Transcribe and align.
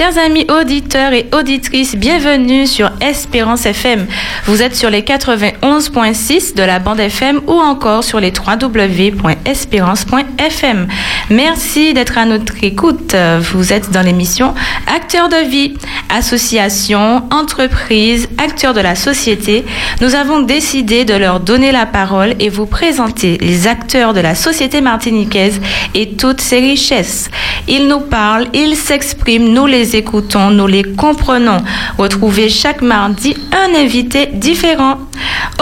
Chers 0.00 0.16
amis 0.16 0.46
auditeurs 0.48 1.12
et 1.12 1.26
auditrices, 1.38 1.94
bienvenue 1.94 2.66
sur 2.66 2.90
Espérance 3.02 3.66
FM. 3.66 4.06
Vous 4.46 4.62
êtes 4.62 4.74
sur 4.74 4.88
les 4.88 5.02
91.6 5.02 6.56
de 6.56 6.62
la 6.62 6.78
bande 6.78 7.00
FM 7.00 7.42
ou 7.46 7.52
encore 7.52 8.02
sur 8.02 8.18
les 8.18 8.32
www.espérance.fm. 8.32 10.88
Merci 11.28 11.92
d'être 11.92 12.16
à 12.16 12.24
notre 12.24 12.64
écoute. 12.64 13.14
Vous 13.52 13.74
êtes 13.74 13.90
dans 13.90 14.00
l'émission 14.00 14.54
Acteurs 14.86 15.28
de 15.28 15.46
vie, 15.46 15.74
association, 16.08 17.24
entreprise, 17.30 18.26
acteurs 18.38 18.72
de 18.72 18.80
la 18.80 18.94
société. 18.94 19.66
Nous 20.00 20.14
avons 20.14 20.40
décidé 20.40 21.04
de 21.04 21.12
leur 21.12 21.40
donner 21.40 21.72
la 21.72 21.84
parole 21.84 22.36
et 22.40 22.48
vous 22.48 22.64
présenter 22.64 23.36
les 23.42 23.66
acteurs 23.66 24.14
de 24.14 24.20
la 24.20 24.34
société 24.34 24.80
martiniquaise 24.80 25.60
et 25.94 26.12
toutes 26.12 26.40
ses 26.40 26.60
richesses. 26.60 27.30
Ils 27.68 27.86
nous 27.86 28.00
parlent, 28.00 28.48
ils 28.54 28.76
s'expriment, 28.76 29.52
nous 29.52 29.66
les 29.66 29.89
écoutons, 29.94 30.50
nous 30.50 30.66
les 30.66 30.82
comprenons. 30.82 31.58
Retrouvez 31.98 32.48
chaque 32.48 32.82
mardi 32.82 33.34
un 33.52 33.78
invité 33.78 34.26
différent. 34.26 34.98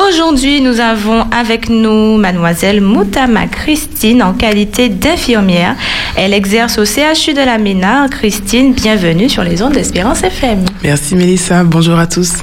Aujourd'hui, 0.08 0.60
nous 0.60 0.80
avons 0.80 1.24
avec 1.30 1.68
nous 1.68 2.16
mademoiselle 2.16 2.80
Moutama 2.80 3.46
Christine 3.46 4.22
en 4.22 4.32
qualité 4.32 4.88
d'infirmière. 4.88 5.76
Elle 6.16 6.34
exerce 6.34 6.78
au 6.78 6.84
CHU 6.84 7.34
de 7.34 7.44
la 7.44 7.58
Ménard. 7.58 8.10
Christine, 8.10 8.72
bienvenue 8.72 9.28
sur 9.28 9.42
les 9.42 9.62
ondes 9.62 9.72
d'Espérance 9.72 10.22
FM. 10.22 10.64
Merci 10.82 11.16
Mélissa, 11.16 11.64
bonjour 11.64 11.98
à 11.98 12.06
tous. 12.06 12.34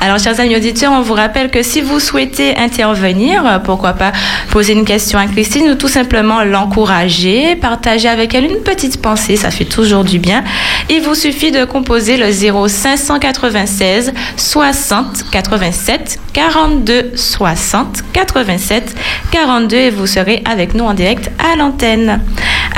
Alors, 0.00 0.18
chers 0.18 0.38
amis 0.38 0.54
auditeurs, 0.54 0.92
on 0.92 1.02
vous 1.02 1.14
rappelle 1.14 1.50
que 1.50 1.62
si 1.62 1.80
vous 1.80 1.98
souhaitez 1.98 2.56
intervenir, 2.56 3.60
pourquoi 3.64 3.94
pas 3.94 4.12
poser 4.50 4.72
une 4.72 4.84
question 4.84 5.18
à 5.18 5.26
Christine 5.26 5.70
ou 5.70 5.74
tout 5.74 5.88
simplement 5.88 6.44
l'encourager, 6.44 7.56
partager 7.56 8.08
avec 8.08 8.32
elle 8.34 8.44
une 8.44 8.62
petite 8.62 9.02
pensée, 9.02 9.36
ça 9.36 9.50
fait 9.50 9.64
toujours 9.64 10.04
du 10.04 10.20
bien. 10.20 10.44
Il 10.88 11.02
vous 11.02 11.16
suffit 11.16 11.50
de 11.50 11.64
composer 11.64 12.16
le 12.16 12.30
0596 12.30 14.12
60 14.36 15.30
87 15.32 16.20
42 16.32 17.12
60 17.16 18.04
87 18.12 18.94
42 19.32 19.76
et 19.76 19.90
vous 19.90 20.06
serez 20.06 20.42
avec 20.44 20.74
nous 20.74 20.84
en 20.84 20.94
direct 20.94 21.30
à 21.38 21.56
l'antenne. 21.56 22.20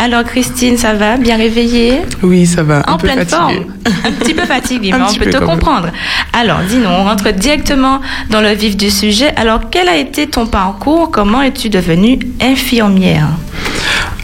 Alors 0.03 0.25
Christine, 0.25 0.79
ça 0.79 0.95
va? 0.95 1.19
Bien 1.19 1.37
réveillée? 1.37 2.01
Oui, 2.23 2.47
ça 2.47 2.63
va. 2.63 2.83
En 2.89 2.97
pleine 2.97 3.27
forme 3.27 3.67
Un 4.05 4.13
petit 4.13 4.33
peu 4.33 4.47
fatiguée, 4.47 4.93
mais 4.97 5.03
on 5.03 5.15
peut 5.15 5.29
te 5.29 5.37
comprendre. 5.45 5.89
Alors, 6.33 6.61
dis-nous, 6.67 6.89
on 6.89 7.05
rentre 7.11 7.33
directement 7.33 8.01
dans 8.31 8.41
le 8.41 8.53
vif 8.53 8.77
du 8.77 8.89
sujet. 8.91 9.33
Alors, 9.37 9.63
quel 9.71 9.89
a 9.89 9.97
été 9.97 10.29
ton 10.29 10.47
parcours? 10.47 11.11
Comment 11.11 11.43
es-tu 11.43 11.69
devenue 11.69 12.19
infirmière? 12.41 13.29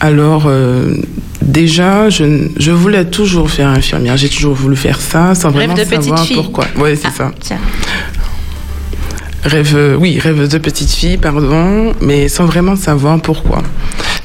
Alors, 0.00 0.44
euh, 0.46 0.94
déjà, 1.42 2.08
je, 2.10 2.48
je, 2.58 2.70
voulais 2.70 3.04
toujours 3.06 3.50
faire 3.50 3.68
infirmière. 3.68 4.16
J'ai 4.16 4.28
toujours 4.28 4.54
voulu 4.54 4.76
faire 4.76 5.00
ça 5.00 5.34
sans 5.34 5.48
Rêve 5.48 5.56
vraiment 5.70 5.74
de 5.74 5.80
petite 5.80 6.02
savoir 6.02 6.24
fille. 6.24 6.36
pourquoi. 6.36 6.66
Oui, 6.76 6.90
c'est 6.96 7.08
Ah, 7.08 7.16
ça. 7.16 7.32
Tiens. 7.40 7.58
Rêve, 9.44 9.74
euh, 9.76 9.96
oui, 9.98 10.18
rêve 10.20 10.48
de 10.48 10.58
petite 10.58 10.90
fille, 10.90 11.16
pardon, 11.16 11.92
mais 12.00 12.28
sans 12.28 12.46
vraiment 12.46 12.76
savoir 12.76 13.20
pourquoi. 13.20 13.62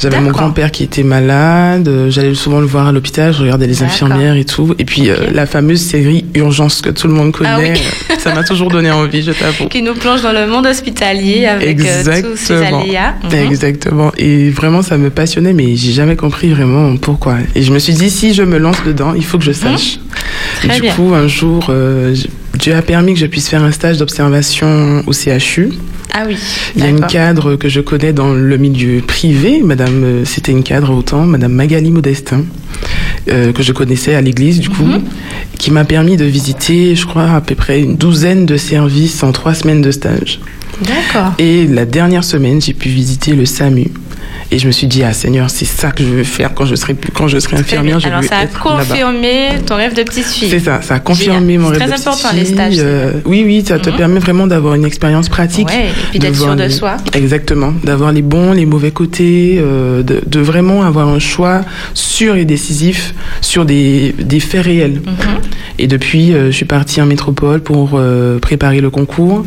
J'avais 0.02 0.20
mon 0.20 0.32
grand-père 0.32 0.72
qui 0.72 0.84
était 0.84 1.04
malade, 1.04 1.88
euh, 1.88 2.10
j'allais 2.10 2.34
souvent 2.34 2.60
le 2.60 2.66
voir 2.66 2.88
à 2.88 2.92
l'hôpital, 2.92 3.34
je 3.34 3.42
regardais 3.42 3.68
les 3.68 3.84
infirmières 3.84 4.36
et 4.36 4.46
tout. 4.46 4.74
Et 4.80 4.86
puis, 4.86 5.10
euh, 5.10 5.30
la 5.32 5.46
fameuse 5.46 5.80
série 5.82 6.26
Urgence 6.34 6.82
que 6.82 6.90
tout 6.90 7.08
le 7.08 7.14
monde 7.14 7.32
connaît, 7.32 7.50
Ah 7.52 7.60
oui. 7.60 7.70
euh, 7.70 8.16
ça 8.18 8.34
m'a 8.34 8.44
toujours 8.44 8.70
donné 8.70 8.90
envie, 8.90 9.22
je 9.22 9.32
t'avoue. 9.32 9.68
Qui 9.68 9.84
nous 9.84 9.94
plonge 9.94 10.24
dans 10.24 10.32
le 10.34 10.48
monde 10.48 10.66
hospitalier 10.66 11.46
avec 11.46 11.80
euh, 11.82 12.04
tous 12.04 12.36
ces 12.36 12.54
Exactement. 12.54 12.82
aléas. 12.82 13.14
Mhm. 13.24 13.52
Exactement. 13.52 14.12
Et 14.18 14.50
vraiment, 14.50 14.82
ça 14.82 14.98
me 14.98 15.12
passionnait, 15.12 15.54
mais 15.54 15.76
j'ai 15.76 15.92
jamais 15.92 16.16
compris 16.16 16.50
vraiment 16.52 16.98
pourquoi. 16.98 17.36
Et 17.54 17.62
je 17.62 17.72
me 17.72 17.78
suis 17.78 17.94
dit, 17.94 18.10
si 18.10 18.34
je 18.34 18.42
me 18.42 18.58
lance 18.58 18.84
dedans, 18.84 19.14
il 19.16 19.24
faut 19.24 19.38
que 19.38 19.44
je 19.46 19.52
sache. 19.52 19.98
Mhm. 19.98 20.68
Très 20.70 20.76
du 20.76 20.82
bien. 20.82 20.94
coup, 20.96 21.14
un 21.14 21.28
jour, 21.28 21.68
euh, 21.70 22.16
Dieu 22.62 22.76
a 22.76 22.82
permis 22.84 23.14
que 23.16 23.20
je 23.20 23.26
puisse 23.26 23.50
faire 23.50 23.64
un 23.64 23.72
stage 23.72 23.98
d'observation 23.98 25.04
au 25.08 25.14
CHU. 25.14 25.70
Ah 26.14 26.24
oui. 26.28 26.38
Il 26.76 26.84
y 26.84 26.86
a 26.86 26.90
une 26.90 27.06
cadre 27.08 27.56
que 27.56 27.70
je 27.70 27.80
connais 27.82 28.14
dans 28.14 28.34
le 28.34 28.58
milieu 28.58 29.02
privé. 29.02 29.62
Madame, 29.64 30.04
euh, 30.04 30.26
c'était 30.26 30.52
une 30.52 30.62
cadre 30.64 30.94
autant, 30.94 31.26
Madame 31.26 31.54
Magali 31.54 31.90
Modestin, 31.90 32.44
euh, 33.30 33.52
que 33.54 33.64
je 33.64 33.72
connaissais 33.72 34.14
à 34.14 34.22
l'église, 34.22 34.60
du 34.60 34.70
coup, 34.70 34.84
Mhm. 34.86 35.02
qui 35.58 35.72
m'a 35.72 35.86
permis 35.86 36.18
de 36.18 36.26
visiter, 36.26 36.96
je 36.96 37.06
crois, 37.08 37.32
à 37.32 37.42
peu 37.42 37.56
près 37.56 37.82
une 37.82 37.96
douzaine 37.96 38.46
de 38.46 38.58
services 38.58 39.24
en 39.24 39.32
trois 39.32 39.54
semaines 39.56 39.82
de 39.82 39.90
stage. 39.92 40.40
D'accord. 40.82 41.34
Et 41.40 41.68
la 41.68 41.86
dernière 41.86 42.24
semaine, 42.24 42.62
j'ai 42.62 42.74
pu 42.74 42.90
visiter 42.90 43.34
le 43.34 43.46
SAMU. 43.46 43.88
Et 44.54 44.60
je 44.60 44.68
me 44.68 44.72
suis 44.74 44.88
dit, 44.88 45.02
ah 45.04 45.14
Seigneur, 45.14 45.50
c'est 45.50 45.64
ça 45.66 45.92
que 45.92 46.04
je 46.04 46.10
veux 46.10 46.24
faire 46.26 46.54
quand 46.54 46.66
je 46.66 46.76
serai, 46.76 46.94
quand 47.14 47.28
je 47.30 47.40
serai 47.40 47.56
infirmière. 47.58 48.00
Je 48.02 48.08
Alors 48.08 48.22
veux 48.22 48.28
ça 48.28 48.40
a 48.40 48.44
être 48.44 48.60
confirmé 48.60 49.50
ton 49.66 49.76
rêve 49.78 49.94
de 49.96 50.04
petite 50.04 50.26
fille. 50.26 50.50
C'est 50.50 50.60
ça, 50.60 50.82
ça 50.82 50.96
a 50.96 51.00
confirmé 51.00 51.54
Génial. 51.54 51.60
mon 51.60 51.68
C'est 51.74 51.80
rêve 51.80 51.88
très 51.90 51.98
de 51.98 52.02
important, 52.02 52.30
petite 52.30 52.40
les 52.40 52.54
stages, 52.54 52.70
fille. 52.74 52.80
c'est 52.80 52.86
Euh, 52.86 53.12
oui, 53.26 53.44
oui, 53.46 53.64
ça 53.66 53.80
te 53.80 53.90
Mhm. 53.90 53.96
permet 53.96 54.20
vraiment 54.20 54.48
d'avoir 54.48 54.76
une 54.76 54.84
expérience 54.84 55.30
pratique. 55.30 55.68
Ouais, 55.70 55.88
et 55.88 56.10
puis 56.10 56.20
d'être 56.20 56.36
sûr 56.36 56.56
de 56.56 56.64
les- 56.64 56.70
soi. 56.70 56.98
Exactement, 57.14 57.74
d'avoir 57.84 58.12
les 58.12 58.22
bons, 58.22 58.52
les 58.52 58.66
mauvais 58.66 58.92
côtés, 58.92 59.56
euh, 59.60 60.04
de, 60.04 60.22
de 60.26 60.40
vraiment 60.42 60.84
avoir 60.84 61.08
un 61.08 61.20
choix 61.20 61.62
sûr 61.94 62.36
et 62.36 62.44
décisif 62.44 63.14
sur 63.40 63.64
des, 63.66 64.14
des 64.20 64.42
faits 64.42 64.66
réels. 64.66 65.02
Mhm. 65.06 65.14
Et 65.80 65.88
depuis, 65.88 66.34
euh, 66.34 66.48
je 66.48 66.52
suis 66.58 66.66
partie 66.66 67.02
en 67.02 67.06
métropole 67.06 67.62
pour 67.62 68.00
préparer 68.42 68.82
le 68.82 68.90
concours. 68.90 69.46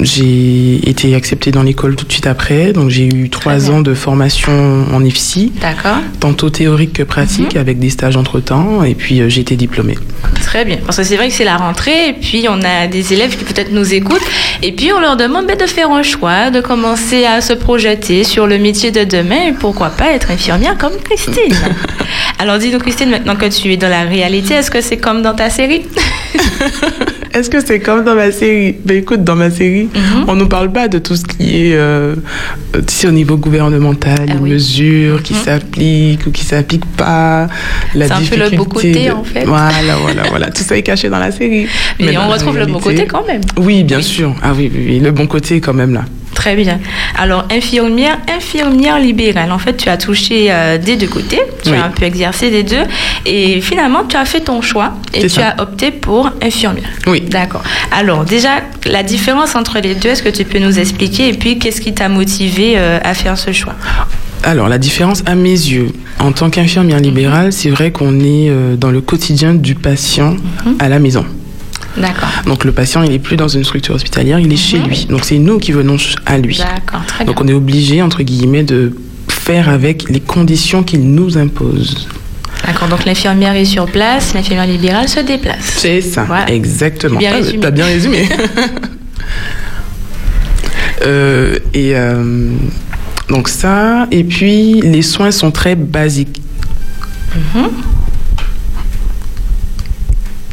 J'ai 0.00 0.88
été 0.88 1.14
acceptée 1.14 1.50
dans 1.50 1.62
l'école 1.62 1.96
tout 1.96 2.04
de 2.04 2.12
suite 2.12 2.26
après, 2.26 2.72
donc 2.72 2.90
j'ai 2.90 3.06
eu 3.06 3.30
trois 3.30 3.70
ans 3.70 3.80
de 3.80 3.94
formation 3.94 4.86
en 4.92 5.04
IFSI, 5.04 5.52
D'accord. 5.60 5.96
tantôt 6.20 6.50
théorique 6.50 6.92
que 6.92 7.02
pratique, 7.02 7.56
avec 7.56 7.78
des 7.78 7.90
stages 7.90 8.16
entre-temps, 8.16 8.84
et 8.84 8.94
puis 8.94 9.20
euh, 9.20 9.28
j'ai 9.28 9.40
été 9.40 9.56
diplômée. 9.56 9.96
Très 10.42 10.64
bien. 10.64 10.78
Parce 10.84 10.98
que 10.98 11.02
c'est 11.02 11.16
vrai 11.16 11.28
que 11.28 11.34
c'est 11.34 11.44
la 11.44 11.56
rentrée. 11.56 12.10
Et 12.10 12.12
puis 12.12 12.46
on 12.48 12.60
a 12.62 12.86
des 12.86 13.12
élèves 13.12 13.36
qui 13.36 13.44
peut-être 13.44 13.72
nous 13.72 13.92
écoutent. 13.94 14.22
Et 14.62 14.72
puis 14.72 14.92
on 14.92 15.00
leur 15.00 15.16
demande 15.16 15.46
ben, 15.46 15.56
de 15.56 15.66
faire 15.66 15.90
un 15.90 16.02
choix, 16.02 16.50
de 16.50 16.60
commencer 16.60 17.24
à 17.24 17.40
se 17.40 17.52
projeter 17.52 18.24
sur 18.24 18.46
le 18.46 18.58
métier 18.58 18.90
de 18.90 19.04
demain. 19.04 19.48
Et 19.48 19.52
pourquoi 19.52 19.90
pas 19.90 20.12
être 20.12 20.30
infirmière 20.30 20.76
comme 20.78 20.96
Christine. 21.02 21.56
Alors 22.38 22.58
dis-nous 22.58 22.78
Christine, 22.78 23.10
maintenant 23.10 23.36
que 23.36 23.46
tu 23.46 23.72
es 23.72 23.76
dans 23.76 23.88
la 23.88 24.02
réalité, 24.02 24.54
est-ce 24.54 24.70
que 24.70 24.80
c'est 24.80 24.98
comme 24.98 25.22
dans 25.22 25.34
ta 25.34 25.50
série? 25.50 25.82
Est-ce 27.34 27.50
que 27.50 27.58
c'est 27.64 27.80
comme 27.80 28.04
dans 28.04 28.14
ma 28.14 28.30
série? 28.30 28.76
Ben 28.84 28.96
écoute, 28.98 29.24
dans 29.24 29.34
ma 29.34 29.50
série, 29.50 29.88
Mhm. 29.92 30.24
on 30.28 30.36
nous 30.36 30.46
parle 30.46 30.70
pas 30.70 30.86
de 30.86 30.98
tout 31.00 31.16
ce 31.16 31.24
qui 31.24 31.66
est 31.66 31.74
euh, 31.74 32.14
au 33.06 33.10
niveau 33.10 33.36
gouvernemental, 33.36 34.14
Ah 34.20 34.32
les 34.34 34.38
oui. 34.38 34.50
mesures 34.50 35.20
qui 35.22 35.34
Mhm. 35.34 35.40
s'appliquent 35.40 36.26
ou 36.26 36.30
qui 36.30 36.44
s'appliquent 36.44 36.86
pas, 36.96 37.48
la 37.94 38.06
C'est 38.06 38.12
un 38.12 38.20
peu 38.22 38.36
le 38.36 38.56
beau 38.56 38.64
côté, 38.66 39.06
de- 39.08 39.10
en 39.10 39.24
fait. 39.24 39.44
Voilà, 39.46 39.96
voilà, 40.02 40.22
voilà. 40.30 40.50
Tout 40.50 40.62
ça 40.62 40.76
est 40.76 40.82
caché 40.82 41.08
dans 41.08 41.18
la 41.18 41.32
série. 41.32 41.66
Mais 41.98 42.16
on 42.16 42.28
retrouve 42.28 42.56
le 42.56 42.66
bon 42.66 42.78
côté 42.78 43.04
quand 43.06 43.26
même. 43.26 43.40
Oui, 43.56 43.82
bien 43.82 43.96
Oui. 43.98 44.04
sûr. 44.04 44.34
Ah 44.40 44.52
oui, 44.56 44.70
oui, 44.72 44.84
oui, 44.86 45.00
le 45.00 45.10
bon 45.10 45.26
côté 45.26 45.56
est 45.56 45.60
quand 45.60 45.74
même 45.74 45.92
là. 45.92 46.04
Très 46.34 46.56
bien. 46.56 46.78
Alors, 47.16 47.46
infirmière, 47.50 48.18
infirmière 48.36 48.98
libérale. 48.98 49.52
En 49.52 49.58
fait, 49.58 49.76
tu 49.76 49.88
as 49.88 49.96
touché 49.96 50.48
euh, 50.50 50.78
des 50.78 50.96
deux 50.96 51.06
côtés. 51.06 51.40
Tu 51.62 51.70
Oui. 51.70 51.76
as 51.76 51.84
un 51.84 51.90
peu 51.90 52.04
exercé 52.04 52.50
des 52.50 52.62
deux. 52.62 52.82
Et 53.24 53.60
finalement, 53.60 54.04
tu 54.04 54.16
as 54.16 54.24
fait 54.24 54.40
ton 54.40 54.60
choix 54.60 54.92
et 55.14 55.20
tu 55.20 55.28
ça. 55.28 55.50
as 55.56 55.62
opté 55.62 55.90
pour 55.90 56.30
infirmière. 56.42 56.88
Oui. 57.06 57.20
D'accord. 57.22 57.62
Alors, 57.92 58.24
déjà, 58.24 58.60
la 58.86 59.02
différence 59.02 59.54
entre 59.54 59.78
les 59.80 59.94
deux, 59.94 60.10
est-ce 60.10 60.22
que 60.22 60.28
tu 60.28 60.44
peux 60.44 60.58
nous 60.58 60.78
expliquer? 60.78 61.28
Et 61.28 61.34
puis, 61.34 61.58
qu'est-ce 61.58 61.80
qui 61.80 61.94
t'a 61.94 62.08
motivé 62.08 62.74
euh, 62.76 62.98
à 63.02 63.14
faire 63.14 63.38
ce 63.38 63.52
choix? 63.52 63.74
Alors, 64.42 64.68
la 64.68 64.76
différence 64.78 65.22
à 65.24 65.34
mes 65.36 65.48
yeux, 65.50 65.88
en 66.18 66.32
tant 66.32 66.50
qu'infirmière 66.50 66.98
libérale, 67.00 67.52
c'est 67.52 67.70
vrai 67.70 67.92
qu'on 67.92 68.20
est 68.20 68.50
euh, 68.50 68.76
dans 68.76 68.90
le 68.90 69.00
quotidien 69.00 69.54
du 69.54 69.74
patient 69.74 70.36
Mhm. 70.66 70.76
à 70.80 70.88
la 70.90 70.98
maison. 70.98 71.24
D'accord. 71.96 72.28
Donc, 72.46 72.64
le 72.64 72.72
patient, 72.72 73.02
il 73.02 73.12
est 73.12 73.18
plus 73.18 73.36
dans 73.36 73.48
une 73.48 73.64
structure 73.64 73.94
hospitalière, 73.94 74.38
il 74.40 74.52
est 74.52 74.56
chez 74.56 74.78
lui. 74.78 75.06
Donc, 75.08 75.24
c'est 75.24 75.38
nous 75.38 75.58
qui 75.58 75.72
venons 75.72 75.96
à 76.26 76.38
lui. 76.38 76.58
D'accord, 76.58 77.06
très 77.06 77.24
bien. 77.24 77.32
Donc, 77.32 77.40
on 77.42 77.48
est 77.48 77.52
obligé, 77.52 78.02
entre 78.02 78.22
guillemets, 78.22 78.64
de 78.64 78.96
faire 79.28 79.68
avec 79.68 80.08
les 80.08 80.20
conditions 80.20 80.82
qu'il 80.82 81.02
nous 81.14 81.38
impose. 81.38 82.08
D'accord, 82.66 82.88
donc 82.88 83.04
l'infirmière 83.04 83.54
est 83.56 83.64
sur 83.66 83.86
place, 83.86 84.32
l'infirmière 84.34 84.66
libérale 84.66 85.08
se 85.08 85.20
déplace. 85.20 85.74
C'est 85.76 86.00
ça, 86.00 86.24
Voilà. 86.24 86.50
exactement. 86.50 87.18
Bien 87.18 87.32
Ah. 87.42 87.52
T'as 87.60 87.70
bien 87.70 87.86
résumé. 87.86 88.28
Euh, 91.06 91.58
et 91.74 91.94
euh, 91.96 92.50
donc 93.28 93.48
ça, 93.48 94.06
et 94.10 94.24
puis 94.24 94.80
les 94.80 95.02
soins 95.02 95.30
sont 95.32 95.50
très 95.50 95.74
basiques. 95.74 96.40
Mhm. 97.54 97.68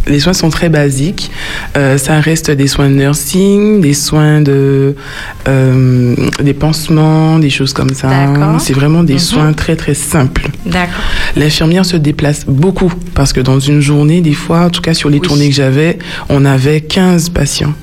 Les 0.07 0.19
soins 0.19 0.33
sont 0.33 0.49
très 0.49 0.69
basiques. 0.69 1.31
Euh, 1.77 1.97
ça 1.97 2.19
reste 2.19 2.49
des 2.51 2.67
soins 2.67 2.89
de 2.89 2.95
nursing, 2.95 3.81
des 3.81 3.93
soins 3.93 4.41
de, 4.41 4.95
euh, 5.47 6.15
des 6.43 6.53
pansements, 6.53 7.37
des 7.39 7.49
choses 7.49 7.73
comme 7.73 7.93
ça. 7.93 8.09
C'est 8.59 8.73
vraiment 8.73 9.03
des 9.03 9.13
Mhm. 9.13 9.19
soins 9.19 9.53
très 9.53 9.75
très 9.75 9.93
simples. 9.93 10.49
D'accord. 10.65 10.89
L'infirmière 11.35 11.85
se 11.85 11.97
déplace 11.97 12.45
beaucoup 12.47 12.91
parce 13.13 13.31
que 13.33 13.39
dans 13.41 13.59
une 13.59 13.81
journée, 13.81 14.21
des 14.21 14.33
fois, 14.33 14.61
en 14.65 14.69
tout 14.69 14.81
cas 14.81 14.93
sur 14.93 15.09
les 15.09 15.19
Oui. 15.19 15.27
tournées 15.27 15.49
que 15.49 15.55
j'avais, 15.55 15.99
on 16.29 16.45
avait 16.45 16.81
15 16.81 17.29
patients. 17.29 17.73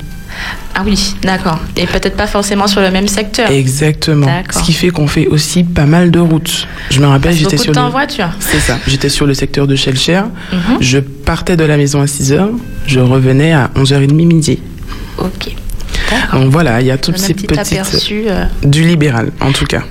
Ah 0.81 0.83
oui, 0.87 1.15
d'accord. 1.23 1.59
Et 1.77 1.87
peut-être 1.87 2.17
pas 2.17 2.29
forcément 2.29 2.69
sur 2.69 2.81
le 2.81 2.91
même 2.93 3.09
secteur. 3.09 3.51
Exactement. 3.51 4.29
Ce 4.51 4.63
qui 4.63 4.73
fait 4.73 4.91
qu'on 4.91 5.09
fait 5.09 5.27
aussi 5.27 5.65
pas 5.65 5.87
mal 5.87 6.13
de 6.13 6.21
routes. 6.21 6.69
Je 6.91 7.01
me 7.01 7.07
rappelle, 7.07 7.35
j'étais 7.35 7.57
sur 7.57 7.77
en 7.77 7.87
le... 7.87 7.91
voiture. 7.91 8.29
C'est 8.39 8.61
ça. 8.61 8.79
J'étais 8.87 9.09
sur 9.09 9.27
le 9.27 9.35
secteur 9.35 9.67
de 9.67 9.75
Shellshare. 9.75 10.27
Mhm. 10.53 10.59
Je 10.81 10.99
partais 11.01 11.57
de 11.57 11.65
la 11.65 11.77
maison 11.77 12.01
à 12.01 12.05
6h. 12.05 12.51
Je 12.87 13.01
revenais 13.01 13.53
à 13.53 13.71
11h30 13.75 14.13
midi. 14.13 14.61
Ok. 15.19 15.51
Donc 16.33 16.51
voilà, 16.53 16.81
il 16.81 16.87
y 16.87 16.91
a 16.93 16.97
toutes 16.99 17.19
ces 17.19 17.35
petit 17.35 17.47
petites... 17.49 17.73
aperçu. 17.73 18.23
euh, 18.29 18.45
Du 18.63 18.83
libéral, 18.85 19.33
en 19.41 19.51
tout 19.51 19.67
cas. 19.67 19.83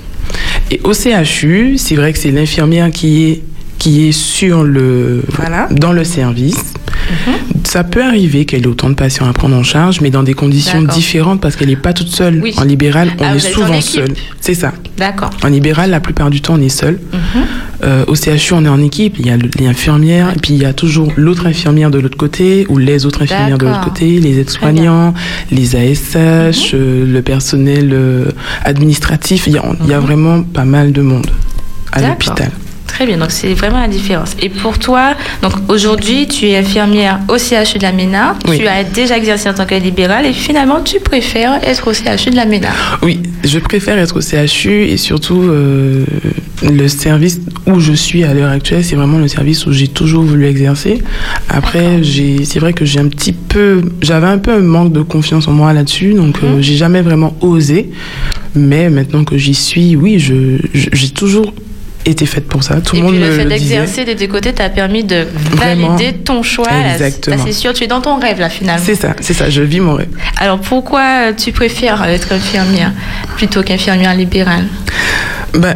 Et 0.71 0.79
au 0.85 0.93
CHU, 0.93 1.77
c'est 1.77 1.95
vrai 1.95 2.13
que 2.13 2.19
c'est 2.19 2.31
l'infirmière 2.31 2.91
qui 2.91 3.25
est, 3.29 3.43
qui 3.77 4.07
est 4.07 4.11
sur 4.13 4.63
le, 4.63 5.21
Voilà. 5.33 5.67
dans 5.69 5.91
le 5.91 6.03
service. 6.05 6.73
Ça 7.63 7.83
peut 7.83 8.03
arriver 8.03 8.45
qu'elle 8.45 8.63
ait 8.63 8.67
autant 8.67 8.89
de 8.89 8.95
patients 8.95 9.27
à 9.27 9.33
prendre 9.33 9.55
en 9.55 9.63
charge, 9.63 9.99
mais 10.01 10.09
dans 10.09 10.23
des 10.23 10.33
conditions 10.33 10.81
différentes 10.83 11.41
parce 11.41 11.55
qu'elle 11.55 11.67
n'est 11.67 11.75
pas 11.75 11.93
toute 11.93 12.07
seule. 12.07 12.39
Oui. 12.41 12.53
En 12.57 12.63
libéral, 12.63 13.09
on 13.19 13.23
Ah, 13.23 13.35
est 13.35 13.39
souvent 13.39 13.81
seul. 13.81 14.13
C'est 14.39 14.53
ça. 14.53 14.71
D'accord. 14.97 15.29
En 15.43 15.49
libéral, 15.49 15.89
la 15.89 15.99
plupart 15.99 16.29
du 16.29 16.41
temps, 16.41 16.55
on 16.57 16.61
est 16.61 16.69
seul. 16.69 16.99
Mhm. 17.13 17.19
Euh, 17.83 18.03
au 18.07 18.15
CHU, 18.15 18.53
on 18.53 18.65
est 18.65 18.69
en 18.69 18.81
équipe. 18.81 19.17
Il 19.19 19.27
y 19.27 19.29
a 19.29 19.33
Ouais. 19.35 19.39
et 20.35 20.39
puis 20.41 20.53
il 20.53 20.61
y 20.61 20.65
a 20.65 20.73
toujours 20.73 21.11
l'autre 21.17 21.45
infirmière 21.45 21.91
de 21.91 21.99
l'autre 21.99 22.17
côté, 22.17 22.65
ou 22.69 22.77
les 22.77 23.05
autres 23.05 23.21
infirmières 23.23 23.57
de 23.57 23.65
l'autre 23.65 23.81
côté, 23.83 24.19
les 24.19 24.39
aides-soignants, 24.39 25.13
les 25.51 25.75
ASH, 25.75 26.73
Mhm. 26.73 26.79
euh, 26.79 27.05
le 27.13 27.21
personnel 27.21 27.89
euh, 27.93 28.31
administratif. 28.63 29.45
Il 29.47 29.53
y, 29.53 29.57
a, 29.57 29.63
il 29.83 29.89
y 29.89 29.93
a 29.93 29.99
Mhm. 29.99 30.05
vraiment 30.05 30.41
pas 30.43 30.65
mal 30.65 30.91
de 30.91 31.01
monde 31.01 31.27
à 31.91 32.01
l'hôpital. 32.01 32.51
Très 32.97 33.05
bien, 33.05 33.17
donc 33.17 33.29
c'est 33.29 33.53
vraiment 33.53 33.79
la 33.79 33.87
différence. 33.87 34.35
Et 34.41 34.49
pour 34.49 34.79
toi, 34.79 35.13
donc 35.43 35.53
aujourd'hui, 35.69 36.27
tu 36.27 36.47
es 36.47 36.57
infirmière 36.57 37.19
au 37.27 37.37
CHU 37.37 37.77
de 37.77 37.83
la 37.83 37.91
MENA, 37.91 38.35
Oui. 38.47 38.57
tu 38.57 38.65
as 38.67 38.83
déjà 38.83 39.15
exercé 39.19 39.47
en 39.47 39.53
tant 39.53 39.67
que 39.67 39.75
libérale 39.75 40.25
et 40.25 40.33
finalement 40.33 40.81
tu 40.81 40.99
préfères 40.99 41.59
être 41.63 41.87
au 41.87 41.93
CHU 41.93 42.31
de 42.31 42.35
la 42.35 42.45
MENA. 42.45 42.69
Oui, 43.03 43.19
je 43.43 43.59
préfère 43.59 43.99
être 43.99 44.17
au 44.17 44.21
CHU 44.21 44.85
et 44.85 44.97
surtout 44.97 45.43
euh, 45.43 46.05
le 46.63 46.87
service 46.87 47.39
où 47.67 47.79
je 47.79 47.93
suis 47.93 48.23
à 48.23 48.33
l'heure 48.33 48.49
actuelle, 48.49 48.83
c'est 48.83 48.95
vraiment 48.95 49.19
le 49.19 49.27
service 49.27 49.67
où 49.67 49.71
j'ai 49.71 49.89
toujours 49.89 50.23
voulu 50.23 50.47
exercer. 50.47 50.97
Après, 51.49 52.01
j'ai, 52.01 52.45
c'est 52.45 52.57
vrai 52.57 52.73
que 52.73 52.83
j'ai 52.83 52.99
un 52.99 53.09
petit 53.09 53.33
peu, 53.33 53.83
j'avais 54.01 54.25
un 54.25 54.39
peu 54.39 54.53
un 54.53 54.59
manque 54.61 54.91
de 54.91 55.03
confiance 55.03 55.47
en 55.47 55.51
moi 55.51 55.71
là-dessus, 55.71 56.15
donc 56.15 56.39
euh, 56.43 56.55
Mhm. 56.55 56.61
j'ai 56.63 56.77
jamais 56.77 57.03
vraiment 57.03 57.37
osé. 57.41 57.91
Mais 58.55 58.89
maintenant 58.89 59.23
que 59.23 59.37
j'y 59.37 59.53
suis, 59.53 59.95
oui, 59.95 60.17
je, 60.17 60.57
je- 60.73 60.89
j'ai 60.93 61.09
toujours 61.09 61.53
été 62.09 62.25
faite 62.25 62.47
pour 62.47 62.63
ça. 62.63 62.81
Tout 62.81 62.95
et 62.95 62.99
le 62.99 63.05
monde 63.05 63.15
puis 63.15 63.23
le 63.23 63.31
fait 63.31 63.45
d'exercer 63.45 64.05
des 64.05 64.15
deux 64.15 64.27
côtés 64.27 64.53
t'a 64.53 64.69
permis 64.69 65.03
de 65.03 65.25
Vraiment. 65.51 65.95
valider 65.95 66.17
ton 66.17 66.43
choix. 66.43 66.67
Exactement. 66.93 67.43
c'est 67.45 67.53
sûr, 67.53 67.73
tu 67.73 67.83
es 67.83 67.87
dans 67.87 68.01
ton 68.01 68.19
rêve 68.19 68.39
là 68.39 68.49
finalement. 68.49 68.83
C'est 68.83 68.95
ça, 68.95 69.15
c'est 69.19 69.33
ça. 69.33 69.49
Je 69.49 69.61
vis 69.61 69.79
mon 69.79 69.95
rêve. 69.95 70.09
Alors 70.37 70.59
pourquoi 70.59 71.29
euh, 71.29 71.33
tu 71.33 71.51
préfères 71.51 72.03
être 72.05 72.31
infirmière 72.33 72.91
plutôt 73.35 73.63
qu'infirmière 73.63 74.15
libérale? 74.15 74.65
Bah, 75.53 75.75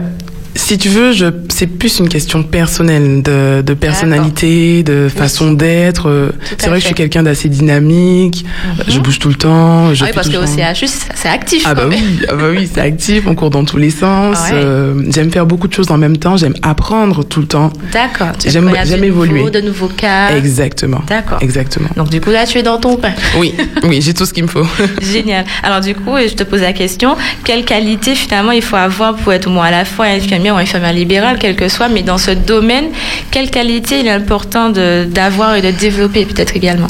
si 0.56 0.78
tu 0.78 0.90
veux, 0.90 1.14
je, 1.14 1.26
c'est 1.50 1.68
plus 1.68 2.00
une 2.00 2.10
question 2.10 2.44
personnelle, 2.44 3.22
de, 3.24 3.62
de 3.62 3.74
personnalité, 3.74 4.84
de 4.84 5.08
façon 5.14 5.54
d'être. 5.54 6.10
Euh, 6.10 6.32
C'est 6.58 6.68
vrai 6.68 6.78
que 6.78 6.82
je 6.82 6.86
suis 6.88 6.96
quelqu'un 6.96 7.24
d'assez 7.24 7.50
dynamique. 7.50 8.46
Je 8.88 9.00
bouge 9.00 9.20
tout 9.20 9.30
le 9.30 9.36
temps. 9.36 9.94
Je 9.94 10.04
Ah 10.04 10.08
oui, 10.08 10.12
parce 10.14 10.28
le 10.28 10.34
temps- 10.40 10.74
CHU, 10.74 10.88
c'est 11.16 11.30
actif 11.30 11.64
Ah 11.66 11.70
quand 11.74 11.84
bah 11.84 11.88
même. 11.88 12.00
oui, 12.00 12.26
ah 12.30 12.36
bah 12.36 12.44
oui, 12.52 12.70
c'est 12.74 12.82
actif, 12.82 13.24
on 13.28 13.36
court 13.36 13.50
dans 13.50 13.64
tous 13.66 13.78
les 13.78 13.90
sens. 13.90 14.38
Ouais. 14.52 14.52
euh, 14.54 15.02
j'aime 15.10 15.32
faire 15.32 15.46
beaucoup 15.46 15.68
de 15.68 15.74
choses 15.74 15.90
en 15.92 15.98
même 15.98 16.18
temps, 16.18 16.38
j'aime 16.38 16.56
apprendre 16.62 17.24
tout 17.24 17.40
le 17.42 17.48
temps. 17.48 17.72
D'accord. 17.94 18.38
Tu 18.40 18.50
J'aime- 18.50 18.72
j'aime 18.86 19.02
du 19.02 19.08
nouveau, 19.08 19.24
évoluer. 19.26 19.50
de 19.52 19.62
nouveaux 19.62 19.88
cas. 19.88 20.36
Exactement. 20.36 21.02
D'accord. 21.08 21.38
Exactement. 21.42 21.90
Donc 21.96 22.10
du 22.10 22.20
coup 22.22 22.32
là, 22.32 22.46
tu 22.46 22.58
es 22.58 22.64
dans 22.64 22.78
ton 22.78 22.98
pain. 22.98 23.14
Oui, 23.38 23.54
oui, 23.84 24.00
j'ai 24.02 24.14
tout 24.14 24.26
ce 24.26 24.34
qu'il 24.34 24.44
me 24.44 24.50
faut. 24.50 24.66
Génial. 25.02 25.46
Alors 25.64 25.80
du 25.82 25.96
coup, 25.96 26.16
je 26.18 26.34
te 26.34 26.44
pose 26.44 26.62
la 26.62 26.74
question, 26.74 27.16
quelle 27.44 27.64
qualité 27.66 28.16
finalement 28.16 28.52
il 28.52 28.62
faut 28.62 28.76
avoir 28.76 29.16
pour 29.16 29.32
être 29.34 29.48
au 29.48 29.52
moins 29.52 29.66
à 29.66 29.72
la 29.72 29.86
fois 29.86 30.08
infirmière 30.42 30.56
ou 30.56 30.58
infirmière 30.58 30.94
libérale, 30.94 31.38
quel 31.40 31.56
que 31.56 31.70
soit, 31.70 31.88
mais 31.90 32.02
dans 32.02 32.18
ce 32.18 32.32
domaine, 32.32 32.86
quelle 33.30 33.50
qualité 33.52 34.00
il 34.00 34.08
est 34.08 34.12
important 34.12 34.70
d'avoir 34.70 35.56
et 35.56 35.62
de 35.62 35.72
développer 35.72 36.26
peut-être 36.26 36.56
également 36.56 36.88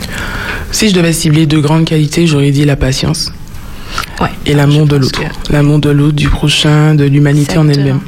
si 0.74 0.88
je 0.88 0.94
devais 0.94 1.12
cibler 1.12 1.46
deux 1.48 1.60
grandes 1.60 1.84
qualités, 1.84 2.26
j'aurais 2.28 2.52
dit 2.52 2.64
la 2.64 2.78
patience 2.78 3.34
Ouais. 4.22 4.30
et 4.46 4.54
l'amour 4.54 4.86
de 4.86 4.96
l'autre. 4.96 5.20
que- 5.20 5.52
L'amour 5.54 5.80
de 5.80 5.90
l'autre, 5.90 6.16
du 6.16 6.30
prochain, 6.30 6.96
de 6.96 7.04
l'humanité 7.04 7.58
en 7.58 7.68
elle-même. 7.68 8.00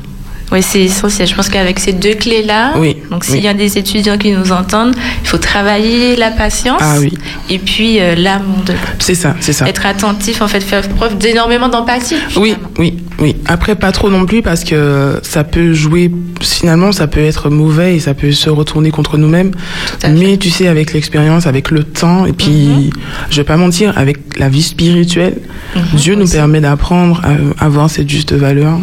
Oui, 0.54 0.62
c'est 0.62 0.82
essentiel. 0.84 1.28
Je 1.28 1.36
pense 1.36 1.50
qu'avec 1.50 1.80
ces 1.80 1.94
deux 1.94 2.14
clés-là, 2.14 2.74
Oui, 2.78 2.98
donc 3.10 3.24
s'il 3.26 3.36
oui. 3.36 3.42
y 3.42 3.48
a 3.48 3.54
des 3.56 3.78
étudiants 3.78 4.18
qui 4.20 4.32
nous 4.32 4.52
entendent, 4.52 4.96
il 5.24 5.28
faut 5.28 5.40
travailler 5.40 6.16
la 6.16 6.30
patience 6.32 6.80
Ah 6.82 6.98
oui, 7.00 7.12
et 7.50 7.58
puis 7.60 8.00
euh, 8.00 8.14
l'amour 8.16 8.60
de 8.66 8.74
l'autre. 8.74 8.94
c'est 9.00 9.16
ça, 9.16 9.36
c'est 9.40 9.52
ça. 9.54 9.68
Être 9.68 9.86
attentif, 9.88 10.42
en 10.44 10.48
fait, 10.48 10.62
faire 10.62 10.88
preuve 10.90 11.18
d'énormément 11.18 11.70
d'empathie. 11.70 12.16
Oui, 12.38 12.56
oui, 12.78 12.98
oui. 13.20 13.36
Après, 13.48 13.76
pas 13.76 13.92
trop 13.92 14.10
non 14.12 14.26
plus 14.28 14.42
parce 14.44 14.64
que 14.64 15.20
ça 15.24 15.44
peut 15.44 15.74
jouer, 15.74 16.12
finalement, 16.42 16.92
ça 16.92 17.08
peut 17.08 17.22
être 17.24 17.50
mauvais 17.50 17.96
et 17.96 18.00
ça 18.00 18.14
peut 18.14 18.32
se 18.32 18.50
retourner 18.52 18.92
contre 18.92 19.18
nous-mêmes. 19.18 19.52
Fait. 20.00 20.10
Mais 20.10 20.38
tu 20.38 20.50
sais, 20.52 20.68
avec 20.68 20.94
l'expérience, 20.94 21.48
avec 21.48 21.72
le 21.72 21.84
temps, 21.84 22.26
et 22.28 22.34
puis, 22.34 22.52
Mhm. 22.52 22.90
je 23.32 23.38
vais 23.38 23.44
pas 23.44 23.58
mentir, 23.58 23.98
avec 23.98 24.18
la 24.38 24.50
vie 24.50 24.62
spirituelle, 24.62 25.38
Mhm, 25.76 25.82
Dieu 25.96 26.16
nous 26.16 26.24
aussi. 26.24 26.36
permet 26.36 26.62
d'apprendre 26.62 27.22
à 27.60 27.66
avoir 27.66 27.90
cette 27.90 28.10
juste 28.10 28.34
valeur 28.34 28.78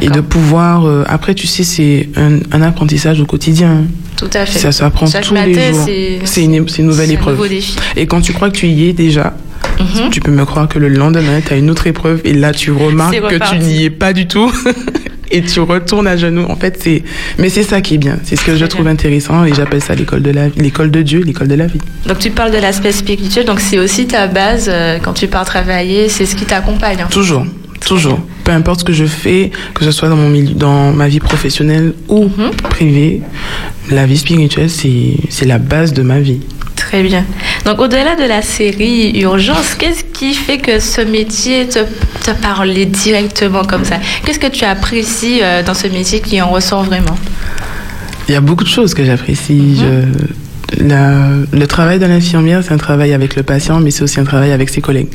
et 0.00 0.08
de 0.08 0.20
pouvoir. 0.20 0.86
euh, 0.86 1.04
après, 1.08 1.34
tu 1.34 1.46
sais, 1.46 1.64
c'est 1.64 2.08
un, 2.16 2.38
un 2.52 2.62
apprentissage 2.62 3.20
au 3.20 3.26
quotidien. 3.26 3.84
Tout 4.16 4.30
à 4.34 4.44
fait. 4.46 4.58
Ça 4.58 4.72
s'apprend 4.72 5.06
tous 5.06 5.32
matin, 5.32 5.46
les 5.46 5.72
jours. 5.72 5.86
c'est 6.24 6.44
une, 6.44 6.64
nouvelle 6.86 7.10
un 7.10 7.12
épreuve. 7.12 7.48
défi. 7.48 7.76
Et 7.96 8.06
quand 8.06 8.20
tu 8.20 8.32
crois 8.32 8.50
que 8.50 8.56
tu 8.56 8.66
y 8.66 8.88
es 8.88 8.92
déjà, 8.92 9.34
Mhm. 9.80 10.10
tu 10.10 10.20
peux 10.20 10.30
me 10.32 10.44
croire 10.44 10.68
que 10.68 10.78
le 10.78 10.88
lendemain, 10.88 11.40
tu 11.44 11.52
as 11.52 11.56
une 11.56 11.70
autre 11.70 11.86
épreuve 11.86 12.20
et 12.24 12.32
là, 12.32 12.52
tu 12.52 12.72
remarques 12.72 13.14
que 13.14 13.50
tu 13.50 13.58
n'y 13.58 13.84
es 13.84 13.90
pas 13.90 14.12
du 14.12 14.26
tout 14.26 14.50
et 15.30 15.42
tu 15.42 15.60
retournes 15.60 16.06
à 16.08 16.16
genoux. 16.16 16.44
En 16.48 16.56
fait, 16.56 16.78
c'est. 16.82 17.02
Mais 17.38 17.48
c'est 17.48 17.62
ça 17.62 17.80
qui 17.80 17.94
est 17.94 17.98
bien. 17.98 18.18
C'est 18.24 18.34
ce 18.36 18.44
que 18.44 18.56
je 18.56 18.64
trouve 18.66 18.88
intéressant 18.88 19.44
et 19.44 19.54
j'appelle 19.54 19.82
ça 19.82 19.94
l'école 19.94 20.22
de 20.22 20.30
la 20.30 20.48
l'école 20.56 20.90
de 20.90 21.02
Dieu, 21.02 21.20
l'école 21.22 21.46
de 21.48 21.54
la 21.54 21.66
vie. 21.66 21.78
Donc 22.06 22.18
tu 22.18 22.30
parles 22.30 22.50
de 22.50 22.58
l'aspect 22.58 22.90
spirituel, 22.92 23.44
donc 23.44 23.60
c'est 23.60 23.78
aussi 23.78 24.06
ta 24.06 24.26
base 24.26 24.66
euh, 24.68 24.98
quand 25.02 25.12
tu 25.12 25.28
pars 25.28 25.44
travailler, 25.44 26.08
c'est 26.08 26.26
ce 26.26 26.34
qui 26.34 26.44
t'accompagne. 26.44 27.04
Toujours. 27.10 27.44
Toujours. 27.86 28.20
Peu 28.48 28.54
importe 28.54 28.80
ce 28.80 28.84
que 28.86 28.94
je 28.94 29.04
fais, 29.04 29.50
que 29.74 29.84
ce 29.84 29.90
soit 29.90 30.08
dans 30.08 30.16
mon 30.16 30.30
milieu, 30.30 30.54
dans 30.54 30.90
ma 30.90 31.06
vie 31.06 31.20
professionnelle 31.20 31.92
ou 32.08 32.24
Mhm. 32.24 32.50
privée, 32.70 33.20
la 33.90 34.06
vie 34.06 34.16
spirituelle, 34.16 34.70
c'est 34.70 35.44
la 35.44 35.58
base 35.58 35.92
de 35.92 36.00
ma 36.00 36.18
vie. 36.18 36.40
Très 36.74 37.02
bien. 37.02 37.26
Donc 37.66 37.78
au-delà 37.78 38.16
de 38.16 38.24
la 38.26 38.40
série 38.40 39.20
Urgence, 39.20 39.74
qu'est-ce 39.78 40.02
qui 40.02 40.32
fait 40.32 40.56
que 40.56 40.80
ce 40.80 41.02
métier 41.02 41.68
te, 41.68 41.80
te 42.24 42.30
parlait 42.40 42.86
directement 42.86 43.64
comme 43.64 43.84
ça? 43.84 43.96
Qu'est-ce 44.24 44.38
que 44.38 44.46
tu 44.46 44.64
apprécies 44.64 45.40
euh, 45.42 45.62
dans 45.62 45.74
ce 45.74 45.86
métier 45.88 46.20
qui 46.20 46.40
en 46.40 46.48
ressort 46.48 46.84
vraiment? 46.84 47.18
Il 48.30 48.32
y 48.32 48.34
a 48.34 48.40
beaucoup 48.40 48.64
de 48.64 48.70
choses 48.70 48.94
que 48.94 49.04
j'apprécie. 49.04 49.52
Mhm. 49.76 49.76
Je- 49.82 50.24
la- 50.78 51.30
le 51.52 51.66
travail 51.66 51.98
de 51.98 52.06
l'infirmière, 52.06 52.62
c'est 52.62 52.72
un 52.72 52.76
travail 52.78 53.12
avec 53.12 53.36
le 53.36 53.42
patient, 53.42 53.80
mais 53.80 53.90
c'est 53.90 54.02
aussi 54.02 54.20
un 54.20 54.24
travail 54.24 54.52
avec 54.52 54.68
ses 54.68 54.80
collègues. 54.80 55.08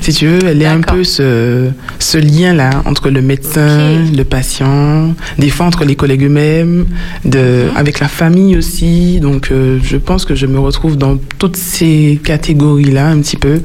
Si 0.00 0.12
tu 0.12 0.26
veux, 0.26 0.38
elle 0.46 0.60
est 0.62 0.66
un 0.66 0.80
peu 0.80 1.04
ce, 1.04 1.68
ce 1.98 2.18
lien-là 2.18 2.70
entre 2.86 3.10
le 3.10 3.20
médecin, 3.22 3.96
le 4.16 4.22
patient, 4.24 5.14
des 5.38 5.50
fois 5.50 5.66
entre 5.66 5.84
les 5.84 5.96
collègues 5.96 6.24
eux-mêmes, 6.24 6.86
de, 7.24 7.38
Mhm. 7.70 7.76
avec 7.76 8.00
la 8.00 8.08
famille 8.08 8.56
aussi. 8.56 9.20
Donc, 9.20 9.48
euh, 9.50 9.78
je 9.82 9.96
pense 9.96 10.24
que 10.24 10.34
je 10.34 10.46
me 10.46 10.58
retrouve 10.58 10.96
dans 10.96 11.16
toutes 11.38 11.56
ces 11.56 12.20
catégories-là 12.24 13.08
un 13.08 13.18
petit 13.20 13.36
peu. 13.36 13.60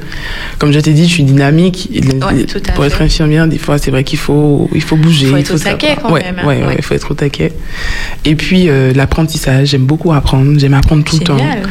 Comme 0.60 0.72
je 0.72 0.80
t'ai 0.80 0.92
dit, 0.94 1.06
je 1.08 1.14
suis 1.14 1.24
dynamique. 1.24 1.90
Ouais, 1.94 2.46
Pour 2.76 2.86
être 2.86 2.98
fait. 2.98 3.04
infirmière, 3.04 3.48
des 3.48 3.58
fois, 3.58 3.78
c'est 3.78 3.92
vrai 3.92 4.04
qu'il 4.04 4.20
faut, 4.20 4.70
il 4.74 4.82
faut 4.82 4.96
bouger. 4.98 5.28
Faut 5.28 5.38
il 5.38 5.42
être 5.42 5.54
au 5.56 5.60
taquet 5.60 5.96
quand 6.02 6.12
ouais, 6.12 6.22
même, 6.24 6.40
hein. 6.40 6.48
Ouais, 6.48 6.58
ouais, 6.60 6.66
Ouais. 6.68 6.76
il 6.78 6.84
faut 6.84 6.94
être 6.94 7.12
au 7.12 7.14
taquet. 7.16 7.52
Et 8.26 8.36
puis, 8.36 8.70
euh, 8.70 8.94
l'apprentissage, 8.94 9.70
j'aime 9.70 9.86
beaucoup 9.86 10.12
apprendre. 10.14 10.58
J'aime 10.60 10.74
apprendre 10.74 11.04
tout 11.04 11.18
le 11.18 11.24
temps. 11.24 11.38
Génial. 11.54 11.70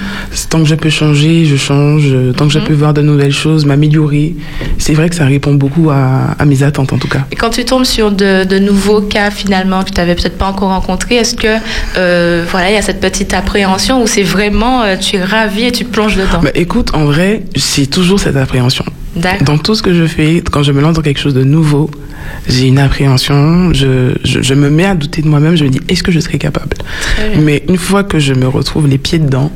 Tant 0.51 0.61
que 0.61 0.67
je 0.69 0.75
peux 0.75 0.91
changer, 0.91 1.45
je 1.47 1.57
change. 1.57 2.05
Tant 2.37 2.47
que 2.47 2.53
je 2.53 2.59
Mhm. 2.59 2.65
peux 2.67 2.75
voir 2.75 2.95
de 2.95 3.03
nouvelles 3.03 3.33
choses, 3.33 3.65
m'améliorer. 3.67 4.35
C'est 4.79 4.95
vrai 4.95 5.09
que 5.09 5.15
ça 5.15 5.25
répond 5.27 5.55
beaucoup 5.55 5.91
à, 5.91 6.35
à 6.39 6.45
mes 6.45 6.63
attentes, 6.63 6.93
en 6.93 6.99
tout 6.99 7.09
cas. 7.09 7.25
Et 7.33 7.37
quand 7.37 7.51
tu 7.51 7.65
tombes 7.65 7.85
sur 7.85 8.11
de, 8.11 8.45
de 8.45 8.59
nouveaux 8.59 9.01
cas 9.03 9.31
finalement 9.31 9.83
que 9.85 9.91
tu 9.91 9.97
n'avais 9.97 10.15
peut-être 10.15 10.39
pas 10.39 10.47
encore 10.47 10.71
rencontrés, 10.71 11.17
est-ce 11.17 11.35
que 11.35 11.57
euh, 11.97 12.45
voilà, 12.51 12.71
il 12.71 12.75
y 12.75 12.79
a 12.79 12.83
cette 12.83 13.01
petite 13.01 13.35
appréhension 13.35 14.03
ou 14.03 14.07
c'est 14.07 14.23
vraiment 14.23 14.83
euh, 14.83 14.97
tu 14.97 15.17
es 15.17 15.23
ravi 15.25 15.65
et 15.65 15.73
tu 15.73 15.85
plonges 15.85 16.17
dedans? 16.17 16.41
Bah, 16.43 16.51
écoute, 16.55 16.91
en 16.95 17.05
vrai, 17.05 17.43
c'est 17.57 17.87
toujours 17.87 18.19
cette 18.21 18.37
appréhension. 18.37 18.85
Dans 19.45 19.59
tout 19.59 19.75
ce 19.75 19.83
que 19.83 19.95
je 19.95 20.07
fais, 20.07 20.43
quand 20.51 20.63
je 20.63 20.73
me 20.73 20.81
lance 20.81 20.95
dans 20.97 21.03
quelque 21.03 21.21
chose 21.21 21.35
de 21.35 21.45
nouveau, 21.45 21.91
j'ai 22.49 22.67
une 22.67 22.79
appréhension. 22.79 23.73
Je, 23.73 24.15
je, 24.25 24.43
je 24.43 24.55
me 24.55 24.71
mets 24.71 24.85
à 24.87 24.95
douter 24.95 25.23
de 25.23 25.29
moi-même. 25.29 25.57
Je 25.57 25.65
me 25.65 25.71
dis, 25.71 25.81
est-ce 25.89 26.03
que 26.03 26.11
je 26.13 26.21
serai 26.21 26.39
capable? 26.39 26.77
Mais 27.41 27.63
une 27.69 27.77
fois 27.79 28.03
que 28.05 28.19
je 28.19 28.35
me 28.35 28.47
retrouve 28.49 28.87
les 28.89 28.99
pieds 28.99 29.19
dedans, 29.19 29.51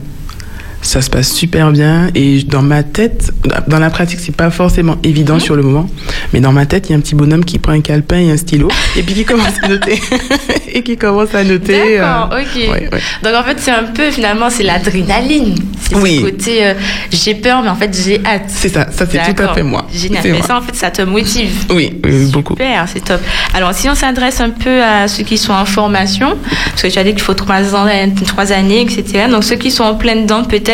ça 0.81 1.03
se 1.03 1.11
passe 1.11 1.33
super 1.33 1.71
bien 1.73 2.09
et 2.15 2.43
dans 2.45 2.63
ma 2.63 2.83
tête, 2.83 3.33
dans 3.67 3.79
la 3.79 3.91
pratique, 3.91 4.21
c'est 4.21 4.35
pas 4.35 4.51
forcément 4.51 4.97
évident 5.03 5.39
sur 5.39 5.57
le 5.57 5.63
moment, 5.63 5.89
mais 6.33 6.41
dans 6.41 6.53
ma 6.53 6.67
tête, 6.67 6.89
il 6.89 6.93
y 6.93 6.95
a 6.95 6.99
un 6.99 7.01
petit 7.01 7.15
bonhomme 7.15 7.45
qui 7.45 7.59
prend 7.59 7.73
un 7.73 7.81
calepin 7.81 8.19
et 8.19 8.31
un 8.31 8.37
stylo 8.37 8.69
et 8.97 9.03
puis 9.03 9.15
qui 9.15 9.25
commence 9.25 9.55
à 9.63 9.69
noter 9.69 10.01
et 10.73 10.83
qui 10.83 10.97
commence 10.97 11.35
à 11.35 11.43
noter. 11.45 11.99
D'accord, 11.99 12.31
euh, 12.33 12.43
ok. 12.43 12.57
ouais, 12.57 12.89
ouais. 12.93 13.01
Donc 13.23 13.35
en 13.35 13.43
fait, 13.45 13.57
c'est 13.59 13.71
un 13.73 13.85
peu 13.85 14.11
finalement, 14.11 14.51
c'est 14.51 14.63
l'adrénaline. 14.63 15.55
C'est 15.81 15.97
Oui. 15.97 16.17
ce 16.19 16.25
côté, 16.31 16.67
euh, 16.67 16.75
j'ai 17.11 17.35
peur, 17.35 17.63
mais 17.63 17.71
en 17.71 17.75
fait, 17.77 17.97
j'ai 18.05 18.21
hâte. 18.25 18.43
C'est 18.49 18.69
ça, 18.69 18.89
ça 18.91 19.07
c'est 19.11 19.19
tout 19.19 19.25
à 19.25 19.33
D'accord. 19.33 19.55
fait 19.55 19.63
moi. 19.63 19.87
Génial. 19.93 20.23
Mais 20.25 20.33
moi. 20.33 20.43
ça, 20.47 20.59
en 20.59 20.63
fait, 20.63 20.75
ça 20.75 20.91
te 20.91 21.03
motive. 21.03 21.51
Oui, 21.71 21.93
oui, 22.05 22.27
beaucoup. 22.33 22.53
Super, 22.55 22.87
c'est 22.93 23.05
top. 23.05 23.21
Alors, 23.55 23.73
si 23.75 23.89
on 23.89 23.95
s'adresse 23.95 24.41
un 24.41 24.51
peu 24.51 24.83
à 24.83 25.09
ceux 25.09 25.23
qui 25.25 25.39
sont 25.39 25.53
en 25.55 25.65
formation, 25.65 26.37
parce 26.71 26.83
que 26.83 26.89
tu 26.89 26.99
as 26.99 27.05
dit 27.05 27.13
qu'il 27.13 27.23
faut 27.23 27.35
trois, 27.35 27.75
ans, 27.75 27.87
trois 28.27 28.53
années, 28.53 28.83
etc. 28.83 29.27
Donc, 29.31 29.45
ceux 29.45 29.57
qui 29.57 29.71
sont 29.71 29.85
en 29.85 29.95
pleine 29.95 30.27
dent, 30.27 30.45
peut-être, 30.45 30.68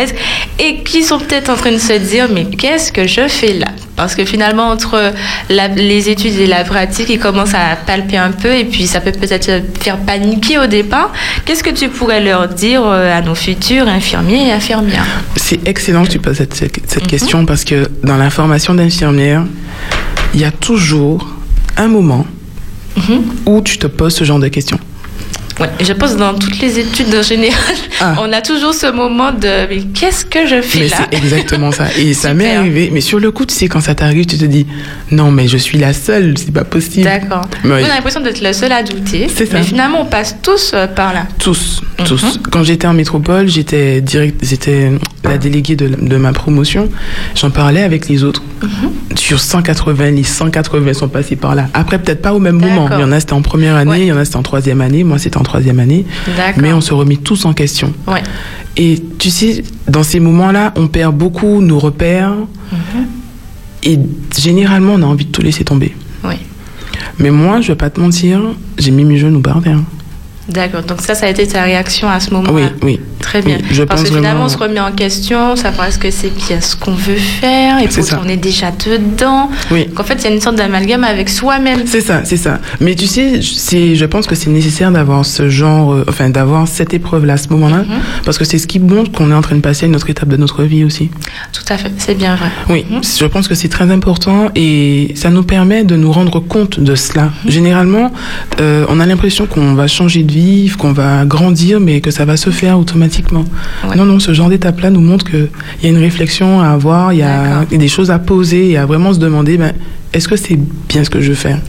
et 0.59 0.83
qui 0.83 1.03
sont 1.03 1.19
peut-être 1.19 1.51
en 1.51 1.57
train 1.57 1.73
de 1.73 1.79
se 1.79 1.93
dire, 1.95 2.29
mais 2.33 2.45
qu'est-ce 2.47 2.93
que 2.93 3.07
je 3.07 3.29
fais 3.29 3.55
là? 3.55 3.67
Parce 3.97 4.15
que 4.15 4.25
finalement, 4.25 4.69
entre 4.71 5.13
la- 5.49 5.69
les 5.69 6.09
études 6.11 6.39
et 6.41 6.47
la 6.47 6.65
pratique, 6.65 7.09
ils 7.11 7.19
commencent 7.19 7.55
à 7.55 7.77
palper 7.87 8.17
un 8.17 8.33
peu, 8.33 8.53
et 8.53 8.65
puis 8.65 8.87
ça 8.87 9.01
peut 9.01 9.13
peut-être 9.13 9.51
faire 9.81 9.99
paniquer 9.99 10.59
au 10.59 10.67
départ. 10.67 11.13
Qu'est-ce 11.45 11.63
que 11.63 11.71
tu 11.71 11.89
pourrais 11.89 12.21
leur 12.21 12.49
dire 12.49 12.83
euh, 12.85 13.17
à 13.17 13.21
nos 13.21 13.35
futurs 13.37 13.87
infirmiers 13.89 14.49
et 14.49 14.53
infirmières? 14.53 15.07
C'est 15.37 15.67
excellent 15.69 16.05
que 16.05 16.11
tu 16.11 16.19
poses 16.19 16.37
cette, 16.39 16.55
cette- 16.55 16.81
cette 16.91 17.03
Mhm. 17.05 17.09
question 17.09 17.47
parce 17.47 17.65
que 17.65 17.89
dans 18.03 18.17
la 18.17 18.31
formation 18.31 18.75
d'infirmière, 18.75 19.45
il 20.35 20.41
y 20.41 20.45
a 20.45 20.51
toujours 20.51 21.29
un 21.77 21.87
moment 21.89 22.27
Mhm. 22.97 23.23
où 23.47 23.61
tu 23.61 23.79
te 23.79 23.87
poses 23.87 24.15
ce 24.17 24.25
genre 24.25 24.39
de 24.41 24.49
questions. 24.49 24.79
Ouais, 25.61 25.69
je 25.81 25.93
pense 25.93 26.17
dans 26.17 26.35
toutes 26.35 26.59
les 26.61 26.79
études 26.81 27.15
en 27.15 27.23
général, 27.23 27.61
Ah. 28.01 28.17
on 28.21 28.33
a 28.33 28.41
toujours 28.43 28.75
ce 28.75 28.91
moment 28.91 29.31
de 29.31 29.69
mais 29.69 29.83
qu'est-ce 29.95 30.25
que 30.25 30.47
je 30.47 30.61
fais 30.61 30.81
Mais 30.81 30.89
là? 30.89 30.97
c'est 31.11 31.17
exactement 31.17 31.71
ça. 31.71 31.87
Et 31.97 32.13
ça 32.13 32.35
m'est 32.35 32.57
arrivé. 32.57 32.91
Mais 32.93 33.01
sur 33.01 33.21
le 33.21 33.31
coup, 33.31 33.47
tu 33.47 33.55
sais, 33.55 33.69
quand 33.69 33.81
ça 33.81 33.95
t'arrive, 33.95 34.27
tu 34.27 34.37
te 34.37 34.45
dis 34.45 34.67
non, 35.13 35.31
mais 35.31 35.47
je 35.47 35.57
suis 35.57 35.79
la 35.79 35.93
seule, 35.93 36.35
c'est 36.37 36.53
pas 36.53 36.65
possible. 36.65 37.05
D'accord. 37.05 37.43
Mais 37.63 37.83
On 37.83 37.87
a 37.87 37.89
l'impression 37.95 38.21
d'être 38.21 38.41
le 38.43 38.53
seul 38.53 38.73
à 38.73 38.83
douter. 38.83 39.29
C'est 39.35 39.47
ça. 39.47 39.59
Mais 39.59 39.63
finalement, 39.63 40.01
on 40.03 40.07
passe 40.07 40.37
tous 40.43 40.73
euh, 40.75 40.87
par 40.89 41.13
là. 41.15 41.27
Tous, 41.39 41.81
Mhm. 42.01 42.07
tous. 42.07 42.41
Quand 42.51 42.65
j'étais 42.65 42.87
en 42.89 42.95
métropole, 42.95 43.47
j'étais 43.49 44.01
direct, 44.01 44.41
j'étais 44.43 44.91
la 45.23 45.39
déléguée 45.39 45.77
de, 45.77 45.87
de 45.89 46.17
ma 46.17 46.33
promotion. 46.33 46.89
J'en 47.37 47.51
parlais 47.51 47.83
avec 47.83 48.09
les 48.09 48.25
autres. 48.25 48.43
Mhm. 48.63 48.91
Sur 49.17 49.39
180, 49.39 50.11
les 50.11 50.25
180 50.25 50.95
sont 50.95 51.09
passés 51.09 51.37
par 51.37 51.55
là. 51.55 51.69
Après, 51.75 51.99
peut-être 52.01 52.23
pas 52.23 52.33
au 52.35 52.41
même 52.41 52.59
moment. 52.61 52.89
Il 52.93 53.01
y 53.01 53.05
en 53.05 53.13
a 53.13 53.21
c'était 53.21 53.33
en 53.35 53.43
première 53.43 53.77
année, 53.77 53.91
Ouais. 53.91 54.01
il 54.01 54.07
y 54.07 54.13
en 54.13 54.17
a 54.17 54.25
c'était 54.25 54.37
en 54.37 54.43
troisième 54.43 54.81
année. 54.81 55.05
Moi, 55.05 55.19
c'était 55.19 55.37
en 55.37 55.43
troisième 55.45 55.79
année. 55.79 56.05
Mais 56.57 56.73
on 56.73 56.81
se 56.81 56.93
remet 56.93 57.17
tous 57.17 57.45
en 57.45 57.53
question. 57.53 57.93
Ouais. 58.09 58.23
Et 58.77 59.01
tu 59.19 59.31
sais, 59.31 59.63
dans 59.89 60.03
ces 60.03 60.19
moments-là, 60.19 60.73
on 60.77 60.89
perd 60.89 61.17
beaucoup 61.17 61.61
nos 61.61 61.79
repères. 61.79 62.35
Mhm. 62.73 63.07
Et 63.85 63.99
généralement, 64.37 64.95
on 64.95 65.03
a 65.03 65.07
envie 65.07 65.27
de 65.27 65.31
tout 65.31 65.43
laisser 65.43 65.65
tomber. 65.65 65.95
Oui. 66.25 66.35
Mais 67.19 67.31
moi, 67.31 67.61
je 67.61 67.69
vais 67.69 67.77
pas 67.77 67.91
te 67.91 68.01
mentir, 68.01 68.41
j'ai 68.79 68.91
mis 68.91 69.05
mes 69.05 69.19
genoux 69.19 69.41
par 69.41 69.63
terre. 69.63 69.79
D'accord. 70.49 70.83
Donc 70.83 71.01
ça, 71.01 71.15
ça 71.15 71.27
a 71.27 71.29
été 71.31 71.47
ta 71.47 71.63
réaction 71.63 72.09
à 72.09 72.21
ce 72.21 72.31
moment-là. 72.33 72.71
Oui, 72.83 72.83
oui. 72.83 73.01
Très 73.21 73.41
bien. 73.41 73.57
Oui, 73.57 73.65
je 73.71 73.83
Parce 73.85 74.03
pense 74.03 74.11
que 74.11 74.17
finalement, 74.17 74.41
vraiment- 74.41 74.45
on 74.45 74.49
se 74.51 74.59
remet 74.59 74.81
en 74.81 74.93
question, 74.93 75.57
savoir 75.57 75.91
ce 75.91 75.99
que 75.99 76.11
c'est 76.11 76.29
bien 76.47 76.61
ce 76.61 76.77
qu'on 76.77 76.93
veut 76.93 77.15
faire, 77.17 77.79
et 77.79 77.89
puis 77.89 78.03
on 78.23 78.29
est 78.29 78.37
déjà 78.37 78.71
dedans. 78.71 79.49
Oui. 79.71 79.87
Donc 79.87 80.01
en 80.01 80.05
fait, 80.05 80.17
il 80.17 80.25
y 80.25 80.27
a 80.27 80.31
une 80.31 80.41
sorte 80.43 80.57
d'amalgame 80.57 81.05
avec 81.05 81.31
soi-même. 81.31 81.85
C'est 81.87 82.03
ça, 82.03 82.21
c'est 82.25 82.37
ça. 82.37 82.61
Mais 82.81 82.95
tu 82.95 83.07
sais, 83.07 83.41
je 83.41 84.05
pense 84.05 84.27
que 84.27 84.35
c'est 84.35 84.51
nécessaire 84.51 84.91
d'avoir 84.93 85.25
ce 85.25 85.49
genre, 85.49 85.95
euh, 85.95 86.05
enfin, 86.09 86.29
d'avoir 86.29 86.69
cette 86.69 86.93
épreuve-là 86.93 87.33
à 87.35 87.37
ce 87.39 87.49
moment-là, 87.49 87.79
Mhm. 87.79 88.01
parce 88.27 88.37
que 88.37 88.45
c'est 88.45 88.59
ce 88.59 88.67
qui 88.67 88.79
montre 88.79 89.11
qu'on 89.11 89.31
est 89.31 89.35
en 89.35 89.41
train 89.43 89.57
de 89.57 89.63
passer 89.63 89.87
à 89.87 89.89
une 89.89 89.97
autre 89.97 90.11
étape 90.11 90.29
de 90.29 90.37
notre 90.37 90.63
vie 90.65 90.85
aussi. 90.85 91.09
Tout 91.53 91.65
à 91.73 91.79
fait. 91.79 91.91
C'est 91.97 92.15
bien 92.19 92.37
vrai. 92.37 92.49
Oui, 92.69 92.85
Mhm. 92.91 93.01
je 93.03 93.25
pense 93.25 93.49
que 93.49 93.55
c'est 93.55 93.69
très 93.69 93.91
important 93.91 94.51
et 94.55 95.13
ça 95.17 95.31
nous 95.31 95.43
permet 95.45 95.85
de 95.85 95.97
nous 95.97 96.13
rendre 96.13 96.41
compte 96.41 96.79
de 96.79 96.95
cela. 96.95 97.31
Généralement, 97.49 98.13
euh, 98.61 98.85
on 98.91 99.01
a 99.01 99.07
l'impression 99.07 99.47
qu'on 99.47 99.73
va 99.75 99.87
changer 99.87 100.23
de 100.23 100.34
qu'on 100.79 100.93
va 100.93 101.25
grandir, 101.25 101.81
mais 101.81 102.01
que 102.01 102.11
ça 102.11 102.25
va 102.25 102.37
se 102.37 102.51
faire 102.51 102.79
automatiquement. 102.79 103.45
Ouais. 103.89 103.97
Non, 103.97 104.05
non, 104.05 104.19
ce 104.19 104.33
genre 104.33 104.49
d'étape-là 104.49 104.91
nous 104.91 105.01
montre 105.01 105.25
qu'il 105.31 105.49
y 105.83 105.87
a 105.87 105.91
une 105.91 105.99
réflexion 105.99 106.61
à 106.61 106.69
avoir, 106.69 107.13
il 107.13 107.19
y 107.19 107.23
a 107.23 107.65
des 107.71 107.89
choses 107.89 108.11
à 108.11 108.19
poser 108.19 108.71
et 108.71 108.77
à 108.77 108.87
vraiment 108.87 109.13
se 109.13 109.19
demander, 109.19 109.57
ben, 109.57 109.73
est-ce 110.13 110.29
que 110.29 110.37
c'est 110.37 110.59
bien 110.89 111.05
ce 111.05 111.11
que 111.11 111.21
je 111.21 111.31
veux 111.31 111.35
faire? 111.35 111.61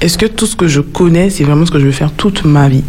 Est-ce 0.00 0.16
que 0.16 0.26
tout 0.26 0.46
ce 0.46 0.56
que 0.56 0.68
je 0.68 0.80
connais, 0.80 1.30
c'est 1.30 1.44
vraiment 1.44 1.66
ce 1.66 1.70
que 1.70 1.78
je 1.78 1.86
veux 1.86 1.92
faire 1.92 2.12
toute 2.12 2.44
ma 2.44 2.68
vie? 2.68 2.84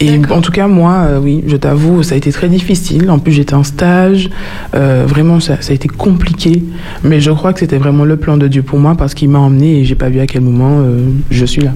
Et 0.00 0.20
en 0.30 0.40
tout 0.40 0.50
cas, 0.50 0.66
moi, 0.66 1.04
euh, 1.06 1.20
oui, 1.20 1.44
je 1.46 1.56
t'avoue, 1.56 2.02
ça 2.02 2.14
a 2.14 2.18
été 2.18 2.32
très 2.32 2.48
difficile. 2.48 3.08
En 3.08 3.20
plus, 3.20 3.32
j'étais 3.32 3.54
en 3.54 3.62
stage. 3.62 4.30
Euh, 4.74 5.04
vraiment, 5.06 5.38
ça, 5.38 5.60
ça 5.60 5.70
a 5.70 5.74
été 5.74 5.86
compliqué. 5.86 6.64
Mais 7.04 7.20
je 7.20 7.30
crois 7.30 7.52
que 7.52 7.60
c'était 7.60 7.78
vraiment 7.78 8.04
le 8.04 8.16
plan 8.16 8.36
de 8.36 8.48
Dieu 8.48 8.62
pour 8.62 8.80
moi 8.80 8.96
parce 8.96 9.14
qu'il 9.14 9.28
m'a 9.28 9.38
emmené 9.38 9.80
et 9.80 9.84
j'ai 9.84 9.94
pas 9.94 10.08
vu 10.08 10.18
à 10.18 10.26
quel 10.26 10.40
moment 10.42 10.80
euh, 10.80 11.04
je 11.30 11.44
suis 11.44 11.62
là. 11.62 11.72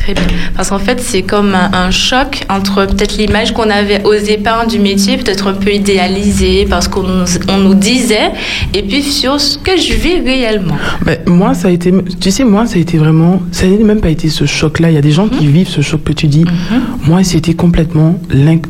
Très 0.00 0.14
bien. 0.14 0.24
Parce 0.56 0.70
qu'en 0.70 0.78
fait, 0.78 0.98
c'est 1.00 1.22
comme 1.22 1.54
un, 1.54 1.70
un 1.72 1.90
choc 1.90 2.44
entre 2.48 2.86
peut-être 2.86 3.18
l'image 3.18 3.52
qu'on 3.52 3.68
avait 3.68 4.02
aux 4.04 4.14
départ 4.18 4.66
du 4.66 4.78
métier, 4.78 5.16
peut-être 5.18 5.46
un 5.48 5.52
peu 5.52 5.72
idéalisée 5.72 6.66
parce 6.68 6.88
qu'on 6.88 7.02
nous, 7.02 7.24
on 7.48 7.58
nous 7.58 7.74
disait, 7.74 8.30
et 8.74 8.82
puis 8.82 9.02
sur 9.02 9.38
ce 9.40 9.58
que 9.58 9.76
je 9.76 9.92
vis 9.94 10.20
réellement. 10.24 10.76
Ben, 11.04 11.18
moi, 11.26 11.52
ça 11.54 11.68
a 11.68 11.70
été, 11.70 11.92
tu 12.18 12.30
sais, 12.30 12.44
moi, 12.44 12.66
ça 12.66 12.76
a 12.76 12.78
été 12.78 12.96
vraiment, 12.96 13.42
ça 13.52 13.66
n'a 13.66 13.76
même 13.84 14.00
pas 14.00 14.08
été 14.08 14.28
ce 14.30 14.46
choc-là. 14.46 14.90
Il 14.90 14.94
y 14.94 14.98
a 14.98 15.02
des 15.02 15.12
gens 15.12 15.28
qui 15.28 15.46
vivent 15.46 15.68
ce 15.68 15.82
choc 15.82 16.02
que 16.02 16.12
tu 16.14 16.26
dis. 16.28 16.44
Mhm. 16.44 16.80
Moi, 17.06 17.22
c'était 17.22 17.54
complètement 17.54 18.18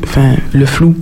enfin, 0.03 0.35
le 0.51 0.65
flou. 0.65 0.95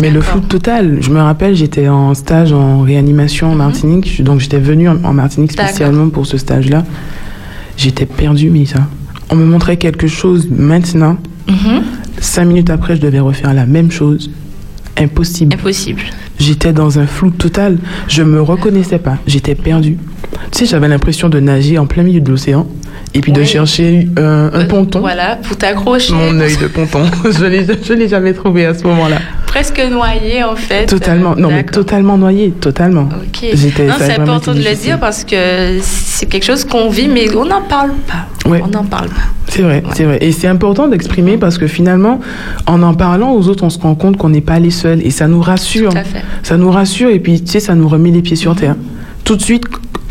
Mais 0.00 0.10
le 0.10 0.22
flou 0.22 0.40
total. 0.40 0.98
Je 1.02 1.10
me 1.10 1.20
rappelle, 1.20 1.54
j'étais 1.54 1.88
en 1.88 2.14
stage 2.14 2.52
en 2.54 2.80
réanimation 2.80 3.52
en 3.52 3.54
Martinique. 3.54 4.10
Je- 4.16 4.22
Donc, 4.22 4.40
j'étais 4.40 4.58
venue 4.58 4.88
en, 4.88 5.12
Martinique 5.12 5.56
Mhm. 5.58 5.66
Spécialement 5.66 6.08
pour 6.08 6.26
ce 6.26 6.38
stage-là. 6.38 6.84
J'étais 7.76 8.06
perdue, 8.06 8.48
mais 8.50 8.64
ça. 8.64 8.78
On 9.32 9.34
me 9.34 9.46
montrait 9.46 9.78
quelque 9.78 10.06
chose 10.08 10.46
maintenant. 10.50 11.16
Mhm. 11.48 11.82
Cinq 12.20 12.44
minutes 12.44 12.68
après, 12.68 12.96
je 12.96 13.00
devais 13.00 13.18
refaire 13.18 13.54
la 13.54 13.64
même 13.64 13.90
chose. 13.90 14.30
Impossible. 14.98 15.54
Impossible. 15.54 16.02
J'étais 16.38 16.74
dans 16.74 16.98
un 16.98 17.06
flou 17.06 17.30
total. 17.30 17.78
Je 18.08 18.22
me 18.22 18.42
reconnaissais 18.42 18.98
pas. 18.98 19.16
J'étais 19.26 19.54
perdue. 19.54 19.96
Tu 20.50 20.58
sais, 20.58 20.66
j'avais 20.66 20.86
l'impression 20.88 21.30
de 21.30 21.40
nager 21.40 21.78
en 21.78 21.86
plein 21.86 22.02
milieu 22.02 22.20
de 22.20 22.30
l'océan 22.30 22.66
et 23.14 23.20
puis 23.20 23.32
de 23.32 23.42
chercher 23.42 24.06
un, 24.18 24.50
un 24.52 24.60
Euh, 24.60 24.66
ponton. 24.66 25.00
Voilà, 25.00 25.36
pour 25.36 25.56
t'accrocher. 25.56 26.12
Mon 26.12 26.38
œil 26.38 26.56
de 26.58 26.66
ponton. 26.66 27.04
je 27.24 27.44
l'ai, 27.46 27.64
je 27.82 27.92
l'ai 27.94 28.08
jamais 28.08 28.34
trouvé 28.34 28.66
à 28.66 28.74
ce 28.74 28.82
moment-là. 28.84 29.16
Presque 29.52 29.82
noyé, 29.90 30.42
en 30.42 30.56
fait. 30.56 30.86
Totalement. 30.86 31.36
Non, 31.36 31.50
mais 31.50 31.62
totalement 31.64 32.16
noyé. 32.16 32.52
Totalement. 32.52 33.02
Ok. 33.12 33.50
J'étais- 33.52 33.86
Non, 33.86 33.92
c'est 33.98 34.18
important 34.18 34.54
de 34.54 34.60
le 34.60 34.74
dire 34.74 34.98
parce 34.98 35.24
que 35.24 35.76
c'est 35.82 36.24
quelque 36.24 36.44
chose 36.46 36.64
qu'on 36.64 36.88
vit, 36.88 37.06
mais 37.06 37.28
on 37.36 37.44
n'en 37.44 37.60
parle 37.60 37.90
pas. 38.08 38.48
Ouais. 38.48 38.62
On 38.64 38.68
n'en 38.68 38.84
parle 38.84 39.08
pas. 39.08 39.26
C'est 39.48 39.60
vrai, 39.60 39.82
Ouais. 39.84 39.92
c'est 39.94 40.04
vrai. 40.04 40.18
Et 40.22 40.32
c'est 40.32 40.48
important 40.48 40.88
d'exprimer 40.88 41.36
parce 41.36 41.58
que 41.58 41.66
finalement, 41.66 42.18
en 42.66 42.82
en 42.82 42.94
parlant 42.94 43.32
aux 43.34 43.46
autres, 43.48 43.62
on 43.64 43.68
se 43.68 43.78
rend 43.78 43.94
compte 43.94 44.16
qu'on 44.16 44.30
n'est 44.30 44.40
pas 44.40 44.58
les 44.58 44.70
seuls 44.70 45.02
et 45.04 45.10
ça 45.10 45.28
nous 45.28 45.42
rassure. 45.42 45.90
Tout 45.92 45.98
à 45.98 46.04
fait. 46.04 46.22
Ça 46.42 46.56
nous 46.56 46.70
rassure 46.70 47.10
et 47.10 47.20
puis 47.20 47.42
tu 47.42 47.50
sais, 47.52 47.60
ça 47.60 47.74
nous 47.74 47.88
remet 47.88 48.10
les 48.10 48.22
pieds 48.22 48.36
sur 48.36 48.56
terre. 48.56 48.76
Tout 49.24 49.36
de 49.36 49.42
suite, 49.42 49.64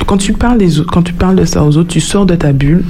quand 0.05 0.17
tu 0.17 0.33
parles 0.33 0.59
des 0.59 0.79
autres, 0.79 0.91
quand 0.91 1.01
tu 1.01 1.13
parles 1.13 1.35
de 1.37 1.45
ça 1.45 1.63
aux 1.63 1.75
autres, 1.77 1.89
tu 1.89 1.99
sors 1.99 2.27
de 2.27 2.35
ta 2.35 2.51
bulle 2.51 2.83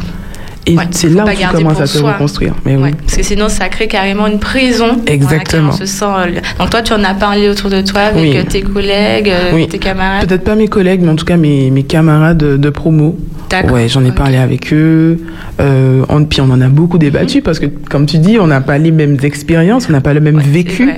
et 0.68 0.76
Ouais, 0.78 0.84
c'est 0.92 1.10
là 1.10 1.26
où 1.26 1.30
tu 1.30 1.48
commences 1.58 1.80
à 1.82 1.84
te 1.84 1.90
soi. 1.90 2.14
reconstruire. 2.14 2.54
Mais 2.66 2.76
oui. 2.76 2.84
Ouais, 2.84 2.92
parce 3.02 3.18
que 3.18 3.24
sinon, 3.24 3.50
ça 3.50 3.68
crée 3.70 3.88
carrément 3.88 4.28
une 4.28 4.40
prison. 4.40 4.98
Exactement. 5.08 5.70
on 5.74 5.76
se 5.76 5.86
sent, 5.86 6.06
euh, 6.06 6.40
Donc, 6.60 6.70
toi, 6.70 6.82
tu 6.82 6.94
en 6.94 7.04
as 7.04 7.14
parlé 7.16 7.50
autour 7.50 7.70
de 7.70 7.82
toi 7.82 8.02
avec 8.02 8.22
Oui. 8.22 8.38
euh, 8.38 8.44
tes 8.44 8.62
collègues, 8.62 9.30
euh, 9.30 9.52
Oui. 9.54 9.68
tes 9.68 9.80
camarades. 9.80 10.28
Peut-être 10.28 10.44
pas 10.44 10.56
mes 10.56 10.68
collègues, 10.68 11.02
mais 11.04 11.10
en 11.10 11.16
tout 11.16 11.26
cas 11.26 11.38
mes, 11.38 11.72
mes 11.72 11.84
camarades 11.84 12.38
de, 12.38 12.58
de 12.58 12.70
promo. 12.70 13.18
D'accord. 13.50 13.72
Ouais, 13.74 13.90
j'en 13.90 14.06
ai 14.06 14.12
parlé 14.14 14.38
avec 14.38 14.72
eux. 14.72 15.18
Euh, 15.60 16.06
on- 16.08 16.24
puis 16.24 16.40
on 16.40 16.50
en 16.52 16.62
a 16.62 16.70
beaucoup 16.70 16.98
débattu 16.98 17.42
parce 17.42 17.60
que, 17.60 17.66
comme 17.90 18.06
tu 18.06 18.18
dis, 18.18 18.38
on 18.40 18.48
n'a 18.48 18.62
pas 18.62 18.78
les 18.78 18.92
mêmes 18.92 19.18
expériences, 19.24 19.88
on 19.90 19.92
n'a 19.92 20.00
pas 20.00 20.14
le 20.14 20.22
même 20.22 20.38
Ouais, 20.38 20.44
vécu. 20.46 20.90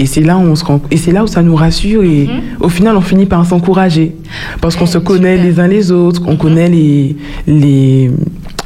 Et 0.00 0.06
c'est 0.06 0.22
là 0.22 0.36
où 0.36 0.40
on 0.40 0.56
se 0.56 0.64
rend, 0.64 0.80
et 0.90 0.96
c'est 0.96 1.12
là 1.12 1.22
où 1.22 1.26
ça 1.28 1.42
nous 1.42 1.54
rassure 1.54 2.02
et 2.02 2.26
Mhm. 2.26 2.40
au 2.60 2.68
final 2.70 2.96
on 2.96 3.00
finit 3.02 3.26
par 3.26 3.44
s'encourager 3.46 4.14
parce 4.62 4.74
qu'on 4.74 4.86
se 4.86 4.96
connaît 4.98 5.36
super. 5.36 5.44
les 5.50 5.60
uns 5.60 5.68
les 5.68 5.92
autres, 5.92 6.22
on 6.26 6.32
Mhm. 6.32 6.38
connaît 6.38 6.68
les, 6.68 7.16
les 7.46 8.10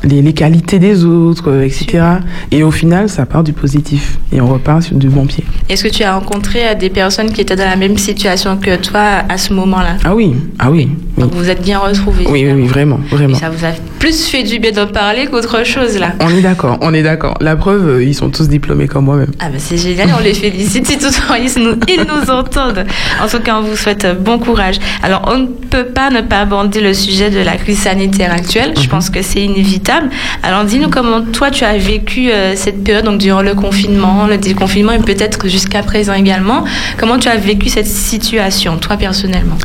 les 0.05 0.23
les 0.23 0.33
qualités 0.33 0.79
des 0.79 1.05
autres, 1.05 1.51
euh, 1.51 1.63
etc. 1.65 2.03
Et 2.51 2.63
au 2.63 2.71
final, 2.71 3.09
ça 3.09 3.27
part 3.27 3.43
du 3.43 3.53
positif 3.53 4.19
et 4.33 4.41
on 4.41 4.47
repart 4.47 4.83
sur 4.83 4.97
du 4.97 5.09
bon 5.09 5.27
pied. 5.27 5.45
Est-ce 5.69 5.85
que 5.85 5.89
tu 5.89 6.03
as 6.03 6.15
rencontré 6.15 6.69
euh, 6.69 6.75
des 6.75 6.91
personnes 6.91 7.31
qui 7.33 7.41
étaient 7.41 7.57
dans 7.57 7.65
la 7.69 7.77
même 7.77 7.97
situation 7.99 8.57
que 8.57 8.77
toi 8.77 9.23
à 9.29 9.39
ce 9.39 9.53
moment-là? 9.55 9.97
Ah 10.05 10.15
oui, 10.15 10.35
ah 10.59 10.71
oui, 10.71 10.89
oui, 11.17 11.23
Donc, 11.23 11.35
vous 11.35 11.49
êtes 11.49 11.63
bien 11.63 11.79
retrouvés. 11.79 12.27
oui, 12.29 12.45
oui, 12.47 12.53
oui, 12.53 12.67
vraiment, 12.67 13.01
Et 13.11 13.15
vraiment. 13.15 13.35
ça 13.35 13.51
vous 13.51 13.65
a 13.65 13.71
plus 14.05 14.27
fait 14.27 14.43
du 14.43 14.59
bien 14.59 14.71
d'en 14.71 14.87
parler 14.87 15.25
qu'autre 15.29 15.65
chose 15.65 15.97
là. 15.99 16.13
On 16.21 16.29
est 16.29 16.43
d'accord, 16.43 16.77
on 16.83 16.93
est 16.93 17.03
d'accord. 17.03 17.39
La 17.41 17.57
preuve, 17.57 17.89
euh, 17.89 18.05
ils 18.05 18.15
sont 18.15 18.29
tous 18.29 18.51
diplômés 18.51 18.87
comme 18.87 19.07
moi-même. 19.07 19.31
Ah 19.41 19.49
bah 19.49 19.55
c'est 19.57 19.79
génial, 19.79 20.11
on 20.19 20.23
les 20.23 20.35
félicite 20.35 20.87
si 20.87 20.99
toutefois 20.99 21.39
ils 21.39 21.51
nous, 21.63 21.77
ils 21.89 22.03
nous 22.07 22.31
entendent. 22.31 22.85
En 23.23 23.27
tout 23.29 23.39
cas, 23.41 23.57
on 23.57 23.63
vous 23.63 23.77
souhaite 23.77 24.07
bon 24.21 24.39
courage. 24.39 24.77
Alors, 25.03 25.23
on 25.33 25.39
ne 25.39 25.47
peut 25.47 25.87
pas 25.87 26.11
ne 26.11 26.21
pas 26.21 26.41
aborder 26.41 26.83
le 26.83 26.93
sujet 26.93 27.31
de 27.31 27.39
la 27.39 27.57
crise 27.57 27.79
sanitaire 27.79 28.31
actuelle. 28.31 28.75
Je 28.77 28.83
Mhm. 28.83 28.89
pense 28.89 29.09
que 29.09 29.23
c'est 29.23 29.41
inévitable. 29.41 30.11
Alors, 30.43 30.65
dis-nous 30.65 30.91
comment 30.91 31.23
toi 31.23 31.51
tu 31.51 31.65
as 31.65 31.79
vécu 31.79 32.31
euh, 32.31 32.53
cette 32.57 32.85
période, 32.85 33.07
donc 33.07 33.17
durant 33.17 33.41
le 33.41 33.55
confinement, 33.55 34.27
le 34.27 34.37
déconfinement 34.37 34.93
et 34.93 34.99
peut-être 34.99 35.49
jusqu'à 35.49 35.83
présent 35.83 36.13
également. 36.13 36.65
Comment 36.99 37.19
tu 37.19 37.29
as 37.29 37.39
vécu 37.39 37.71
cette 37.71 37.87
situation, 37.87 38.77
toi 38.77 38.99
personnellement? 38.99 39.57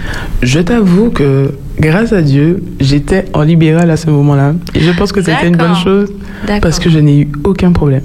Je 0.42 0.60
t'avoue 0.62 1.10
que, 1.10 1.52
grâce 1.80 2.14
à 2.14 2.22
Dieu, 2.22 2.64
j'étais 2.80 3.26
en 3.34 3.42
libéral 3.44 3.90
à 3.92 3.98
ce 3.98 4.10
moment-là. 4.10 4.54
Et 4.76 4.80
je 4.82 4.92
pense 4.92 5.12
que 5.12 5.22
c'était 5.22 5.48
une 5.48 5.56
bonne 5.58 5.76
chose 5.76 6.12
parce 6.62 6.80
que 6.80 6.90
je 6.90 7.00
n'ai 7.00 7.22
eu 7.22 7.28
aucun 7.44 7.72
problème. 7.72 8.04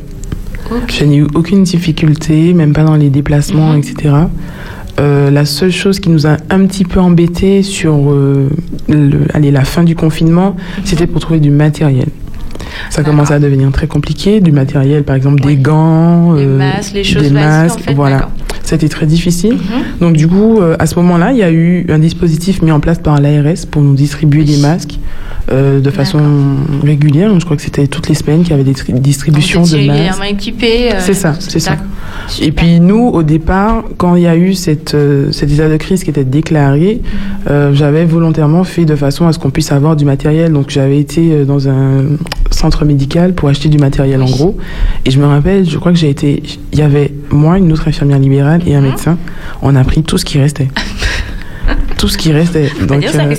Je 0.89 1.05
n'ai 1.05 1.17
eu 1.19 1.27
aucune 1.35 1.63
difficulté, 1.65 2.55
même 2.55 2.73
pas 2.73 2.85
dans 2.85 2.97
les 2.97 3.11
déplacements, 3.11 3.73
Mhm. 3.73 3.79
etc. 3.79 4.15
Euh, 5.01 5.29
la 5.31 5.45
seule 5.45 5.73
chose 5.73 5.99
qui 5.99 6.09
nous 6.09 6.27
a 6.27 6.37
un 6.51 6.67
petit 6.67 6.85
peu 6.85 7.01
embêté 7.01 7.63
sur 7.65 7.95
euh, 8.13 8.49
le, 8.89 9.21
allez, 9.35 9.51
la 9.51 9.65
fin 9.65 9.83
du 9.83 9.95
confinement, 9.97 10.55
c'était 10.85 11.07
pour 11.09 11.21
trouver 11.21 11.41
du 11.41 11.51
matériel. 11.51 12.07
Ça 12.91 13.03
commençait 13.03 13.35
à 13.35 13.39
devenir 13.41 13.71
très 13.73 13.87
compliqué, 13.89 14.41
du 14.41 14.53
matériel, 14.53 15.03
par 15.03 15.17
exemple 15.17 15.43
Oui. 15.45 15.57
des 15.57 15.63
gants, 15.63 16.33
Les 16.35 16.45
euh, 16.45 16.59
masques, 16.59 16.95
les 16.95 17.05
choses 17.05 17.23
des 17.25 17.31
en 17.31 17.35
masques, 17.35 17.81
fait, 17.81 17.93
voilà. 17.95 18.29
C'était 18.65 18.89
très 18.89 19.05
difficile. 19.07 19.55
Mhm. 19.55 19.99
Donc 20.01 20.17
du 20.17 20.27
coup, 20.27 20.61
euh, 20.61 20.75
à 20.79 20.87
ce 20.87 20.95
moment-là, 20.97 21.33
il 21.33 21.39
y 21.39 21.43
a 21.43 21.51
eu 21.53 21.87
un 21.91 21.99
dispositif 21.99 22.63
mis 22.63 22.73
en 22.73 22.81
place 22.81 22.99
par 22.99 23.21
l'ARS 23.21 23.67
pour 23.71 23.83
nous 23.83 23.95
distribuer 23.95 24.43
des 24.45 24.57
masques 24.57 24.99
euh, 25.53 25.81
de 25.81 25.91
façon 25.91 26.19
régulière. 26.83 27.29
Je 27.39 27.45
crois 27.45 27.57
que 27.59 27.63
c'était 27.63 27.87
toutes 27.87 28.09
les 28.09 28.15
semaines 28.15 28.41
qu'il 28.41 28.53
y 28.53 28.55
avait 28.55 28.65
des 28.65 28.73
tri- 28.73 28.95
distributions 28.95 29.61
Donc, 29.63 29.71
de 29.71 29.77
masques. 29.77 29.91
régulièrement 29.91 30.25
équipé. 30.25 30.93
euh, 30.93 30.97
C'est 31.01 31.13
ça, 31.15 31.35
c'est 31.39 31.61
ça. 31.61 31.77
Et 32.41 32.53
puis 32.53 32.81
nous, 32.81 33.09
au 33.09 33.23
départ, 33.23 33.85
quand 33.99 34.15
il 34.17 34.23
y 34.23 34.27
a 34.27 34.37
eu 34.37 34.55
cette, 34.55 34.95
euh, 34.95 35.31
cet 35.33 35.51
état 35.53 35.69
de 35.69 35.77
crise 35.77 36.03
qui 36.03 36.09
était 36.11 36.25
déclaré, 36.25 37.03
euh, 37.51 37.75
j'avais 37.75 38.07
volontairement 38.07 38.65
fait 38.65 38.87
de 38.87 38.97
façon 38.97 39.27
à 39.27 39.33
ce 39.35 39.39
qu'on 39.39 39.51
puisse 39.51 39.73
avoir 39.73 39.95
du 39.95 40.07
matériel. 40.07 40.53
Donc 40.55 40.71
j'avais 40.71 40.99
été 40.99 41.45
dans 41.45 41.69
un 41.69 42.05
centre 42.65 42.85
médical 42.87 43.35
pour 43.35 43.51
acheter 43.51 43.69
du 43.69 43.77
matériel 43.79 44.23
en 44.23 44.31
gros. 44.31 44.57
Et 45.05 45.11
je 45.11 45.19
me 45.21 45.27
rappelle, 45.27 45.69
je 45.69 45.77
crois 45.77 45.93
que 45.93 45.99
j'ai 45.99 46.09
été... 46.09 46.43
Il 46.73 46.79
y 46.79 46.83
avait 46.83 47.13
moi, 47.31 47.59
une 47.59 47.71
autre 47.73 47.89
infirmière 47.89 48.19
libérale 48.19 48.63
et 48.67 48.75
un 48.75 48.81
Mhm. 48.81 48.89
médecin. 48.91 49.19
On 49.61 49.77
a 49.77 49.85
pris 49.85 50.03
tout 50.03 50.17
ce 50.17 50.25
qui 50.25 50.39
restait. 50.39 50.69
tout 51.99 52.09
ce 52.09 52.17
qui 52.17 52.33
restait. 52.33 52.71
Donc, 52.89 53.05
ça, 53.05 53.21
euh, 53.23 53.35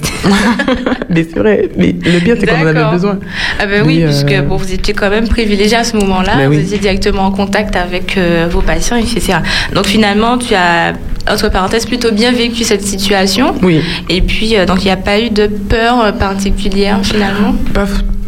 mais 1.09 1.25
c'est 1.27 1.39
vrai. 1.39 1.69
Mais 1.77 1.91
le 1.93 2.19
pire, 2.19 2.35
c'est 2.39 2.45
qu'on 2.45 2.61
en 2.63 2.67
avait 2.67 2.91
besoin. 2.91 3.17
Ah 3.59 3.65
ben 3.65 3.83
oui, 3.85 4.03
euh, 4.03 4.07
puisque 4.07 4.43
bon, 4.47 4.57
vous 4.57 4.71
étiez 4.73 4.93
quand 4.93 5.09
même 5.09 5.27
privilégié 5.27 5.75
à 5.77 5.83
ce 5.83 5.97
moment-là, 5.97 6.33
Ben 6.37 6.47
vous 6.47 6.55
oui. 6.55 6.61
étiez 6.61 6.77
directement 6.77 7.23
en 7.23 7.31
contact 7.31 7.75
avec 7.75 8.17
euh, 8.17 8.47
vos 8.49 8.61
patients, 8.61 8.95
etc. 8.97 9.39
Donc 9.73 9.85
finalement, 9.85 10.37
tu 10.37 10.53
as, 10.53 10.93
entre 11.31 11.49
parenthèses, 11.49 11.85
plutôt 11.87 12.11
bien 12.11 12.31
vécu 12.31 12.63
cette 12.63 12.83
situation. 12.83 13.55
Oui. 13.63 13.81
Et 14.09 14.21
puis, 14.21 14.55
euh, 14.55 14.65
donc 14.67 14.83
il 14.83 14.85
n'y 14.85 14.91
a 14.91 14.97
pas 14.97 15.19
eu 15.19 15.29
de 15.31 15.47
peur 15.47 16.13
particulière 16.17 16.99
finalement? 17.03 17.53
Pas, 17.73 17.85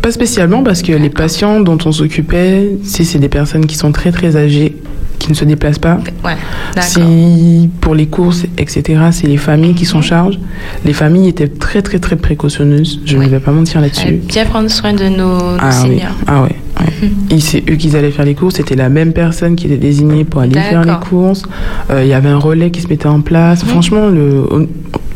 pas 0.08 0.12
spécialement 0.14 0.64
parce 0.64 0.82
que 0.82 0.94
les 0.94 1.10
patients 1.10 1.60
dont 1.60 1.78
on 1.86 1.92
s'occupait, 1.92 2.78
c'est 2.84 3.04
c'est 3.04 3.20
des 3.20 3.28
personnes 3.28 3.66
qui 3.66 3.76
sont 3.76 3.92
très 3.92 4.12
très 4.14 4.38
âgées, 4.38 4.78
qui 5.20 5.30
ne 5.30 5.36
se 5.36 5.44
déplacent 5.44 5.80
pas. 5.80 5.98
Ouais. 6.24 6.38
Si 6.82 7.70
pour 7.82 7.94
les 7.94 8.06
courses, 8.08 8.46
etc., 8.58 8.82
c'est 9.12 9.28
les 9.28 9.36
familles 9.38 9.74
qui 9.74 9.86
s'en 9.86 10.02
chargent. 10.02 10.40
Les 10.86 10.94
familles 10.94 11.28
étaient 11.28 11.50
très 11.50 11.82
très 11.82 12.00
très 12.00 12.16
précautionneuses. 12.16 13.02
Je 13.06 13.18
Oui. 13.18 13.26
ne 13.26 13.32
vais 13.32 13.40
pas 13.42 13.52
mentir 13.52 13.82
là-dessus. 13.82 14.22
bien 14.28 14.46
prendre 14.46 14.70
soin 14.70 14.94
de 14.94 15.10
nos, 15.10 15.38
Ah 15.60 15.70
oui, 15.84 15.90
seniors. 15.98 16.16
ah 16.28 16.44
ouais. 16.44 16.56
ouais. 16.80 17.10
Et 17.32 17.42
c'est 17.42 17.64
eux 17.70 17.76
qui 17.76 17.94
allaient 17.96 18.12
faire 18.12 18.24
les 18.26 18.36
courses. 18.36 18.56
C'était 18.56 18.76
la 18.78 18.88
même 18.88 19.12
personne 19.12 19.58
qui 19.58 19.66
était 19.66 19.76
désignée 19.78 20.24
pour 20.24 20.40
aller 20.42 20.58
faire 20.58 20.86
les 20.86 21.00
courses. 21.10 21.44
Euh, 21.90 22.02
Il 22.04 22.08
y 22.08 22.14
avait 22.14 22.30
un 22.30 22.38
relais 22.40 22.72
qui 22.72 22.80
se 22.82 22.88
mettait 22.88 23.08
en 23.08 23.20
place. 23.20 23.62
Mhm. 23.64 23.70
Franchement, 23.72 24.08
le, 24.08 24.46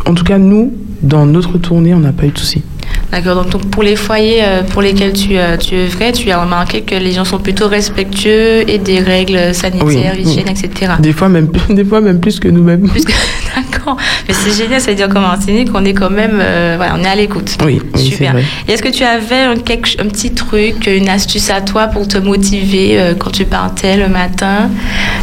en 0.05 0.13
tout 0.13 0.25
cas 0.25 0.37
nous, 0.37 0.73
dans 1.01 1.25
notre 1.25 1.57
tournée, 1.59 1.93
on 1.93 1.99
n'a 1.99 2.11
pas 2.11 2.25
eu 2.25 2.31
de 2.31 2.37
soucis. 2.37 2.63
D'accord, 3.11 3.43
donc, 3.45 3.69
pour 3.69 3.83
les 3.83 3.97
foyers 3.97 4.39
euh, 4.41 4.63
pour 4.63 4.81
lesquels 4.81 5.11
tu, 5.11 5.31
euh, 5.37 5.57
tu 5.57 5.75
œuvrais, 5.75 6.13
tu 6.13 6.31
as 6.31 6.41
remarqué 6.41 6.81
que 6.81 6.95
les 6.95 7.11
gens 7.11 7.25
sont 7.25 7.39
plutôt 7.39 7.67
respectueux 7.67 8.69
et 8.69 8.77
des 8.77 8.99
règles 8.99 9.53
sanitaires, 9.53 10.13
Oui, 10.15 10.21
hygiène, 10.23 10.47
etc. 10.47 10.93
Des 10.99 11.11
fois 11.11 11.27
même, 11.27 11.49
des 11.69 11.83
fois 11.83 11.99
même 11.99 12.21
plus 12.21 12.39
que 12.39 12.47
nous-mêmes. 12.47 12.87
Plus 12.87 13.03
que- 13.03 13.11
D'accord, 13.55 13.97
mais 14.29 14.33
c'est 14.33 14.51
génial, 14.55 14.79
ça 14.79 14.91
veut 14.91 14.95
dire 14.95 15.09
qu'en 15.09 15.19
Martinique, 15.19 15.69
on 15.73 15.83
est 15.83 15.93
quand 15.93 16.09
même, 16.09 16.39
euh, 16.41 16.75
voilà, 16.77 16.95
on 16.97 17.03
est 17.03 17.07
à 17.07 17.15
l'écoute. 17.15 17.57
Oui, 17.65 17.81
Super. 17.95 18.33
est-ce 18.67 18.81
que 18.81 18.87
tu 18.87 19.03
avais 19.03 19.41
un, 19.41 19.57
quelque- 19.57 19.99
un 20.01 20.07
petit 20.07 20.31
truc, 20.31 20.87
une 20.87 21.09
astuce 21.09 21.49
à 21.49 21.59
toi 21.59 21.87
pour 21.87 22.07
te 22.07 22.17
motiver 22.17 22.97
euh, 22.97 23.13
quand 23.19 23.31
tu 23.31 23.43
partais 23.43 23.97
le 23.97 24.07
matin? 24.07 24.69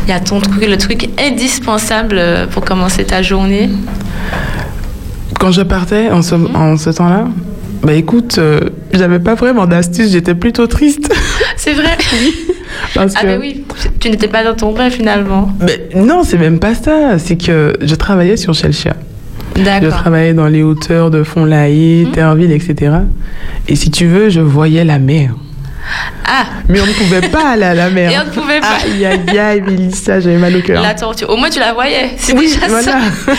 Il 0.07 0.11
y 0.11 0.13
a 0.13 0.21
ton 0.21 0.41
truc, 0.41 0.67
le 0.69 0.77
truc 0.77 1.09
indispensable 1.19 2.21
pour 2.51 2.65
commencer 2.67 3.05
ta 3.05 3.23
journée? 3.23 3.71
Quand 5.41 5.53
je 5.53 5.63
partais 5.63 6.11
en 6.11 6.21
ce, 6.21 6.35
en 6.35 6.77
ce 6.77 6.91
temps-là, 6.91 7.29
bah 7.89 7.95
écoute, 7.95 8.37
euh, 8.39 8.61
j'avais 8.93 9.19
pas 9.19 9.35
vraiment 9.35 9.65
d'astuce, 9.67 10.11
j'étais 10.13 10.35
plutôt 10.35 10.67
triste. 10.67 11.11
C'est 11.57 11.73
vrai 11.73 11.97
parce 12.95 13.15
Ah 13.17 13.21
que, 13.23 13.27
ben 13.27 13.41
oui, 13.41 13.65
tu 13.99 14.11
n'étais 14.11 14.29
pas 14.29 14.45
dans 14.45 14.55
ton 14.55 14.73
bain 14.73 14.91
finalement. 14.91 15.51
Mais 15.61 15.89
non, 15.95 16.23
c'est 16.23 16.37
même 16.37 16.59
pas 16.59 16.75
ça. 16.75 17.19
C'est 17.19 17.37
que 17.39 17.73
je 17.81 17.95
travaillais 17.95 18.37
sur 18.37 18.53
Chelcha. 18.53 18.95
Je 19.57 19.89
travaillais 19.89 20.35
dans 20.35 20.49
les 20.49 20.63
hauteurs 20.63 21.11
de 21.11 21.23
Font-Lahaye, 21.23 22.05
Mhm. 22.07 22.13
Terreville, 22.13 22.53
etc. 22.53 22.93
Et 23.69 23.75
si 23.75 23.91
tu 23.91 24.07
veux, 24.07 24.29
je 24.29 24.41
voyais 24.41 24.85
la 24.85 24.99
mer. 24.99 25.31
Ah, 26.27 26.45
Mais 26.69 26.81
on 26.83 26.87
ne 26.87 26.93
pouvait 26.93 27.27
pas 27.29 27.53
aller 27.53 27.63
à 27.65 27.75
la 27.75 27.89
mer. 27.99 28.13
et 28.13 28.19
on 28.19 28.25
ne 28.27 28.31
pouvait 28.31 28.61
pas. 28.61 28.77
Aïe, 28.85 29.07
aïe, 29.07 29.39
aïe, 29.39 29.63
Mélissa, 29.63 30.21
j'avais 30.21 30.37
mal 30.37 30.55
au 30.55 30.61
cœur. 30.61 30.83
La 30.83 30.93
tortue. 30.95 31.25
Au 31.25 31.37
moins 31.39 31.49
tu 31.49 31.59
la 31.59 31.73
voyais. 31.73 32.11
C'est 32.19 32.35
Oui, 32.37 32.53
déjà 32.55 32.69
voilà. 32.69 32.83
ça. 32.83 32.99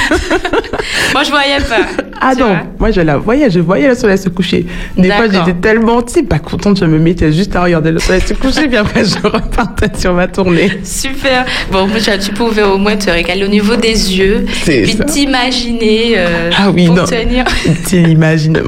Moi 1.14 1.24
je 1.24 1.30
voyais 1.30 1.60
pas. 1.60 2.04
Ah 2.22 2.34
non, 2.36 2.58
moi 2.80 2.92
je 2.92 3.02
la 3.02 3.18
voyais, 3.18 3.50
je 3.50 3.60
voyais 3.60 3.88
le 3.88 3.96
soleil 3.96 4.18
se 4.18 4.30
coucher. 4.30 4.66
Des 4.98 5.10
fois 5.10 5.26
j'étais 5.32 5.54
tellement 5.60 6.02
tu 6.02 6.14
sais, 6.14 6.24
pas 6.24 6.40
contente, 6.40 6.80
je 6.80 6.86
me 6.86 7.00
mettais 7.00 7.32
juste 7.32 7.56
à 7.56 7.64
regarder 7.64 7.92
le 7.92 8.00
soleil 8.00 8.22
se 8.22 8.34
coucher, 8.34 8.68
puis 8.68 8.78
après 8.78 9.04
je 9.06 9.16
repartais 9.28 9.90
sur 9.98 10.14
ma 10.14 10.28
tournée. 10.28 10.80
Super. 10.84 11.46
Bon, 11.72 11.88
moi, 11.88 11.98
tu, 12.00 12.12
tu 12.20 12.32
pouvais 12.32 12.64
au 12.64 12.78
moins 12.78 12.96
te 12.96 13.10
régaler 13.10 13.44
au 13.46 13.48
niveau 13.48 13.76
des 13.76 14.18
yeux. 14.18 14.46
Puis 14.66 14.98
t'imaginer 15.08 16.14
euh, 16.18 16.52
Ah 16.58 16.70
oui, 16.72 16.88
pour 16.88 16.96
non. 16.96 17.06
tenir. 17.06 17.46
T'imagines. 17.86 18.62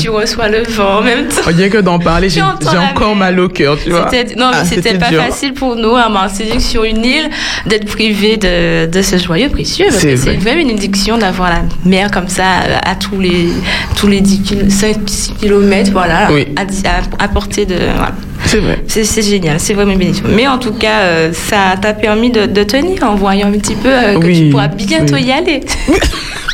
Tu 0.00 0.08
reçois 0.10 0.48
le 0.48 0.62
vent 0.64 0.98
en 0.98 1.02
même 1.02 1.26
temps. 1.28 1.42
Rien 1.46 1.68
que 1.68 1.78
d'en 1.78 1.98
parler, 1.98 2.28
j'ai 2.28 2.42
encore 2.42 3.14
mal 3.16 3.38
au 3.40 3.48
cœur, 3.48 3.76
tu 3.82 3.90
vois. 3.90 4.10
Non, 4.36 4.50
mais 4.50 4.56
Ah, 4.60 4.64
c'était 4.64 4.94
pas 4.98 5.08
dur. 5.10 5.22
facile 5.22 5.52
pour 5.54 5.76
nous 5.76 5.94
à 5.96 6.08
Martinique 6.08 6.60
sur 6.60 6.84
une 6.84 7.04
île 7.04 7.28
d'être 7.66 7.86
privé 7.86 8.36
de, 8.36 8.86
de 8.86 9.02
ce 9.02 9.16
joyeux 9.18 9.48
précieux. 9.48 9.86
C'est 9.90 10.14
vraiment 10.14 10.60
une 10.60 10.70
addiction 10.70 11.18
d'avoir 11.18 11.50
la 11.50 11.62
mer 11.84 12.10
comme 12.10 12.28
ça 12.28 12.44
à, 12.72 12.90
à 12.90 12.94
tous 12.94 13.20
les 13.20 13.48
tous 13.96 14.06
les 14.06 14.20
10 14.20 14.42
kil- 14.42 14.70
5 14.70 14.96
6 15.06 15.32
km, 15.40 15.90
voilà, 15.92 16.28
Oui. 16.32 16.46
à, 17.18 17.28
portée 17.28 17.66
de. 17.66 17.74
Voilà. 17.74 18.12
C'est 18.44 18.58
vrai. 18.60 18.82
C'est 18.86 19.04
c'est 19.04 19.22
génial, 19.22 19.58
c'est 19.60 19.74
vraiment 19.74 19.96
bénéfique. 19.96 20.24
Mais 20.28 20.46
en 20.46 20.58
tout 20.58 20.72
cas, 20.72 21.00
euh, 21.00 21.32
ça 21.32 21.74
t'a 21.80 21.92
permis 21.92 22.30
de, 22.30 22.46
de 22.46 22.62
tenir 22.62 23.02
en 23.02 23.14
voyant 23.16 23.48
un 23.48 23.52
petit 23.58 23.74
peu 23.74 23.88
euh, 23.92 24.18
que 24.18 24.26
Oui, 24.26 24.44
tu 24.44 24.50
pourras 24.50 24.68
bientôt 24.68 25.14
oui. 25.14 25.24
y 25.24 25.32
aller. 25.32 25.60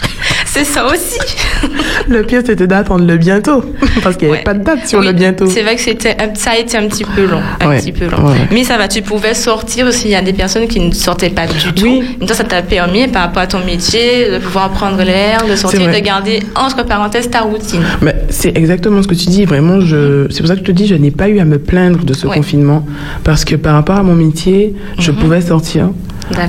c'est 0.54 0.64
ça 0.64 0.86
aussi. 0.86 1.18
Le 2.08 2.22
pire, 2.22 2.42
c'était 2.44 2.66
d'attendre 2.66 3.04
le 3.06 3.16
bientôt. 3.16 3.64
Parce 4.02 4.16
qu'il 4.16 4.28
n'y 4.28 4.34
avait 4.34 4.38
Ouais. 4.40 4.44
pas 4.44 4.54
de 4.54 4.62
date 4.62 4.86
sur 4.88 4.98
Oui, 5.00 5.06
le 5.06 5.12
bientôt. 5.12 5.46
C'est 5.46 5.62
vrai 5.62 5.74
que 5.76 5.80
c'était, 5.80 6.16
ça 6.34 6.50
a 6.50 6.56
été 6.58 6.76
un 6.76 6.86
petit 6.88 7.04
peu 7.04 7.24
long. 7.26 7.40
Un 7.60 7.68
Ouais, 7.68 7.78
petit 7.80 7.92
peu 7.92 8.06
long. 8.06 8.26
ouais. 8.28 8.36
Mais 8.52 8.64
ça 8.64 8.76
va, 8.76 8.86
tu 8.88 9.00
pouvais 9.02 9.34
sortir 9.34 9.86
aussi. 9.86 10.06
Il 10.06 10.10
y 10.10 10.14
a 10.14 10.22
des 10.22 10.32
personnes 10.32 10.66
qui 10.68 10.80
ne 10.80 10.92
sortaient 10.92 11.30
pas 11.30 11.46
du 11.46 11.72
tout. 11.72 11.84
Oui. 11.84 12.02
Toi, 12.26 12.34
ça 12.36 12.44
t'a 12.44 12.62
permis, 12.62 13.08
par 13.08 13.22
rapport 13.22 13.42
à 13.42 13.46
ton 13.46 13.64
métier, 13.64 14.30
de 14.30 14.38
pouvoir 14.38 14.70
prendre 14.70 15.02
l'air, 15.02 15.44
de 15.48 15.56
sortir, 15.56 15.90
de 15.90 15.98
garder, 16.00 16.40
entre 16.54 16.84
parenthèses, 16.84 17.30
ta 17.30 17.40
routine. 17.40 17.82
Mais 18.02 18.14
c'est 18.28 18.56
exactement 18.56 19.02
ce 19.02 19.08
que 19.08 19.14
tu 19.14 19.26
dis. 19.26 19.44
Vraiment, 19.44 19.80
je... 19.80 20.26
c'est 20.30 20.38
pour 20.40 20.48
ça 20.48 20.54
que 20.54 20.60
je 20.60 20.64
te 20.66 20.72
dis, 20.72 20.86
je 20.86 20.94
n'ai 20.94 21.10
pas 21.10 21.28
eu 21.28 21.38
à 21.40 21.44
me 21.44 21.58
plaindre 21.58 22.04
de 22.04 22.12
ce 22.14 22.26
Ouais. 22.26 22.36
confinement. 22.36 22.86
Parce 23.24 23.44
que 23.44 23.56
par 23.56 23.74
rapport 23.74 23.96
à 23.96 24.02
mon 24.02 24.14
métier, 24.14 24.74
je 24.98 25.10
Mhm. 25.10 25.16
pouvais 25.18 25.40
sortir. 25.40 25.90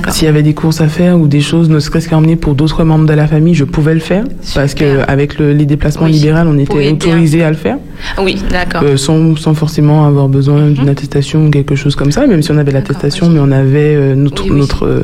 S'il 0.08 0.24
y 0.24 0.28
avait 0.28 0.42
des 0.42 0.54
courses 0.54 0.80
à 0.80 0.88
faire 0.88 1.18
ou 1.20 1.26
des 1.28 1.40
choses, 1.40 1.68
ne 1.68 1.78
serait-ce 1.80 2.08
qu'à 2.08 2.16
emmener 2.16 2.36
pour 2.36 2.54
d'autres 2.54 2.82
membres 2.84 3.06
de 3.06 3.12
la 3.12 3.26
famille, 3.26 3.54
je 3.54 3.64
pouvais 3.64 3.94
le 3.94 4.00
faire. 4.00 4.24
Parce 4.54 4.74
que 4.74 5.00
avec 5.08 5.38
le- 5.38 5.52
les 5.52 5.66
déplacements 5.66 6.06
Oui, 6.06 6.12
libéraux, 6.12 6.38
on 6.46 6.58
était 6.58 6.90
autorisé 6.90 7.42
à 7.44 7.50
le 7.50 7.56
faire. 7.56 7.76
Oui, 8.22 8.36
d'accord. 8.50 8.82
Euh, 8.84 8.96
sans, 8.96 9.36
sans 9.36 9.54
forcément 9.54 10.06
avoir 10.06 10.28
besoin 10.28 10.68
d'une 10.70 10.88
attestation 10.88 11.46
ou 11.46 11.50
quelque 11.50 11.74
chose 11.76 11.94
comme 11.94 12.10
ça, 12.12 12.26
même 12.26 12.42
si 12.42 12.50
on 12.52 12.58
avait 12.58 12.72
l'attestation, 12.72 13.28
mais 13.28 13.38
on 13.40 13.50
avait 13.52 13.94
euh, 13.96 14.14
notre, 14.14 14.44
Oui, 14.44 14.50
oui. 14.52 14.58
notre 14.60 14.86
euh, 14.86 15.02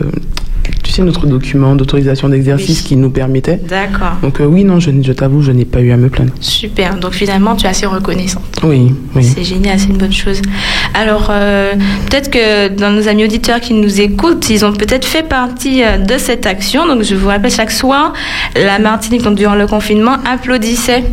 tu 0.92 0.96
sais, 0.96 1.02
notre 1.02 1.26
document 1.26 1.74
d'autorisation 1.74 2.28
d'exercice 2.28 2.83
qui 2.83 2.96
nous 2.96 3.09
permettait. 3.09 3.59
D'accord. 3.66 4.18
Donc 4.22 4.42
oui, 4.46 4.62
non, 4.62 4.78
je, 4.78 4.90
je 5.02 5.12
t'avoue, 5.12 5.40
je 5.40 5.50
n'ai 5.50 5.64
pas 5.64 5.81
eu 5.81 5.90
à 5.90 5.96
me 5.96 6.11
plaindre. 6.11 6.33
Super. 6.40 6.96
Donc 6.96 7.14
finalement, 7.14 7.57
tu 7.57 7.64
es 7.64 7.70
assez 7.70 7.87
reconnaissante. 7.87 8.42
Oui, 8.62 8.94
oui. 9.14 9.24
C'est 9.24 9.42
génial, 9.42 9.78
c'est 9.78 9.88
une 9.88 9.96
bonne 9.96 10.12
chose. 10.12 10.42
Alors, 10.92 11.33
peut-être 12.11 12.31
que 12.31 12.68
dans 12.68 12.90
nos 12.90 13.09
amis 13.09 13.24
auditeurs 13.24 13.61
qui 13.61 13.72
nous 13.72 14.02
écoutent, 14.02 14.50
ils 14.50 14.64
ont 14.66 14.72
peut-être 14.74 15.07
fait 15.07 15.26
partie 15.26 15.83
de 15.83 16.18
cette 16.18 16.44
action. 16.44 16.87
Donc, 16.87 17.02
je 17.02 17.14
vous 17.14 17.28
rappelle, 17.28 17.50
chaque 17.50 17.70
soir, 17.70 18.12
la 18.55 18.78
Martinique, 18.78 19.22
donc 19.22 19.37
durant 19.37 19.55
le 19.55 19.66
confinement, 19.66 20.16
applaudissait. 20.31 21.05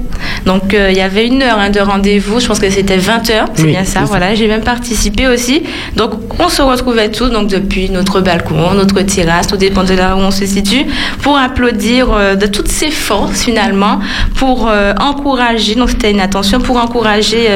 Donc, 0.45 0.75
il 0.77 0.97
y 0.97 1.01
avait 1.01 1.25
une 1.25 1.41
heure 1.41 1.57
hein, 1.57 1.69
de 1.69 1.79
rendez-vous. 1.79 2.41
Je 2.41 2.47
pense 2.47 2.59
que 2.59 2.69
c'était 2.69 2.97
20 2.97 3.29
heures. 3.29 3.47
C'est 3.53 3.63
bien 3.63 3.85
ça. 3.85 4.01
Voilà. 4.01 4.35
J'ai 4.35 4.47
même 4.47 4.63
participé 4.63 5.27
aussi. 5.27 5.63
Donc, 5.95 6.11
on 6.37 6.49
se 6.49 6.61
retrouvait 6.61 7.09
tous, 7.09 7.29
donc 7.29 7.49
depuis 7.49 7.89
notre 7.89 8.19
balcon, 8.19 8.73
notre 8.75 9.01
terrasse, 9.03 9.47
tout 9.47 9.55
dépend 9.69 9.83
de 9.83 9.93
là 9.93 10.15
où 10.15 10.19
on 10.19 10.31
se 10.31 10.45
situe, 10.45 10.85
pour 11.21 11.37
applaudir 11.37 12.07
de 12.37 12.47
toutes 12.47 12.67
ses 12.67 12.91
forces 12.91 13.43
finalement, 13.43 13.99
pour 14.35 14.69
encourager. 14.99 15.75
Donc, 15.75 15.89
c'était 15.89 16.11
une 16.11 16.19
attention 16.19 16.59
pour 16.59 16.77
encourager 16.77 17.47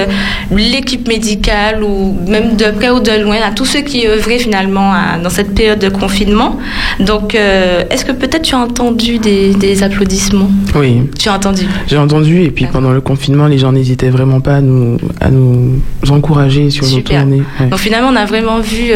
l'équipe 0.51 1.07
médicale 1.07 1.83
ou 1.83 2.15
même 2.27 2.55
de 2.55 2.71
près 2.71 2.89
ou 2.89 2.99
de 2.99 3.23
loin 3.23 3.37
à 3.45 3.51
tous 3.51 3.65
ceux 3.65 3.81
qui 3.81 4.07
œuvraient 4.07 4.39
finalement 4.39 4.93
dans 5.23 5.29
cette 5.29 5.53
période 5.53 5.79
de 5.79 5.89
confinement. 5.89 6.57
Donc, 6.99 7.35
est-ce 7.35 8.05
que 8.05 8.11
peut-être 8.11 8.43
tu 8.43 8.55
as 8.55 8.59
entendu 8.59 9.17
des, 9.17 9.83
applaudissements? 9.83 10.49
Oui. 10.75 11.01
Tu 11.19 11.29
as 11.29 11.33
entendu? 11.33 11.63
J'ai 11.87 11.97
entendu, 11.97 12.43
et 12.43 12.51
puis 12.51 12.67
pendant 12.67 12.91
le 12.91 13.01
confinement, 13.01 13.47
les 13.47 13.57
gens 13.57 13.71
n'hésitaient 13.71 14.09
vraiment 14.09 14.39
pas 14.39 14.55
à 14.55 14.61
nous, 14.61 14.97
à 15.19 15.29
nous 15.29 15.81
encourager 16.09 16.69
sur 16.69 16.85
nos 16.85 17.01
tournées. 17.01 17.43
Donc 17.69 17.79
finalement, 17.79 18.09
on 18.11 18.15
a 18.15 18.25
vraiment 18.25 18.59
vu 18.59 18.91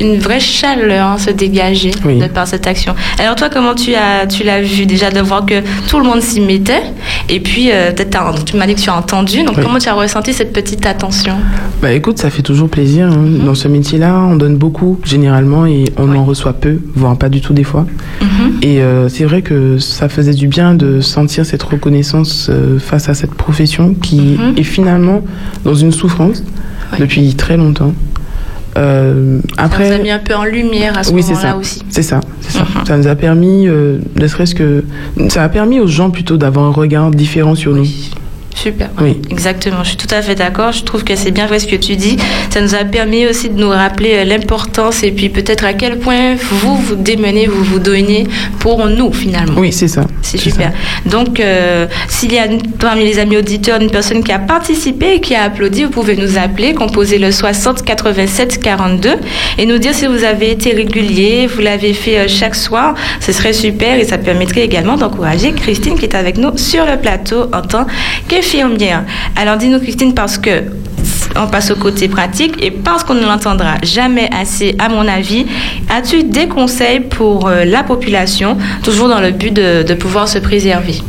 une 0.00 0.18
vraie 0.18 0.40
chaleur 0.40 1.06
hein, 1.06 1.18
se 1.18 1.30
dégager 1.30 1.90
de 1.90 2.26
par 2.28 2.46
cette 2.46 2.59
action. 2.66 2.94
Alors 3.18 3.36
toi, 3.36 3.48
comment 3.48 3.74
tu 3.74 3.94
as 3.94 4.26
tu 4.26 4.44
l'as 4.44 4.62
vu 4.62 4.86
déjà 4.86 5.10
de 5.10 5.20
voir 5.20 5.46
que 5.46 5.62
tout 5.88 5.98
le 5.98 6.04
monde 6.04 6.20
s'y 6.20 6.40
mettait, 6.40 6.82
et 7.28 7.40
puis 7.40 7.70
peut-être 7.96 8.44
tu 8.44 8.56
m'as 8.56 8.66
dit 8.66 8.74
que 8.74 8.80
tu 8.80 8.90
as 8.90 8.96
entendu. 8.96 9.42
Donc 9.44 9.60
comment 9.60 9.78
tu 9.78 9.88
as 9.88 9.94
ressenti 9.94 10.32
cette 10.32 10.52
petite 10.52 10.86
attention? 10.86 11.34
Bah 11.82 11.92
écoute, 11.92 12.18
ça 12.18 12.30
fait 12.30 12.42
toujours 12.42 12.68
plaisir. 12.68 13.06
Hein. 13.06 13.24
Dans 13.44 13.54
ce 13.54 13.68
métier-là, 13.68 14.14
on 14.14 14.36
donne 14.36 14.56
beaucoup 14.56 14.98
généralement 15.04 15.66
et 15.66 15.84
on 15.96 16.14
en 16.14 16.24
reçoit 16.24 16.52
peu, 16.52 16.78
voire 16.94 17.16
pas 17.16 17.28
du 17.28 17.40
tout 17.40 17.52
des 17.52 17.64
fois. 17.64 17.86
Et 18.62 18.80
c'est 19.08 19.24
vrai 19.24 19.42
que 19.42 19.78
ça 19.78 20.08
faisait 20.08 20.34
du 20.34 20.48
bien 20.48 20.74
de 20.74 21.00
sentir 21.00 21.46
cette 21.46 21.62
reconnaissance 21.62 22.50
face 22.78 23.08
à 23.08 23.14
cette 23.14 23.34
profession 23.34 23.94
qui 23.94 24.38
est 24.56 24.62
finalement 24.62 25.22
dans 25.64 25.74
une 25.74 25.92
souffrance 25.92 26.42
depuis 26.98 27.34
très 27.34 27.56
longtemps. 27.56 27.92
Euh, 28.76 29.40
après, 29.56 29.88
ça 29.88 29.94
nous 29.94 30.00
a 30.00 30.02
mis 30.02 30.10
un 30.10 30.18
peu 30.18 30.34
en 30.34 30.44
lumière 30.44 30.96
à 30.96 31.02
ce 31.02 31.12
oui, 31.12 31.22
moment-là 31.22 31.56
aussi. 31.56 31.82
C'est 31.88 32.02
ça, 32.02 32.20
c'est 32.40 32.52
ça. 32.52 32.66
Ça 32.86 32.96
nous 32.96 33.06
a 33.06 33.14
permis, 33.14 33.66
euh, 33.66 33.98
ne 34.16 34.26
serait-ce 34.26 34.54
que, 34.54 34.84
ça 35.28 35.42
a 35.42 35.48
permis 35.48 35.80
aux 35.80 35.86
gens 35.86 36.10
plutôt 36.10 36.36
d'avoir 36.36 36.66
un 36.66 36.72
regard 36.72 37.10
différent 37.10 37.54
sur 37.54 37.72
nous. 37.74 37.86
Super. 38.60 38.90
Oui. 39.00 39.16
Exactement. 39.30 39.82
Je 39.84 39.88
suis 39.88 39.96
tout 39.96 40.14
à 40.14 40.20
fait 40.20 40.34
d'accord. 40.34 40.72
Je 40.72 40.84
trouve 40.84 41.02
que 41.02 41.16
c'est 41.16 41.30
bien 41.30 41.46
vrai 41.46 41.58
ce 41.60 41.66
que 41.66 41.76
tu 41.76 41.96
dis. 41.96 42.18
Ça 42.50 42.60
nous 42.60 42.74
a 42.74 42.84
permis 42.84 43.26
aussi 43.26 43.48
de 43.48 43.58
nous 43.58 43.70
rappeler 43.70 44.22
l'importance 44.26 45.02
et 45.02 45.12
puis 45.12 45.30
peut-être 45.30 45.64
à 45.64 45.72
quel 45.72 45.98
point 45.98 46.34
vous 46.34 46.76
vous 46.76 46.94
démenez, 46.94 47.46
vous 47.46 47.64
vous 47.64 47.78
donnez 47.78 48.26
pour 48.58 48.86
nous 48.86 49.14
finalement. 49.14 49.58
Oui, 49.58 49.72
c'est 49.72 49.88
ça. 49.88 50.04
C'est 50.20 50.36
super. 50.36 50.72
Donc, 51.06 51.40
euh, 51.40 51.86
s'il 52.08 52.34
y 52.34 52.38
a 52.38 52.48
parmi 52.78 53.04
les 53.04 53.18
amis 53.18 53.38
auditeurs 53.38 53.80
une 53.80 53.90
personne 53.90 54.22
qui 54.22 54.30
a 54.30 54.38
participé 54.38 55.14
et 55.14 55.20
qui 55.22 55.34
a 55.34 55.44
applaudi, 55.44 55.84
vous 55.84 55.90
pouvez 55.90 56.16
nous 56.16 56.36
appeler, 56.36 56.74
composer 56.74 57.18
le 57.18 57.32
60 57.32 57.82
87 57.82 58.62
42 58.62 59.10
et 59.56 59.64
nous 59.64 59.78
dire 59.78 59.94
si 59.94 60.06
vous 60.06 60.22
avez 60.22 60.50
été 60.50 60.74
régulier, 60.74 61.46
vous 61.46 61.62
l'avez 61.62 61.94
fait 61.94 62.28
chaque 62.28 62.54
soir. 62.54 62.94
Ce 63.20 63.32
serait 63.32 63.54
super 63.54 63.98
et 63.98 64.04
ça 64.04 64.18
permettrait 64.18 64.64
également 64.64 64.96
d'encourager 64.98 65.52
Christine 65.52 65.98
qui 65.98 66.04
est 66.04 66.14
avec 66.14 66.36
nous 66.36 66.58
sur 66.58 66.84
le 66.84 66.98
plateau 66.98 67.46
en 67.54 67.62
tant 67.62 67.86
que 68.28 68.49
infirmière. 68.50 69.04
Alors 69.36 69.56
dis-nous 69.56 69.78
Christine, 69.78 70.12
parce 70.12 70.36
que 70.38 70.64
on 71.36 71.46
passe 71.46 71.70
au 71.70 71.76
côté 71.76 72.08
pratique 72.08 72.60
et 72.60 72.72
parce 72.72 73.04
qu'on 73.04 73.14
ne 73.14 73.24
l'entendra 73.24 73.74
jamais 73.84 74.28
assez, 74.36 74.74
à 74.80 74.88
mon 74.88 75.06
avis, 75.06 75.46
as-tu 75.88 76.24
des 76.24 76.48
conseils 76.48 77.00
pour 77.00 77.48
la 77.48 77.84
population, 77.84 78.56
toujours 78.82 79.08
dans 79.08 79.20
le 79.20 79.30
but 79.30 79.52
de 79.54 79.94
pouvoir 79.94 80.26
se 80.26 80.38
préserver? 80.38 81.00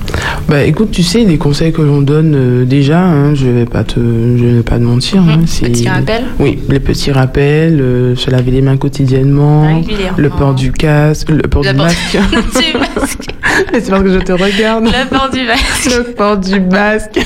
Bah, 0.48 0.64
écoute, 0.64 0.92
tu 0.92 1.04
sais, 1.04 1.20
les 1.20 1.38
conseils 1.38 1.72
que 1.72 1.82
l'on 1.82 2.02
donne 2.02 2.34
euh, 2.36 2.66
déjà, 2.66 3.00
hein, 3.00 3.34
je 3.36 3.48
vais 3.48 3.66
pas 3.66 3.84
te, 3.84 4.00
je 4.00 4.46
vais 4.58 4.64
pas 4.64 4.78
te 4.78 4.84
mentir. 4.84 5.22
Hein, 5.22 5.42
c'est 5.46 5.68
petits 5.68 5.88
rappels. 5.88 6.26
Oui, 6.40 6.60
les 6.70 6.80
petits 6.82 7.12
rappels, 7.12 7.80
euh, 7.80 8.16
se 8.18 8.30
laver 8.30 8.52
les 8.52 8.62
mains 8.62 8.78
quotididiennement, 8.78 9.82
le 10.18 10.30
port 10.30 10.54
du 10.54 10.72
casque, 10.74 11.30
le 11.30 11.44
port 11.44 11.64
le 11.64 11.72
du 11.72 11.78
port 11.78 11.86
masque. 11.86 12.18
du 12.32 12.78
masque. 12.78 13.30
c'est 13.74 13.90
parce 13.90 14.04
que 14.04 14.14
je 14.14 14.20
te 14.20 14.32
regarde. 14.34 14.86
Le 14.86 15.08
port 15.08 15.30
du 15.30 15.44
masque. 15.46 15.98
Le 15.98 16.04
port 16.14 16.38
du 16.38 16.60
masque 16.60 17.20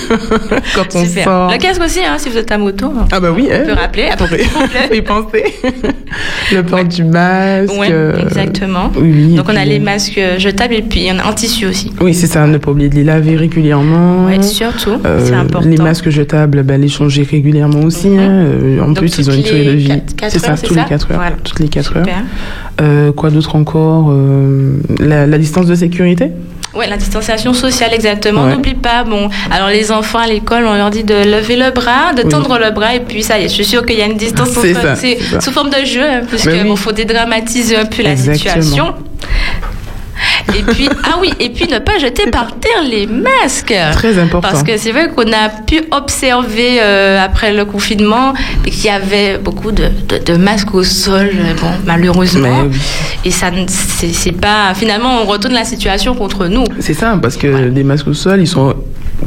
quand 0.76 0.96
on 0.96 1.06
Super. 1.06 1.24
sort. 1.24 1.52
Le 1.52 1.58
casque 1.58 1.82
aussi, 1.84 2.00
hein, 2.00 2.18
si 2.18 2.30
vous 2.30 2.38
êtes 2.38 2.52
à 2.52 2.58
moto. 2.58 2.94
Ah 3.12 3.20
bah 3.20 3.32
oui, 3.36 3.48
On 3.50 3.56
hein. 3.56 3.64
peut 3.66 3.74
rappeler. 3.74 4.10
Après, 4.12 4.42
y 4.98 5.02
penser. 5.02 5.46
le 6.54 6.62
port 6.62 6.84
du 6.84 7.04
masque. 7.04 7.74
Oui, 7.80 7.88
euh, 7.90 8.20
exactement. 8.20 8.92
Oui, 8.96 9.36
Donc 9.36 9.48
on 9.50 9.56
a 9.56 9.66
les 9.66 9.80
masques 9.80 10.22
jetables 10.38 10.76
et 10.76 10.82
puis 10.84 11.00
il 11.02 11.06
y 11.08 11.12
en 11.12 11.18
a 11.18 11.24
en 11.24 11.34
tissu 11.34 11.66
aussi. 11.66 11.92
Oui, 12.00 12.14
c'est 12.14 12.28
ça, 12.28 12.46
ne 12.46 12.58
pas 12.60 12.75
oublier 12.76 12.90
de 12.90 12.96
les 12.96 13.04
laver 13.04 13.36
régulièrement. 13.36 14.26
Ouais, 14.26 14.42
surtout, 14.42 14.98
Euh, 15.06 15.20
c'est 15.26 15.34
important. 15.34 15.68
les 15.68 15.78
masques 15.78 16.10
jetables, 16.10 16.64
ben, 16.64 16.80
les 16.80 16.88
changer 16.90 17.24
régulièrement 17.24 17.82
aussi. 17.82 18.08
Hein. 18.10 18.46
Euh, 18.46 18.80
En 18.82 18.88
Donc, 18.88 18.98
plus, 18.98 19.18
ils 19.18 19.30
ont 19.30 19.34
une 19.34 19.42
durée 19.42 19.66
de 19.66 19.72
vie. 19.72 20.02
C'est 20.28 20.40
ça, 20.40 20.56
tous 20.56 20.74
les 20.76 20.82
ça 20.82 20.88
4 20.88 21.12
heures. 21.12 21.18
Voilà. 21.18 21.36
Toutes 21.44 21.60
les 21.60 21.68
4 21.70 21.98
heures. 21.98 22.06
Super. 22.06 22.24
Euh, 22.82 23.12
quoi 23.12 23.30
d'autre 23.32 23.56
encore 23.56 24.14
la, 25.00 25.26
la 25.26 25.38
distance 25.38 25.66
de 25.66 25.76
sécurité? 25.76 26.32
Ouais, 26.76 26.88
la 26.90 26.98
distanciation 26.98 27.54
sociale, 27.54 27.92
exactement. 27.94 28.44
Ouais. 28.44 28.54
N'oublie 28.54 28.74
pas, 28.74 29.06
bon, 29.06 29.30
alors 29.50 29.70
les 29.70 29.94
enfants 29.94 30.20
à 30.20 30.28
l'école, 30.28 30.66
on 30.68 30.76
leur 30.76 30.90
dit 30.90 31.06
de 31.06 31.14
lever 31.14 31.56
le 31.56 31.72
bras, 31.72 32.12
de 32.14 32.24
Oui. 32.24 32.28
tendre 32.30 32.60
le 32.60 32.72
bras, 32.72 32.94
et 32.96 33.00
puis 33.00 33.24
ça 33.24 33.40
y 33.40 33.44
est, 33.46 33.48
je 33.48 33.54
suis 33.54 33.64
sûre 33.64 33.86
qu'il 33.86 33.98
y 33.98 34.02
a 34.02 34.06
une 34.08 34.18
distance 34.18 34.50
C'est 34.50 35.18
sous 35.40 35.52
forme 35.52 35.70
de 35.70 35.86
jeu, 35.86 36.02
hein, 36.04 36.22
puisque 36.30 36.48
Ben 36.48 36.64
oui. 36.64 36.68
bon, 36.68 36.76
faut 36.76 36.92
dédramatiser 36.92 37.78
un 37.78 37.86
peu 37.86 38.04
la 38.04 38.18
situation. 38.18 38.88
Et 40.58 40.62
puis, 40.64 40.88
ah 41.04 41.16
oui, 41.20 41.32
et 41.40 41.50
puis 41.50 41.68
ne 41.68 41.80
pas 41.80 41.98
jeter 41.98 42.30
par 42.30 42.58
terre 42.60 42.84
les 42.90 43.08
masques. 43.08 43.74
Très 43.94 44.18
important. 44.20 44.48
Parce 44.48 44.64
que 44.64 44.78
c'est 44.78 44.92
vrai 44.92 45.10
qu'on 45.10 45.24
a 45.34 45.50
pu 45.66 45.82
observer 45.92 46.80
euh, 46.82 47.24
après 47.24 47.54
le 47.54 47.66
confinement 47.66 48.34
qu'il 48.64 48.86
y 48.86 48.90
avait 48.90 49.38
beaucoup 49.38 49.72
de, 49.72 49.86
de- 50.08 50.24
de 50.24 50.38
masques 50.38 50.74
au 50.74 50.84
sol, 50.84 51.30
euh, 51.34 51.54
bon, 51.60 51.68
malheureusement. 51.86 52.64
Mais. 52.70 52.78
Et 53.26 53.32
ça, 53.32 53.48
c'est 53.68 54.32
pas. 54.34 54.74
Finalement, 54.76 55.22
on 55.22 55.26
retourne 55.26 55.54
la 55.54 55.66
situation 55.66 56.14
contre 56.16 56.48
nous. 56.48 56.64
C'est 56.80 56.94
ça, 56.94 57.18
parce 57.22 57.38
que 57.38 57.48
Voilà. 57.48 57.68
les 57.68 57.84
masques 57.84 58.08
au 58.08 58.14
sol, 58.14 58.40
ils 58.40 58.48
sont 58.48 58.76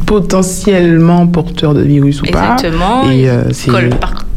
potentiellement 0.07 1.27
porteurs 1.27 1.75
de 1.75 1.83
virus 1.83 2.23
ou 2.23 2.27
pas. 2.27 2.55
Exactement. 2.55 3.11
Et 3.11 3.29
euh, 3.29 3.43
c'est. 3.53 3.71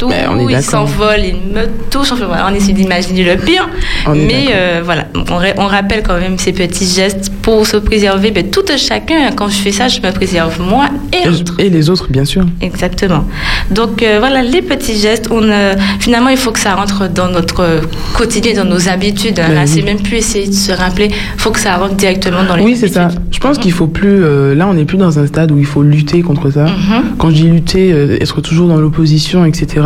Partout, 0.08 0.10
Ben, 0.10 0.30
on 0.46 0.50
ils 0.50 0.62
s'envolent, 0.62 1.20
ils 1.24 1.36
me 1.36 1.66
touchent. 1.90 2.12
Enfin, 2.12 2.26
voilà, 2.26 2.48
on 2.52 2.56
essaie 2.56 2.74
d'imaginer 2.74 3.24
le 3.24 3.38
pire. 3.38 3.68
Mais 4.14 4.48
euh, 4.54 4.82
voilà, 4.84 5.06
on, 5.30 5.36
ra- 5.36 5.54
on 5.58 5.68
rappelle 5.68 6.04
quand 6.04 6.20
même 6.20 6.38
ces 6.38 6.54
petits 6.54 6.86
gestes 6.88 7.32
pour 7.42 7.66
se 7.66 7.78
préserver. 7.78 8.32
Ben, 8.32 8.50
tout 8.50 8.66
un 8.72 8.78
chacun, 8.78 9.32
quand 9.36 9.48
je 9.50 9.56
fais 9.58 9.72
ça, 9.72 9.88
je 9.88 10.00
me 10.02 10.12
préserve 10.12 10.60
moi 10.62 10.86
et 11.14 11.28
l'autre. 11.28 11.56
Et 11.60 11.70
les 11.70 11.90
autres, 11.90 12.08
bien 12.10 12.26
sûr. 12.26 12.44
Exactement. 12.62 13.26
Donc 13.70 14.04
euh, 14.04 14.18
voilà, 14.20 14.42
les 14.42 14.62
petits 14.62 14.98
gestes, 14.98 15.28
on, 15.32 15.44
euh, 15.44 15.76
finalement, 16.00 16.30
il 16.30 16.38
faut 16.38 16.52
que 16.52 16.60
ça 16.60 16.76
rentre 16.76 17.08
dans 17.10 17.28
notre 17.30 17.82
quotidien, 18.16 18.54
dans 18.56 18.66
nos 18.66 18.90
habitudes. 18.90 19.36
Ben 19.36 19.54
Là, 19.54 19.62
oui. 19.64 19.68
c'est 19.68 19.82
même 19.82 20.02
plus 20.02 20.18
essayer 20.18 20.48
de 20.48 20.54
se 20.54 20.72
rappeler, 20.72 21.10
il 21.12 21.42
faut 21.42 21.52
que 21.52 21.60
ça 21.60 21.76
rentre 21.78 21.96
directement 21.96 22.44
dans 22.44 22.56
les 22.56 22.64
Oui, 22.64 22.76
c'est 22.76 22.88
ça. 22.88 23.06
habitudes. 23.06 23.22
Je 23.32 23.40
pense 23.40 23.58
Mhm. 23.58 23.64
qu'il 23.64 23.72
faut 23.72 23.88
plus. 23.88 24.22
là, 24.56 24.68
on 24.68 24.74
n'est 24.74 24.86
plus 24.86 24.98
dans 24.98 25.18
un 25.20 25.26
stade 25.28 25.52
où 25.52 25.58
il 25.58 25.66
faut 25.66 25.82
lutter 25.84 26.22
contre 26.22 26.50
ça. 26.52 26.66
Mhm. 26.66 27.16
Quand 27.18 27.30
je 27.30 27.36
dis 27.36 27.44
lutter, 27.50 27.90
être 28.22 28.42
toujours 28.42 28.68
dans 28.68 28.78
l'opposition, 28.78 29.46
etc. 29.46 29.82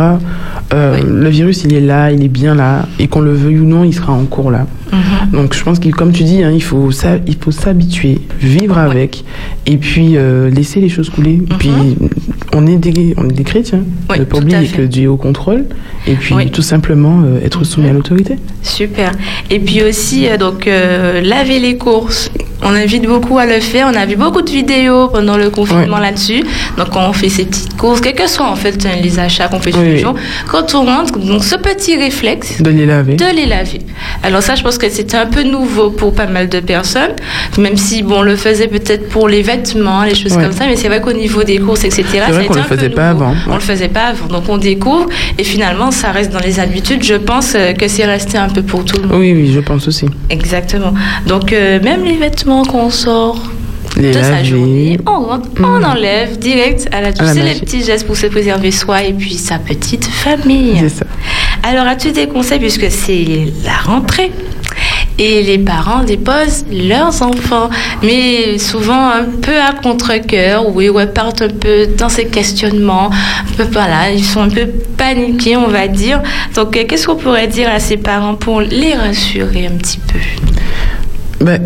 euh, 0.72 0.96
Oui. 0.96 1.02
Le 1.06 1.28
virus, 1.28 1.64
il 1.64 1.74
est 1.74 1.80
là, 1.80 2.10
il 2.10 2.22
est 2.24 2.28
bien 2.28 2.54
là, 2.54 2.86
et 2.98 3.06
qu'on 3.08 3.20
le 3.20 3.32
veuille 3.32 3.58
ou 3.60 3.64
non, 3.66 3.84
il 3.84 3.92
sera 3.94 4.12
encore 4.12 4.50
là. 4.50 4.66
Mhm. 4.92 5.30
Donc, 5.32 5.54
je 5.54 5.62
pense 5.64 5.78
que, 5.80 5.88
comme 5.88 6.12
tu 6.12 6.22
dis, 6.22 6.42
hein, 6.44 6.52
il 6.54 6.62
faut 6.62 6.90
s'a- 6.92 7.18
il 7.26 7.36
faut 7.40 7.50
s'habituer, 7.50 8.18
vivre 8.40 8.78
avec, 8.78 9.24
et 9.66 9.76
puis 9.78 10.16
euh, 10.16 10.48
laisser 10.50 10.80
les 10.80 10.88
choses 10.88 11.10
couler. 11.10 11.40
Et 11.50 11.54
Puis, 11.58 11.70
on 12.54 12.66
est 12.66 12.76
des, 12.76 13.14
on 13.18 13.28
est 13.28 13.32
des 13.32 13.42
chrétiens. 13.44 13.82
Oui, 14.10 14.20
ne 14.20 14.24
pas 14.24 14.38
oublier 14.38 14.66
que 14.68 14.82
Dieu 14.82 15.04
est 15.04 15.06
au 15.08 15.16
contrôle, 15.16 15.64
et 16.06 16.14
puis 16.14 16.34
Oui. 16.34 16.50
tout 16.50 16.62
simplement 16.62 17.22
euh, 17.24 17.44
être 17.44 17.64
soumis 17.64 17.88
à 17.88 17.92
l'autorité. 17.92 18.36
Super. 18.62 19.10
Et 19.50 19.58
puis 19.58 19.82
aussi, 19.82 20.26
donc, 20.38 20.66
laver 20.66 21.58
les 21.58 21.76
courses. 21.76 22.30
On 22.62 22.74
invite 22.74 23.06
beaucoup 23.06 23.38
à 23.38 23.46
le 23.46 23.60
faire. 23.60 23.88
On 23.92 23.96
a 23.96 24.06
vu 24.06 24.16
beaucoup 24.16 24.42
de 24.42 24.50
vidéos 24.50 25.08
pendant 25.08 25.36
le 25.36 25.50
confinement 25.50 25.98
là-dessus. 25.98 26.42
Donc, 26.78 26.88
on 26.94 27.12
fait 27.12 27.28
ces 27.28 27.44
petites 27.44 27.76
courses, 27.76 28.00
quel 28.00 28.14
que 28.14 28.26
soit 28.28 28.48
en 28.48 28.56
fait 28.56 28.86
les 29.02 29.18
achats 29.18 29.48
qu'on 29.48 29.60
fait 29.60 29.70
tous 29.70 29.80
les 29.80 29.98
jours. 29.98 30.14
Quand 30.50 30.74
on 30.74 30.84
rentre, 30.84 31.18
donc 31.18 31.44
ce 31.44 31.56
petit 31.56 31.96
réflexe 31.96 32.62
de 32.62 32.70
les 32.70 32.86
laver. 32.86 33.16
De 33.16 33.24
les 33.34 33.46
laver. 33.46 33.80
Alors 34.22 34.42
ça, 34.42 34.54
je 34.54 34.62
pense 34.62 34.78
que 34.78 34.88
c'était 34.88 35.16
un 35.16 35.26
peu 35.26 35.42
nouveau 35.42 35.90
pour 35.90 36.14
pas 36.14 36.26
mal 36.26 36.48
de 36.48 36.60
personnes, 36.60 37.12
même 37.58 37.76
si 37.76 38.02
bon, 38.02 38.18
on 38.18 38.22
le 38.22 38.36
faisait 38.36 38.68
peut-être 38.68 39.08
pour 39.08 39.28
les 39.28 39.42
vêtements, 39.42 40.04
les 40.04 40.14
choses 40.14 40.34
comme 40.34 40.52
ça. 40.52 40.66
Mais 40.66 40.76
c'est 40.76 40.88
vrai 40.88 41.00
qu'au 41.00 41.12
niveau 41.12 41.42
des 41.44 41.58
courses, 41.58 41.84
etc., 41.84 42.04
c'est 42.30 42.46
qu'on 42.46 42.54
le 42.54 42.62
faisait 42.62 42.90
pas 42.90 43.10
avant. 43.10 43.34
On 43.48 43.54
le 43.54 43.60
faisait 43.60 43.88
pas 43.88 44.06
avant. 44.06 44.26
Donc 44.26 44.48
on 44.48 44.58
découvre 44.58 45.08
et 45.38 45.44
finalement, 45.44 45.90
ça 45.90 46.10
reste 46.10 46.32
dans 46.32 46.40
les 46.40 46.58
habitudes. 46.60 47.02
Je 47.02 47.14
pense 47.14 47.54
euh, 47.54 47.72
que 47.72 47.88
c'est 47.88 48.06
resté 48.06 48.38
un 48.38 48.48
peu 48.48 48.62
pour 48.62 48.84
tout 48.84 48.96
le 48.96 49.08
monde. 49.08 49.18
Oui, 49.18 49.32
oui, 49.32 49.52
je 49.52 49.60
pense 49.60 49.86
aussi. 49.88 50.06
Exactement. 50.30 50.94
Donc 51.26 51.52
euh, 51.52 51.80
même 51.82 52.04
les 52.04 52.16
vêtements 52.16 52.45
qu'on 52.46 52.90
sort 52.90 53.38
les 53.96 54.12
de 54.12 54.22
sa 54.22 54.44
journée, 54.44 54.98
on 55.06 55.40
on 55.58 55.78
mmh. 55.78 55.84
enlève 55.84 56.38
direct 56.38 56.88
à 56.92 57.00
la 57.00 57.12
douche. 57.12 57.28
C'est 57.32 57.42
les 57.42 57.54
petits 57.58 57.82
gestes 57.82 58.06
pour 58.06 58.16
se 58.16 58.26
préserver 58.26 58.70
soi 58.70 59.02
et 59.02 59.12
puis 59.12 59.34
sa 59.34 59.58
petite 59.58 60.04
famille. 60.04 60.76
C'est 60.80 60.88
ça. 60.88 61.06
Alors, 61.62 61.86
as-tu 61.86 62.12
des 62.12 62.28
conseils 62.28 62.60
puisque 62.60 62.90
c'est 62.90 63.46
la 63.64 63.76
rentrée 63.90 64.30
et 65.18 65.42
les 65.42 65.58
parents 65.58 66.04
déposent 66.04 66.66
leurs 66.70 67.22
enfants, 67.22 67.70
mais 68.02 68.58
souvent 68.58 69.08
un 69.10 69.24
peu 69.24 69.58
à 69.58 69.72
contre-cœur, 69.72 70.74
oui, 70.74 70.90
ouais, 70.90 71.06
partent 71.06 71.42
un 71.42 71.48
peu 71.48 71.86
dans 71.86 72.10
ces 72.10 72.26
questionnements, 72.26 73.10
un 73.10 73.56
peu 73.56 73.64
voilà, 73.72 74.10
ils 74.12 74.24
sont 74.24 74.40
un 74.40 74.50
peu 74.50 74.66
paniqués, 74.96 75.56
on 75.56 75.68
va 75.68 75.88
dire. 75.88 76.22
Donc, 76.54 76.76
euh, 76.76 76.84
qu'est-ce 76.86 77.06
qu'on 77.06 77.16
pourrait 77.16 77.46
dire 77.48 77.70
à 77.70 77.80
ces 77.80 77.96
parents 77.96 78.34
pour 78.34 78.60
les 78.60 78.92
rassurer 78.92 79.66
un 79.66 79.76
petit 79.76 79.98
peu? 79.98 80.18
Ben, 81.44 81.62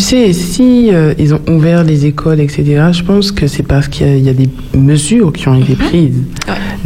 tu 0.00 0.06
sais, 0.06 0.32
si 0.32 0.88
euh, 0.94 1.12
ils 1.18 1.34
ont 1.34 1.42
ouvert 1.46 1.84
les 1.84 2.06
écoles, 2.06 2.40
etc., 2.40 2.84
je 2.90 3.02
pense 3.02 3.32
que 3.32 3.46
c'est 3.46 3.62
parce 3.62 3.86
qu'il 3.86 4.24
y, 4.24 4.30
a 4.30 4.32
des 4.32 4.48
mesures 4.74 5.30
qui 5.30 5.46
ont 5.46 5.54
été 5.54 5.72
mhm. 5.72 5.88
prises. 5.88 6.22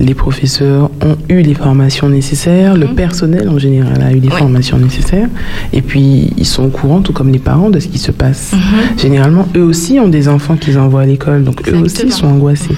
Les 0.00 0.14
professeurs 0.14 0.90
ont 1.00 1.16
eu 1.28 1.40
les 1.42 1.54
formations 1.54 2.08
nécessaires, 2.08 2.76
le 2.76 2.88
mhm. 2.88 2.94
personnel 2.96 3.48
en 3.48 3.56
général 3.56 4.02
a 4.02 4.10
eu 4.10 4.18
les 4.18 4.30
formations 4.30 4.78
nécessaires, 4.78 5.28
et 5.72 5.80
puis 5.80 6.32
ils 6.36 6.44
sont 6.44 6.64
au 6.64 6.70
courant, 6.70 7.02
tout 7.02 7.12
comme 7.12 7.30
les 7.30 7.38
parents, 7.38 7.70
de 7.70 7.78
ce 7.78 7.86
qui 7.86 7.98
se 7.98 8.10
passe. 8.10 8.52
Mhm. 8.52 8.98
Généralement, 8.98 9.46
eux 9.54 9.62
aussi 9.62 10.00
ont 10.00 10.08
des 10.08 10.26
enfants 10.26 10.56
qu'ils 10.56 10.76
envoient 10.76 11.02
à 11.02 11.06
l'école, 11.06 11.44
donc 11.44 11.68
eux 11.68 11.76
aussi 11.76 12.10
sont 12.10 12.26
angoissés. 12.26 12.74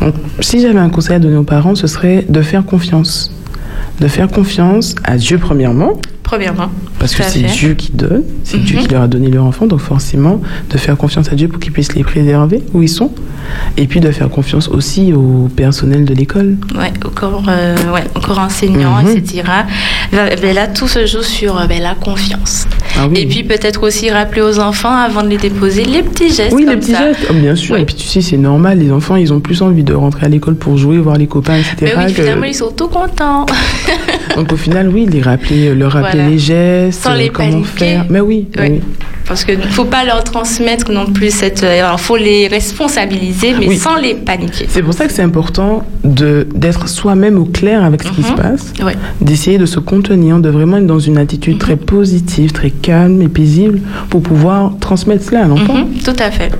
Donc, 0.00 0.14
si 0.40 0.60
j'avais 0.60 0.78
un 0.78 0.88
conseil 0.88 1.16
à 1.16 1.18
donner 1.18 1.36
aux 1.36 1.42
parents, 1.42 1.74
ce 1.74 1.88
serait 1.88 2.24
de 2.26 2.40
faire 2.40 2.64
confiance. 2.64 3.30
De 4.00 4.08
faire 4.08 4.28
confiance 4.28 4.94
à 5.04 5.18
Dieu 5.18 5.36
premièrement, 5.36 6.00
Premièrement. 6.24 6.70
Parce 6.98 7.14
que 7.14 7.22
c'est 7.22 7.42
Dieu 7.42 7.74
qui 7.74 7.92
donne, 7.92 8.24
c'est 8.42 8.58
Dieu 8.58 8.78
qui 8.78 8.86
mhm. 8.86 8.92
leur 8.92 9.02
a 9.02 9.08
donné 9.08 9.28
leur 9.28 9.44
enfant, 9.44 9.66
donc 9.66 9.80
forcément 9.80 10.40
de 10.70 10.78
faire 10.78 10.96
confiance 10.96 11.30
à 11.30 11.36
Dieu 11.36 11.48
pour 11.48 11.60
qu'il 11.60 11.70
puisse 11.70 11.94
les 11.94 12.02
préserver 12.02 12.62
où 12.72 12.82
ils 12.82 12.88
sont, 12.88 13.12
et 13.76 13.86
puis 13.86 14.00
de 14.00 14.10
faire 14.10 14.28
confiance 14.28 14.68
aussi 14.68 15.12
au 15.12 15.48
personnel 15.54 16.04
de 16.04 16.14
l'école. 16.14 16.56
Ouais, 16.76 16.92
au 17.04 17.10
corps, 17.10 17.44
euh, 17.48 17.76
ouais, 17.92 18.04
au 18.14 18.20
corps 18.20 18.38
enseignant, 18.38 19.02
mhm. 19.02 19.16
etc. 19.16 19.42
Ben 20.12 20.54
là, 20.54 20.66
tout 20.66 20.88
se 20.88 21.06
joue 21.06 21.22
sur 21.22 21.54
ben, 21.66 21.82
la 21.82 21.94
confiance. 21.94 22.66
Ah 22.96 23.08
et 23.14 23.26
puis 23.26 23.42
peut-être 23.42 23.82
aussi 23.82 24.10
rappeler 24.10 24.42
aux 24.42 24.60
enfants 24.60 24.96
avant 24.96 25.22
de 25.22 25.28
les 25.28 25.36
déposer 25.36 25.84
les 25.84 26.02
petits 26.02 26.32
gestes. 26.32 26.52
Oui, 26.52 26.64
les 26.68 26.76
petits 26.76 26.94
gestes, 26.94 27.26
oh, 27.28 27.32
bien 27.32 27.56
sûr. 27.56 27.76
Et 27.76 27.84
puis 27.84 27.94
tu 27.94 28.06
sais, 28.06 28.20
c'est 28.20 28.36
normal, 28.36 28.78
les 28.78 28.92
enfants, 28.92 29.16
ils 29.16 29.32
ont 29.32 29.40
plus 29.40 29.62
envie 29.62 29.82
de 29.82 29.94
rentrer 29.94 30.26
à 30.26 30.28
l'école 30.28 30.54
pour 30.54 30.76
jouer, 30.76 30.98
voir 30.98 31.16
les 31.16 31.26
copains, 31.26 31.56
etc. 31.56 31.76
Mais 31.80 32.04
oui, 32.04 32.14
finalement, 32.14 32.44
ils 32.44 32.54
sont 32.54 32.70
tout 32.70 32.88
contents. 32.88 33.46
donc 34.36 34.52
au 34.52 34.56
final, 34.56 34.88
oui, 34.88 35.06
les 35.10 35.22
rappeler, 35.22 35.74
leur 35.74 35.92
rappeler 35.92 36.28
les 36.28 36.38
gestes, 36.38 37.02
Sans 37.02 37.14
les 37.14 37.30
comment 37.30 37.64
faire. 37.64 38.06
Mais 38.08 38.20
oui, 38.20 38.46
oui. 38.58 38.80
Parce 39.26 39.44
qu'il 39.44 39.58
ne 39.58 39.66
faut 39.66 39.86
pas 39.86 40.04
leur 40.04 40.22
transmettre 40.22 40.90
non 40.90 41.06
plus 41.06 41.30
cette. 41.30 41.62
Euh, 41.62 41.90
il 41.92 41.98
faut 41.98 42.16
les 42.16 42.46
responsabiliser, 42.46 43.54
mais 43.54 43.76
sans 43.76 43.96
les 43.96 44.14
paniquer. 44.14 44.66
C'est 44.68 44.82
pour 44.82 44.94
ça 44.94 45.06
que 45.06 45.12
c'est 45.12 45.22
important 45.22 45.84
d'être 46.04 46.88
soi-même 46.88 47.38
au 47.38 47.44
clair 47.44 47.82
avec 47.82 48.02
ce 48.02 48.10
qui 48.10 48.22
se 48.22 48.30
mhm. 48.30 48.36
passe, 48.36 48.72
d'essayer 49.20 49.58
de 49.58 49.66
se 49.66 49.80
contenir, 49.80 50.38
de 50.38 50.48
vraiment 50.48 50.76
être 50.76 50.86
dans 50.86 50.98
une 50.98 51.18
attitude 51.18 51.58
très 51.58 51.76
mhm. 51.76 51.84
positive, 51.84 52.52
très 52.52 52.70
calme 52.70 53.22
et 53.22 53.28
paisible 53.28 53.80
pour 54.10 54.22
pouvoir 54.22 54.72
transmettre 54.80 55.24
cela 55.24 55.44
à 55.44 55.48
l'enfant. 55.48 55.74
Mhm, 55.74 55.98
tout 56.04 56.16
à 56.18 56.30
fait. 56.30 56.50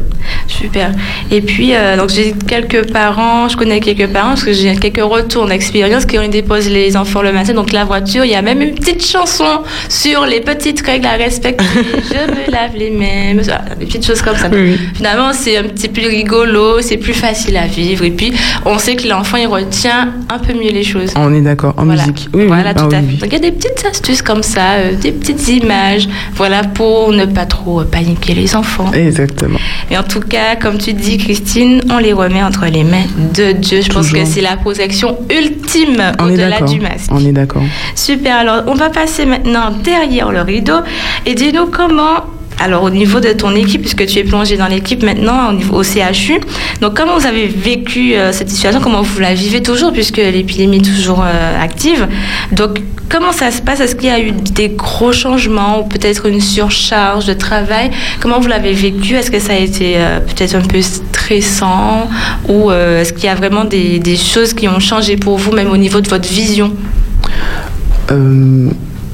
Super. 0.46 0.92
Et 1.30 1.40
puis, 1.40 1.74
euh, 1.74 1.96
donc 1.96 2.10
j'ai 2.10 2.34
quelques 2.46 2.90
parents, 2.90 3.48
je 3.48 3.56
connais 3.56 3.80
quelques 3.80 4.10
parents 4.10 4.30
parce 4.30 4.44
que 4.44 4.52
j'ai 4.52 4.74
quelques 4.76 5.02
retours 5.02 5.46
d'expérience 5.46 6.06
qui 6.06 6.18
ont 6.18 6.28
déposé 6.28 6.70
les 6.70 6.96
enfants 6.96 7.22
le 7.22 7.32
matin. 7.32 7.54
Donc 7.54 7.72
la 7.72 7.84
voiture, 7.84 8.24
il 8.24 8.30
y 8.30 8.34
a 8.34 8.42
même 8.42 8.62
une 8.62 8.74
petite 8.74 9.04
chanson 9.04 9.62
sur 9.88 10.26
les 10.26 10.40
petites 10.40 10.80
règles 10.80 11.06
à 11.06 11.12
respecter. 11.12 11.64
je 11.74 12.30
me 12.30 12.50
lave 12.50 12.76
les 12.76 12.90
mains, 12.90 13.34
des 13.78 13.86
petites 13.86 14.06
choses 14.06 14.22
comme 14.22 14.36
ça. 14.36 14.48
Finalement, 14.94 15.32
c'est 15.32 15.56
un 15.56 15.64
petit 15.64 15.88
peu 15.88 16.06
rigolo, 16.06 16.80
c'est 16.80 16.96
plus 16.96 17.14
facile 17.14 17.56
à 17.56 17.66
vivre. 17.66 18.04
Et 18.04 18.10
puis, 18.10 18.32
on 18.64 18.78
sait 18.78 18.96
que 18.96 19.08
l'enfant, 19.08 19.33
il 19.36 19.46
retient 19.46 20.12
un 20.28 20.38
peu 20.38 20.52
mieux 20.52 20.70
les 20.70 20.84
choses. 20.84 21.12
On 21.16 21.32
est 21.34 21.40
d'accord, 21.40 21.74
en 21.76 21.84
musique. 21.84 22.28
Oui, 22.32 22.46
voilà, 22.46 22.74
tout 22.74 22.88
ah 22.92 22.96
à 22.96 23.02
fait. 23.02 23.16
Donc, 23.16 23.26
il 23.26 23.32
y 23.32 23.36
a 23.36 23.38
des 23.38 23.52
petites 23.52 23.84
astuces 23.84 24.22
comme 24.22 24.42
ça, 24.42 24.72
euh, 24.74 24.94
des 24.94 25.12
petites 25.12 25.48
images, 25.48 26.08
voilà, 26.34 26.62
pour 26.62 27.12
ne 27.12 27.26
pas 27.26 27.46
trop 27.46 27.82
paniquer 27.84 28.34
les 28.34 28.54
enfants. 28.56 28.92
Exactement. 28.92 29.58
Et 29.90 29.98
en 29.98 30.02
tout 30.02 30.20
cas, 30.20 30.56
comme 30.56 30.78
tu 30.78 30.92
dis, 30.92 31.18
Christine, 31.18 31.80
on 31.90 31.98
les 31.98 32.12
remet 32.12 32.42
entre 32.42 32.66
les 32.66 32.84
mains 32.84 33.06
de 33.34 33.52
Dieu. 33.52 33.80
Je 33.82 33.90
pense 33.90 34.10
que 34.12 34.24
c'est 34.24 34.40
la 34.40 34.56
protection 34.56 35.18
ultime 35.30 36.02
au-delà 36.20 36.60
du 36.62 36.80
masque. 36.80 37.10
On 37.10 37.24
est 37.24 37.32
d'accord. 37.32 37.62
Super. 37.94 38.36
Alors, 38.36 38.62
on 38.66 38.74
va 38.74 38.90
passer 38.90 39.26
maintenant 39.26 39.70
derrière 39.82 40.30
le 40.32 40.42
rideau 40.42 40.80
et 41.26 41.34
dis-nous 41.34 41.66
comment 41.66 42.24
alors 42.60 42.82
au 42.84 42.90
niveau 42.90 43.20
de 43.20 43.32
ton 43.32 43.54
équipe, 43.54 43.80
puisque 43.80 44.06
tu 44.06 44.18
es 44.18 44.24
plongé 44.24 44.56
dans 44.56 44.68
l'équipe 44.68 45.02
maintenant 45.02 45.50
au 45.50 45.52
niveau 45.52 45.76
au 45.76 45.82
CHU, 45.82 46.40
donc 46.80 46.96
comment 46.96 47.18
vous 47.18 47.26
avez 47.26 47.46
vécu 47.46 48.14
euh, 48.14 48.32
cette 48.32 48.48
situation, 48.48 48.80
comment 48.80 49.02
vous 49.02 49.20
la 49.20 49.34
vivez 49.34 49.62
toujours 49.62 49.92
puisque 49.92 50.18
l'épidémie 50.18 50.78
est 50.78 50.94
toujours 50.94 51.22
euh, 51.22 51.62
active? 51.62 52.06
Donc 52.52 52.78
comment 53.08 53.32
ça 53.32 53.50
se 53.50 53.60
passe? 53.60 53.80
Est-ce 53.80 53.96
qu'il 53.96 54.08
y 54.08 54.12
a 54.12 54.20
eu 54.20 54.32
des 54.32 54.68
gros 54.68 55.12
changements 55.12 55.80
ou 55.80 55.84
peut-être 55.84 56.26
une 56.26 56.40
surcharge 56.40 57.26
de 57.26 57.34
travail? 57.34 57.90
Comment 58.20 58.38
vous 58.40 58.48
l'avez 58.48 58.72
vécu? 58.72 59.14
Est-ce 59.14 59.30
que 59.30 59.40
ça 59.40 59.54
a 59.54 59.58
été 59.58 59.94
euh, 59.96 60.20
peut-être 60.20 60.54
un 60.54 60.62
peu 60.62 60.80
stressant 60.80 62.08
ou 62.48 62.70
est-ce 62.70 63.12
qu'il 63.12 63.24
y 63.24 63.28
a 63.28 63.34
vraiment 63.34 63.64
des, 63.64 63.98
des, 63.98 64.16
choses 64.16 64.52
qui 64.52 64.68
ont 64.68 64.78
changé 64.78 65.16
pour 65.16 65.38
vous, 65.38 65.52
même 65.52 65.70
au 65.70 65.76
niveau 65.76 66.00
de 66.00 66.08
votre 66.08 66.28
vision? 66.28 66.72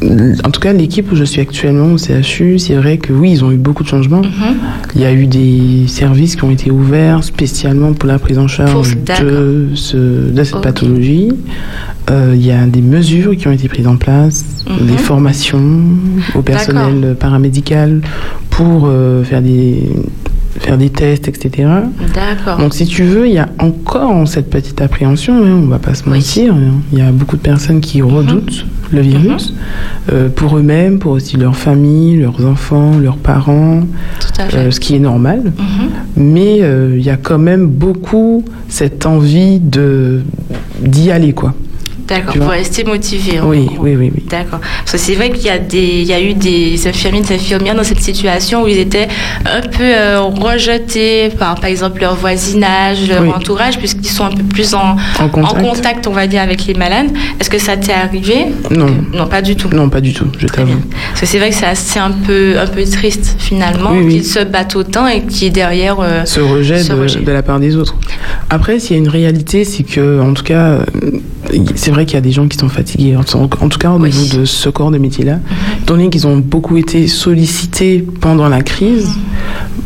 En 0.02 0.50
tout 0.50 0.60
cas, 0.60 0.72
l'équipe 0.72 1.10
où 1.12 1.16
je 1.16 1.24
suis 1.24 1.40
actuellement 1.40 1.92
au 1.92 1.98
CHU, 1.98 2.58
c'est 2.58 2.74
vrai 2.74 2.98
que 2.98 3.12
oui, 3.12 3.32
ils 3.32 3.44
ont 3.44 3.52
eu 3.52 3.56
beaucoup 3.56 3.82
de 3.82 3.88
changements. 3.88 4.22
Mhm. 4.22 4.56
Il 4.94 5.02
y 5.02 5.04
a 5.04 5.12
eu 5.12 5.26
des 5.26 5.86
services 5.88 6.36
qui 6.36 6.44
ont 6.44 6.50
été 6.50 6.70
ouverts 6.70 7.22
spécialement 7.22 7.92
pour 7.92 8.08
la 8.08 8.18
prise 8.18 8.38
en 8.38 8.48
charge 8.48 8.96
de, 8.96 9.68
de, 10.32 10.44
cette 10.44 10.60
pathologie. 10.62 11.32
Euh, 12.10 12.32
il 12.34 12.44
y 12.44 12.50
a 12.50 12.66
des 12.66 12.80
mesures 12.80 13.36
qui 13.36 13.46
ont 13.46 13.52
été 13.52 13.68
prises 13.68 13.86
en 13.86 13.96
place, 13.96 14.64
mhm. 14.68 14.86
des 14.86 14.96
formations 14.96 15.82
au 16.34 16.42
personnel 16.42 17.16
paramédical 17.18 18.00
pour 18.48 18.86
euh, 18.86 19.22
faire 19.22 19.42
des 19.42 19.84
faire 20.58 20.76
des 20.76 20.90
tests, 20.90 21.28
etc. 21.28 21.68
D'accord. 22.14 22.58
Donc, 22.58 22.74
si 22.74 22.86
tu 22.86 23.04
veux, 23.04 23.28
il 23.28 23.34
y 23.34 23.38
a 23.38 23.48
encore 23.58 24.26
cette 24.26 24.50
petite 24.50 24.80
appréhension, 24.80 25.36
hein, 25.36 25.58
on 25.58 25.62
ne 25.62 25.70
va 25.70 25.78
pas 25.78 25.94
se 25.94 26.08
mentir. 26.08 26.54
Hein. 26.54 26.80
Il 26.92 26.98
y 26.98 27.02
a 27.02 27.12
beaucoup 27.12 27.36
de 27.36 27.42
personnes 27.42 27.80
qui 27.80 28.02
mhm. 28.02 28.14
redoutent 28.14 28.66
le 28.92 29.00
virus, 29.02 29.50
mhm. 29.50 29.56
euh, 30.12 30.28
pour 30.28 30.56
eux-mêmes, 30.56 30.98
pour 30.98 31.12
aussi 31.12 31.36
leur 31.36 31.56
famille, 31.56 32.16
leurs 32.16 32.44
enfants, 32.44 32.98
leurs 32.98 33.16
parents, 33.16 33.82
euh, 34.54 34.70
ce 34.70 34.80
qui 34.80 34.96
est 34.96 35.00
normal. 35.00 35.52
Mhm. 35.56 35.88
Mais 36.16 36.58
euh, 36.60 36.96
il 36.98 37.04
y 37.04 37.10
a 37.10 37.16
quand 37.16 37.38
même 37.38 37.66
beaucoup 37.66 38.44
cette 38.68 39.06
envie 39.06 39.60
d'y 39.60 41.10
aller, 41.10 41.32
quoi. 41.32 41.54
D'accord, 42.10 42.34
pour 42.34 42.48
rester 42.48 42.82
motivé. 42.82 43.40
Oui, 43.40 43.68
oui, 43.78 43.94
oui, 43.94 44.10
oui, 44.12 44.24
D'accord. 44.28 44.58
Parce 44.60 44.90
que 44.90 44.98
c'est 44.98 45.14
vrai 45.14 45.30
qu'il 45.30 45.44
y, 45.44 45.48
a 45.48 45.58
des, 45.58 46.00
il 46.00 46.06
y 46.06 46.12
a 46.12 46.20
eu 46.20 46.34
des 46.34 46.88
infirmiers, 46.88 47.20
des 47.20 47.36
infirmières 47.36 47.76
dans 47.76 47.84
cette 47.84 48.00
situation 48.00 48.64
où 48.64 48.66
ils 48.66 48.78
étaient 48.78 49.06
un 49.46 49.60
peu 49.60 49.84
euh, 49.84 50.20
rejetés 50.20 51.28
par, 51.38 51.54
par 51.54 51.66
exemple, 51.66 52.00
leur 52.00 52.16
voisinage, 52.16 53.08
leur 53.08 53.36
entourage, 53.36 53.78
puisqu'ils 53.78 54.08
sont 54.08 54.24
un 54.24 54.32
peu 54.32 54.42
plus 54.42 54.74
en, 54.74 54.96
en, 55.20 55.28
contact. 55.28 56.08
on 56.08 56.12
va 56.12 56.26
dire, 56.26 56.42
avec 56.42 56.66
les 56.66 56.74
malades. 56.74 57.10
Est-ce 57.38 57.48
que 57.48 57.58
ça 57.58 57.76
t'est 57.76 57.92
arrivé? 57.92 58.46
Non. 58.72 58.88
Non, 59.14 59.28
pas 59.28 59.40
du 59.40 59.54
tout. 59.54 59.68
Non, 59.72 59.88
pas 59.88 60.00
du 60.00 60.12
tout, 60.12 60.26
je 60.36 60.48
t'avoue. 60.48 60.80
Parce 61.10 61.20
que 61.20 61.26
c'est 61.26 61.38
vrai 61.38 61.50
que 61.50 61.56
c'est 61.74 62.00
un 62.00 62.10
peu, 62.10 62.58
un 62.58 62.66
peu 62.66 62.82
triste, 62.84 63.36
finalement, 63.38 63.92
qu'ils 64.08 64.24
se 64.24 64.40
battent 64.40 64.74
autant 64.74 65.06
et 65.06 65.22
qui 65.22 65.50
derrière. 65.50 65.98
Euh, 66.00 66.24
se 66.24 66.40
rejettent 66.40 66.90
de, 66.90 67.24
de, 67.24 67.32
la 67.32 67.42
part 67.42 67.60
des 67.60 67.76
autres. 67.76 67.94
Après, 68.48 68.80
s'il 68.80 68.96
y 68.96 68.98
a 68.98 69.02
une 69.02 69.08
réalité, 69.08 69.64
c'est 69.64 69.84
que, 69.84 70.20
en 70.20 70.34
tout 70.34 70.42
cas, 70.42 70.80
c'est 71.76 71.90
vrai 71.90 71.99
qu'il 72.04 72.14
y 72.14 72.18
a 72.18 72.20
des 72.20 72.32
gens 72.32 72.48
qui 72.48 72.56
sont 72.58 72.68
fatigués, 72.68 73.16
en, 73.16 73.24
tout 73.24 73.78
cas 73.78 73.90
au 73.90 73.98
niveau 73.98 74.38
de 74.38 74.44
ce 74.44 74.68
corps 74.68 74.90
de 74.90 74.98
métier-là, 74.98 75.38
étant 75.82 75.94
donné 75.94 76.10
qu'ils 76.10 76.26
ont 76.26 76.36
beaucoup 76.36 76.76
été 76.76 77.06
sollicités 77.06 78.04
pendant 78.20 78.48
la 78.48 78.62
crise. 78.62 79.10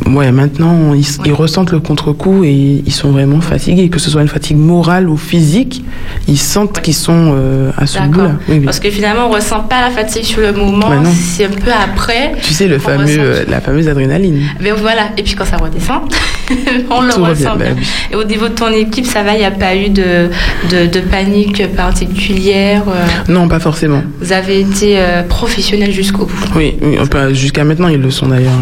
Ouais, 0.07 0.33
maintenant, 0.33 0.95
ils, 0.95 1.33
ressentent 1.33 1.73
le 1.73 1.81
contre-coup 1.81 2.45
et 2.45 2.83
ils 2.85 2.93
sont 2.93 3.11
vraiment 3.11 3.41
fatigués, 3.41 3.89
que 3.89 3.99
ce 3.99 4.11
soit 4.11 4.23
une 4.23 4.29
fatigue 4.29 4.57
morale 4.57 5.09
ou 5.09 5.17
physique, 5.17 5.85
ils 6.29 6.39
sentent 6.39 6.81
qu'ils 6.81 6.95
sont 6.95 7.35
euh, 7.35 7.71
à 7.77 7.87
ce 7.87 7.99
bout-là. 8.01 8.33
Parce 8.65 8.81
que 8.81 8.91
finalement, 8.91 9.27
on 9.27 9.31
ressent 9.31 9.63
pas 9.63 9.81
la 9.81 9.91
fatigue 9.91 10.25
sur 10.25 10.41
le 10.41 10.53
moment, 10.53 10.91
c'est 11.13 11.47
un 11.47 11.49
peu 11.49 11.71
après. 11.73 12.33
Tu 12.43 12.53
sais, 12.53 12.67
le 12.67 12.79
fameux, 12.79 13.17
euh, 13.19 13.45
la 13.49 13.61
fameuse 13.61 13.89
adrénaline. 13.89 14.41
Mais 14.61 14.71
voilà, 14.71 15.09
et 15.17 15.23
puis 15.23 15.35
quand 15.35 15.45
ça 15.45 15.57
redescend, 15.57 16.03
on 16.91 17.01
le 17.01 17.13
ressent 17.13 17.57
bien. 17.57 17.75
Bah 17.75 17.81
et 18.13 18.17
au 18.17 18.25
niveau 18.25 18.49
de 18.49 18.55
ton 18.55 18.69
équipe, 18.69 19.07
ça 19.07 19.23
va, 19.23 19.35
il 19.35 19.39
n'y 19.39 19.45
a 19.45 19.51
pas 19.51 19.75
eu 19.77 19.89
de, 19.89 20.29
de, 20.71 21.01
panique 21.01 21.67
particulière 21.75 22.83
euh? 22.89 23.33
Non, 23.33 23.49
pas 23.49 23.61
forcément. 23.61 24.03
Vous 24.21 24.33
avez 24.33 24.61
été 24.61 24.99
professionnel 25.29 25.93
jusqu'au 25.93 26.27
bout? 26.27 26.45
Oui, 26.57 26.75
oui 26.83 26.97
jusqu'à 27.33 27.65
maintenant, 27.65 27.89
ils 27.89 28.01
le 28.01 28.11
sont 28.11 28.29
d'ailleurs. 28.29 28.53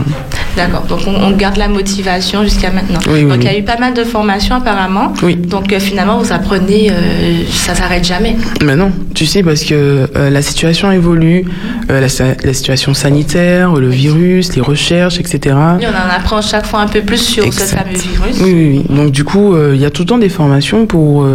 D'accord, 0.57 0.83
donc 0.83 1.01
on, 1.07 1.31
garde 1.33 1.57
la 1.57 1.69
motivation 1.69 2.45
jusqu'à 2.45 2.71
maintenant. 2.71 2.99
donc 2.99 3.38
il 3.38 3.45
y 3.45 3.49
a 3.49 3.59
eu 3.59 3.62
pas 3.62 3.79
mal 3.79 3.95
de 3.95 4.05
formations 4.05 4.57
apparemment. 4.57 5.12
Oui. 5.23 5.37
Donc 5.37 5.73
euh, 5.73 5.81
finalement 5.81 6.19
vous 6.19 6.33
apprenez, 6.33 6.88
ça 6.88 6.95
euh, 6.95 7.43
ça 7.51 7.75
s'arrête 7.75 8.05
jamais. 8.05 8.37
Mais 8.62 8.77
non, 8.77 8.93
tu 9.15 9.25
sais 9.25 9.43
parce 9.43 9.65
que 9.65 10.09
euh, 10.15 10.31
la 10.31 10.43
situation 10.43 10.93
évolue, 10.93 11.45
la, 11.88 12.09
situation 12.09 12.93
sanitaire, 12.95 13.75
le 13.75 13.88
virus, 13.88 14.55
les 14.55 14.61
recherches, 14.61 15.19
etc. 15.19 15.55
on 15.57 15.85
en 15.87 16.17
apprend 16.17 16.43
chaque 16.43 16.67
fois 16.67 16.81
un 16.81 16.88
peu 16.88 17.01
plus 17.01 17.19
sur 17.19 17.53
ce 17.53 17.75
fameux 17.75 17.97
virus. 17.97 18.37
Oui, 18.41 18.53
oui, 18.53 18.85
oui. 18.88 18.97
Donc 18.97 19.11
du 19.11 19.25
coup 19.25 19.57
il 19.73 19.81
y 19.81 19.87
a 19.87 19.91
tout 19.91 20.03
le 20.03 20.09
temps 20.09 20.19
des 20.19 20.29
formations 20.29 20.87
pour 20.87 21.27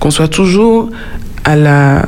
qu'on 0.00 0.10
soit 0.10 0.28
toujours 0.28 0.90
à 1.44 1.56
la 1.56 2.06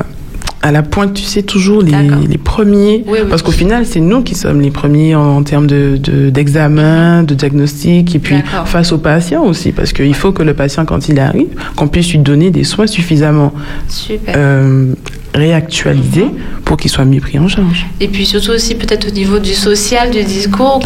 à 0.62 0.72
la 0.72 0.82
pointe, 0.82 1.14
tu 1.14 1.22
sais, 1.22 1.42
toujours 1.42 1.82
les, 1.82 1.92
les 2.28 2.38
premiers. 2.38 3.04
Parce 3.28 3.42
qu'au 3.42 3.52
final, 3.52 3.86
c'est 3.86 4.00
nous 4.00 4.22
qui 4.22 4.34
sommes 4.34 4.60
les 4.60 4.70
premiers 4.70 5.14
en, 5.14 5.42
termes 5.42 5.66
d'examen, 5.66 5.98
de, 5.98 6.30
d'examen, 6.30 7.22
de, 7.22 7.34
diagnostic, 7.34 8.14
et 8.14 8.18
puis 8.18 8.36
face 8.64 8.92
au 8.92 8.98
patient 8.98 9.44
aussi, 9.44 9.72
parce 9.72 9.92
qu'il 9.92 10.14
faut 10.14 10.32
que 10.32 10.42
le 10.42 10.54
patient, 10.54 10.84
quand 10.84 11.08
il 11.08 11.20
arrive, 11.20 11.48
qu'on 11.76 11.88
puisse 11.88 12.10
lui 12.10 12.18
donner 12.18 12.50
des 12.50 12.64
soins 12.64 12.86
suffisamment 12.86 13.52
Super. 13.88 14.34
Euh, 14.36 14.94
réactualisé 15.36 16.26
pour 16.64 16.76
qu'il 16.76 16.90
soit 16.90 17.04
mieux 17.04 17.20
pris 17.20 17.38
en 17.38 17.46
charge. 17.46 17.86
Et 18.00 18.08
puis 18.08 18.26
surtout 18.26 18.50
aussi 18.50 18.74
peut-être 18.74 19.08
au 19.08 19.10
niveau 19.12 19.38
du 19.38 19.54
social, 19.54 20.10
du 20.10 20.24
discours, 20.24 20.80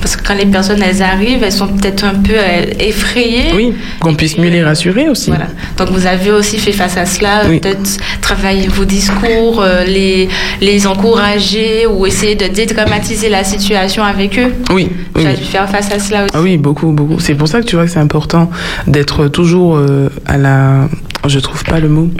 parce 0.00 0.16
que 0.16 0.26
quand 0.26 0.34
les 0.34 0.46
personnes 0.46 0.82
elles 0.82 1.02
arrivent, 1.02 1.42
elles 1.42 1.52
sont 1.52 1.68
peut-être 1.68 2.04
un 2.04 2.14
peu 2.14 2.34
euh, 2.34 2.64
effrayées. 2.78 3.52
Oui, 3.54 3.72
qu'on 4.00 4.14
puisse 4.14 4.36
mieux 4.36 4.50
les 4.50 4.62
rassurer 4.62 5.08
aussi. 5.08 5.30
Voilà. 5.30 5.46
Donc 5.78 5.90
vous 5.90 6.06
avez 6.06 6.30
aussi 6.30 6.58
fait 6.58 6.72
face 6.72 6.96
à 6.96 7.06
cela, 7.06 7.42
peut-être 7.46 7.96
travailler 8.20 8.68
vos 8.68 8.84
discours, 8.84 9.62
euh, 9.62 9.84
les, 9.84 10.28
les 10.60 10.86
encourager 10.86 11.86
ou 11.86 12.04
essayer 12.06 12.34
de 12.34 12.48
dédramatiser 12.48 13.28
la 13.28 13.44
situation 13.44 14.02
avec 14.04 14.38
eux. 14.38 14.52
Oui. 14.70 14.90
Tu 15.14 15.26
as 15.26 15.34
dû 15.34 15.44
faire 15.44 15.68
face 15.68 15.90
à 15.92 15.98
cela 15.98 16.24
aussi. 16.24 16.32
Ah 16.34 16.42
oui, 16.42 16.56
beaucoup, 16.56 16.90
beaucoup. 16.92 17.20
C'est 17.20 17.34
pour 17.34 17.48
ça 17.48 17.60
que 17.60 17.66
tu 17.66 17.76
vois 17.76 17.84
que 17.84 17.90
c'est 17.90 18.00
important 18.00 18.50
d'être 18.86 19.28
toujours 19.28 19.76
euh, 19.76 20.08
à 20.26 20.36
la... 20.36 20.88
Je 21.26 21.38
trouve 21.38 21.64
pas 21.64 21.80
le 21.80 21.88
mot 21.88 22.10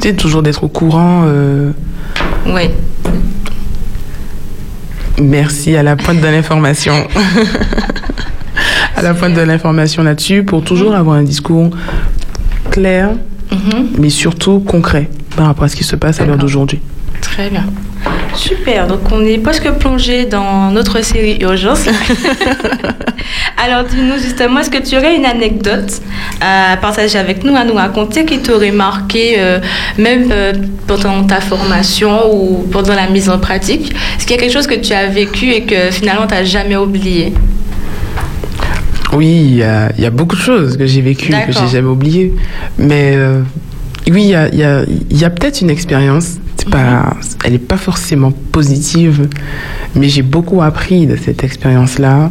c'est 0.00 0.12
mhm. 0.12 0.16
toujours 0.16 0.42
d'être 0.42 0.64
au 0.64 0.68
courant. 0.68 1.24
Euh, 1.26 1.70
oui. 2.46 2.70
Merci 5.20 5.76
à 5.76 5.82
la 5.82 5.96
pointe 5.96 6.20
de 6.20 6.26
l'information. 6.26 6.94
à 8.96 9.02
la 9.02 9.14
pointe 9.14 9.34
de 9.34 9.40
l'information 9.40 10.02
là-dessus 10.02 10.42
pour 10.42 10.64
toujours 10.64 10.94
avoir 10.94 11.16
un 11.16 11.22
discours 11.22 11.70
clair, 12.70 13.10
mhm. 13.50 13.88
mais 13.98 14.10
surtout 14.10 14.60
concret 14.60 15.08
par 15.36 15.46
rapport 15.46 15.64
à 15.64 15.68
ce 15.68 15.76
qui 15.76 15.84
se 15.84 15.96
passe 15.96 16.20
à 16.20 16.26
l'heure 16.26 16.38
d'aujourd'hui. 16.38 16.80
Très 17.20 17.50
bien. 17.50 17.64
Super, 18.34 18.86
donc 18.86 19.00
on 19.12 19.24
est 19.24 19.38
presque 19.38 19.70
plongé 19.72 20.24
dans 20.24 20.70
notre 20.70 21.04
série 21.04 21.38
Urgence. 21.40 21.86
Alors 23.56 23.84
dis-nous 23.84 24.18
justement, 24.18 24.60
est-ce 24.60 24.70
que 24.70 24.82
tu 24.82 24.96
aurais 24.96 25.16
une 25.16 25.26
anecdote 25.26 26.00
à 26.40 26.76
partager 26.78 27.18
avec 27.18 27.44
nous, 27.44 27.54
à 27.54 27.64
nous 27.64 27.74
raconter 27.74 28.24
qui 28.24 28.40
t'aurait 28.40 28.70
marqué, 28.70 29.34
euh, 29.38 29.60
même 29.98 30.30
euh, 30.32 30.52
pendant 30.86 31.22
ta 31.24 31.40
formation 31.40 32.34
ou 32.34 32.66
pendant 32.72 32.94
la 32.94 33.08
mise 33.08 33.28
en 33.28 33.38
pratique? 33.38 33.92
Est-ce 34.16 34.26
qu'il 34.26 34.36
y 34.36 34.38
a 34.38 34.42
quelque 34.42 34.52
chose 34.52 34.66
que 34.66 34.80
tu 34.80 34.92
as 34.92 35.06
vécu 35.08 35.50
et 35.50 35.62
que 35.62 35.90
finalement 35.90 36.26
tu 36.26 36.34
n'as 36.34 36.44
jamais 36.44 36.76
oublié? 36.76 37.32
Oui, 39.12 39.26
il 39.50 39.56
y, 39.56 39.62
a, 39.62 40.10
beaucoup 40.10 40.36
de 40.36 40.40
choses 40.40 40.78
que 40.78 40.86
j'ai 40.86 41.02
vécues 41.02 41.32
et 41.32 41.46
que 41.46 41.52
j'ai 41.52 41.68
jamais 41.68 41.88
oubliées. 41.88 42.32
Mais 42.78 43.12
euh, 43.14 43.42
oui, 44.10 44.24
il 44.24 44.30
y 44.30 44.34
a, 44.34 44.48
y 44.48 45.24
a 45.24 45.30
peut-être 45.30 45.60
une 45.60 45.68
expérience 45.68 46.38
pas, 46.64 47.16
elle 47.44 47.52
n'est 47.52 47.58
pas 47.58 47.76
forcément 47.76 48.32
positive, 48.52 49.28
mais 49.94 50.08
j'ai 50.08 50.22
beaucoup 50.22 50.62
appris 50.62 51.06
de 51.06 51.16
cette 51.16 51.44
expérience-là 51.44 52.30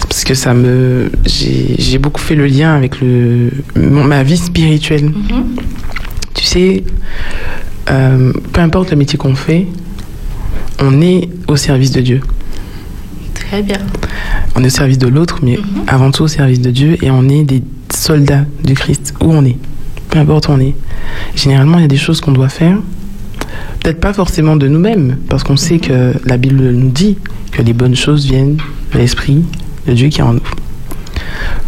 parce 0.00 0.24
que 0.24 0.34
ça 0.34 0.54
me, 0.54 1.10
j'ai 1.24 1.98
beaucoup 1.98 2.20
fait 2.20 2.34
le 2.34 2.46
lien 2.46 2.74
avec 2.74 3.00
le, 3.00 3.50
ma 3.74 4.22
vie 4.22 4.36
spirituelle. 4.36 5.10
Mm-hmm. 5.10 5.44
Tu 6.34 6.44
sais, 6.44 6.84
euh, 7.90 8.32
peu 8.52 8.60
importe 8.60 8.90
le 8.90 8.96
métier 8.96 9.18
qu'on 9.18 9.34
fait, 9.34 9.66
on 10.80 11.00
est 11.00 11.28
au 11.48 11.56
service 11.56 11.90
de 11.92 12.00
Dieu. 12.00 12.20
Très 13.34 13.62
bien. 13.62 13.78
On 14.54 14.62
est 14.62 14.66
au 14.66 14.70
service 14.70 14.98
de 14.98 15.08
l'autre, 15.08 15.40
mais 15.42 15.56
mm-hmm. 15.56 15.88
avant 15.88 16.10
tout 16.10 16.24
au 16.24 16.28
service 16.28 16.60
de 16.60 16.70
Dieu, 16.70 16.96
et 17.02 17.10
on 17.10 17.28
est 17.28 17.44
des 17.44 17.62
soldats 17.94 18.44
du 18.64 18.74
Christ, 18.74 19.14
où 19.20 19.32
on 19.32 19.44
est, 19.44 19.56
peu 20.10 20.18
importe 20.18 20.48
où 20.48 20.52
on 20.52 20.60
est. 20.60 20.74
Généralement, 21.34 21.78
il 21.78 21.82
y 21.82 21.84
a 21.84 21.88
des 21.88 21.96
choses 21.96 22.20
qu'on 22.20 22.32
doit 22.32 22.48
faire, 22.48 22.78
peut-être 23.86 24.00
pas 24.00 24.12
forcément 24.12 24.56
de 24.56 24.66
nous-mêmes, 24.66 25.16
parce 25.28 25.44
qu'on 25.44 25.56
sait 25.56 25.78
que 25.78 26.12
la 26.24 26.38
Bible 26.38 26.70
nous 26.72 26.88
dit 26.88 27.16
que 27.52 27.62
les 27.62 27.72
bonnes 27.72 27.94
choses 27.94 28.26
viennent 28.26 28.56
de 28.92 28.98
l'Esprit 28.98 29.44
de 29.86 29.92
Dieu 29.92 30.08
qui 30.08 30.18
est 30.18 30.24
en 30.24 30.32
nous. 30.32 30.40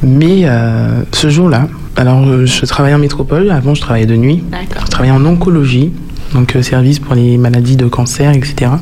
Mais 0.02 0.40
euh, 0.42 1.02
ce 1.12 1.30
jour-là, 1.30 1.68
alors 1.94 2.26
euh, 2.26 2.44
je 2.44 2.66
travaillais 2.66 2.96
en 2.96 2.98
métropole, 2.98 3.52
avant 3.52 3.72
je 3.76 3.80
travaillais 3.80 4.06
de 4.06 4.16
nuit, 4.16 4.42
je 4.84 4.90
travaillais 4.90 5.12
en 5.12 5.24
oncologie, 5.24 5.92
donc 6.34 6.56
euh, 6.56 6.62
service 6.62 6.98
pour 6.98 7.14
les 7.14 7.38
maladies 7.38 7.76
de 7.76 7.86
cancer, 7.86 8.32
etc. 8.32 8.72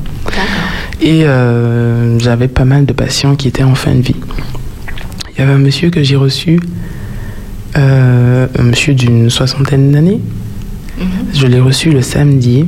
Et 1.02 1.24
j'avais 2.18 2.48
pas 2.48 2.64
mal 2.64 2.86
de 2.86 2.94
patients 2.94 3.36
qui 3.36 3.48
étaient 3.48 3.64
en 3.64 3.74
fin 3.74 3.94
de 3.94 4.00
vie. 4.00 4.16
Il 5.34 5.40
y 5.40 5.42
avait 5.42 5.52
un 5.52 5.58
monsieur 5.58 5.90
que 5.90 6.02
j'ai 6.02 6.16
reçu, 6.16 6.58
un 7.74 8.62
monsieur 8.62 8.94
d'une 8.94 9.28
soixantaine 9.28 9.92
d'années. 9.92 10.22
Mhm. 10.98 11.06
Je 11.34 11.46
l'ai 11.46 11.60
reçu 11.60 11.90
le 11.90 12.00
samedi. 12.00 12.64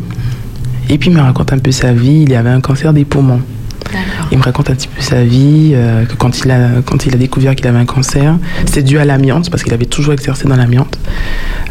Et 0.88 0.98
puis 0.98 1.10
il 1.10 1.16
me 1.16 1.20
raconte 1.20 1.52
un 1.52 1.58
peu 1.58 1.72
sa 1.72 1.92
vie. 1.92 2.24
Il 2.26 2.34
avait 2.34 2.50
un 2.50 2.60
cancer 2.60 2.92
des 2.92 3.04
poumons. 3.04 3.42
Il 4.30 4.38
me 4.38 4.42
raconte 4.42 4.70
un 4.70 4.74
petit 4.74 4.88
peu 4.88 5.00
sa 5.00 5.22
vie, 5.24 5.72
euh, 5.74 6.04
que 6.04 6.14
quand 6.14 6.40
il, 6.40 6.50
a, 6.50 6.82
quand 6.84 7.06
il 7.06 7.14
a 7.14 7.18
découvert 7.18 7.54
qu'il 7.54 7.66
avait 7.66 7.78
un 7.78 7.86
cancer, 7.86 8.36
c'est 8.66 8.82
dû 8.82 8.98
à 8.98 9.04
l'amiante, 9.04 9.50
parce 9.50 9.62
qu'il 9.62 9.72
avait 9.72 9.86
toujours 9.86 10.12
exercé 10.12 10.46
dans 10.46 10.56
l'amiante. 10.56 10.98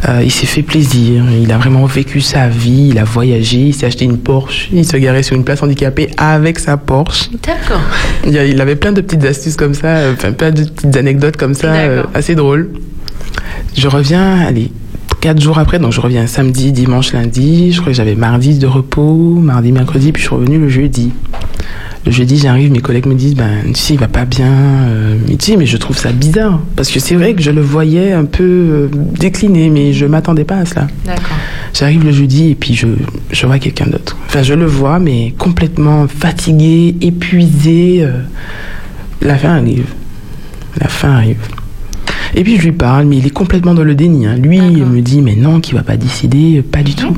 Euh, 0.08 0.22
il 0.24 0.32
s'est 0.32 0.48
fait 0.48 0.64
plaisir, 0.64 1.24
il 1.32 1.52
a 1.52 1.58
vraiment 1.58 1.86
vécu 1.86 2.22
sa 2.22 2.48
vie, 2.48 2.90
il 2.92 3.00
a 3.00 3.04
voyagé, 3.04 3.58
il 3.68 3.74
s'est 3.74 3.86
acheté 3.86 4.06
une 4.06 4.18
Porsche, 4.18 4.70
il 4.72 4.86
se 4.86 4.98
garait 4.98 5.24
sur 5.24 5.36
une 5.36 5.44
place 5.44 5.62
handicapée 5.62 6.10
avec 6.18 6.60
sa 6.60 6.78
Porsche. 6.78 7.30
D'accord. 7.46 7.82
Il, 8.26 8.60
avait 8.62 8.76
plein 8.76 8.92
de 8.92 9.02
petites 9.02 9.26
astuces 9.26 9.56
comme 9.56 9.74
ça, 9.74 9.88
euh, 9.88 10.14
enfin 10.14 10.32
plein 10.32 10.52
de 10.52 10.64
petites 10.64 10.98
anecdotes 10.98 11.38
comme 11.38 11.54
ça, 11.54 11.74
assez 12.14 12.36
drôles. 12.36 12.70
Je 13.76 13.88
reviens, 13.88 14.40
allez, 14.40 14.72
quatre 15.28 15.42
jours 15.42 15.60
après, 15.60 15.78
donc 15.78 15.92
je 15.92 16.00
reviens 16.00 16.26
samedi, 16.26 16.72
dimanche, 16.72 17.12
lundi. 17.12 17.74
Je 17.74 17.82
crois 17.82 17.92
que 17.92 17.98
j'avais 17.98 18.16
mardi 18.16 18.58
de 18.60 18.66
repos, 18.66 19.34
mardi, 19.42 19.74
mercredi, 19.74 20.14
puis 20.14 20.22
je 20.22 20.28
suis 20.28 20.34
revenu 20.34 20.58
le 20.58 20.70
jeudi. 20.70 21.12
Le 22.06 22.14
jeudi, 22.14 22.38
j'arrive, 22.38 22.72
mes 22.72 22.80
collègues 22.80 23.08
me 23.08 23.14
disent, 23.14 23.36
ben, 23.36 23.74
tu 23.74 23.74
sais, 23.74 23.96
il 23.96 24.00
va 24.00 24.08
pas 24.08 24.24
bien. 24.24 24.48
Euh, 24.88 25.18
sais, 25.40 25.58
mais 25.58 25.66
je 25.66 25.76
trouve 25.76 25.98
ça 25.98 26.14
bizarre. 26.14 26.62
Parce 26.78 26.90
que 26.90 27.02
c'est 27.02 27.16
vrai 27.16 27.34
que 27.34 27.42
je 27.42 27.52
le 27.52 27.60
voyais 27.60 28.14
un 28.14 28.24
peu 28.24 28.44
euh, 28.46 28.88
décliné, 29.20 29.70
mais 29.70 29.92
je 29.92 30.06
m'attendais 30.06 30.46
pas 30.46 30.60
à 30.60 30.66
cela. 30.66 30.88
J'arrive 31.74 32.06
le 32.06 32.14
jeudi 32.14 32.52
et 32.52 32.56
puis 32.56 32.74
je, 32.74 32.88
je 33.30 33.46
vois 33.48 33.60
quelqu'un 33.60 33.88
d'autre. 33.88 34.16
Enfin, 34.28 34.44
je 34.44 34.54
le 34.54 34.66
vois, 34.66 34.98
mais 35.00 35.34
complètement 35.38 36.08
fatigué, 36.08 36.96
épuisé. 37.02 38.00
Euh. 38.00 38.22
la 39.22 39.36
fin 39.36 39.58
arrive. 39.58 39.88
La 40.80 40.88
fin 40.88 41.16
arrive. 41.16 41.40
Et 42.36 42.44
puis 42.44 42.58
je 42.58 42.64
lui 42.64 42.72
parle, 42.72 43.06
mais 43.06 43.18
il 43.18 43.26
est 43.26 43.32
complètement 43.32 43.74
dans 43.74 43.84
le 43.84 43.96
déni. 43.96 44.26
Hein. 44.26 44.36
Lui, 44.36 44.58
il 44.58 44.86
me 44.86 45.02
dit, 45.02 45.22
mais 45.22 45.36
non, 45.36 45.60
qu'il 45.60 45.76
va 45.76 45.84
pas 45.84 45.98
décider, 45.98 46.62
pas 46.62 46.84
du 46.84 46.96
tout. 46.96 47.16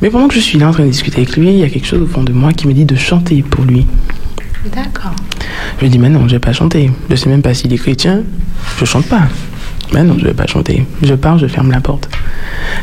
Mais 0.00 0.10
pendant 0.10 0.28
que 0.28 0.34
je 0.34 0.40
suis 0.40 0.58
là 0.58 0.68
en 0.68 0.72
train 0.72 0.84
de 0.84 0.90
discuter 0.90 1.18
avec 1.18 1.36
lui, 1.36 1.48
il 1.48 1.58
y 1.58 1.64
a 1.64 1.68
quelque 1.68 1.86
chose 1.86 2.02
au 2.02 2.06
fond 2.06 2.22
de 2.22 2.32
moi 2.32 2.52
qui 2.52 2.68
me 2.68 2.72
dit 2.72 2.84
de 2.84 2.94
chanter 2.94 3.42
pour 3.42 3.64
lui. 3.64 3.86
D'accord. 4.74 5.14
Je 5.78 5.82
lui 5.82 5.90
dis, 5.90 5.98
mais 5.98 6.08
non, 6.08 6.28
je 6.28 6.34
vais 6.34 6.38
pas 6.38 6.52
chanter. 6.52 6.90
Je 7.10 7.16
sais 7.16 7.28
même 7.28 7.42
pas 7.42 7.54
s'il 7.54 7.72
est 7.72 7.78
chrétien. 7.78 8.22
Je 8.78 8.84
chante 8.84 9.06
pas. 9.06 9.22
Mais 9.92 10.04
non, 10.04 10.16
je 10.18 10.24
vais 10.24 10.34
pas 10.34 10.46
chanter. 10.46 10.86
Je 11.02 11.14
pars, 11.14 11.38
je 11.38 11.46
ferme 11.46 11.70
la 11.70 11.80
porte. 11.80 12.08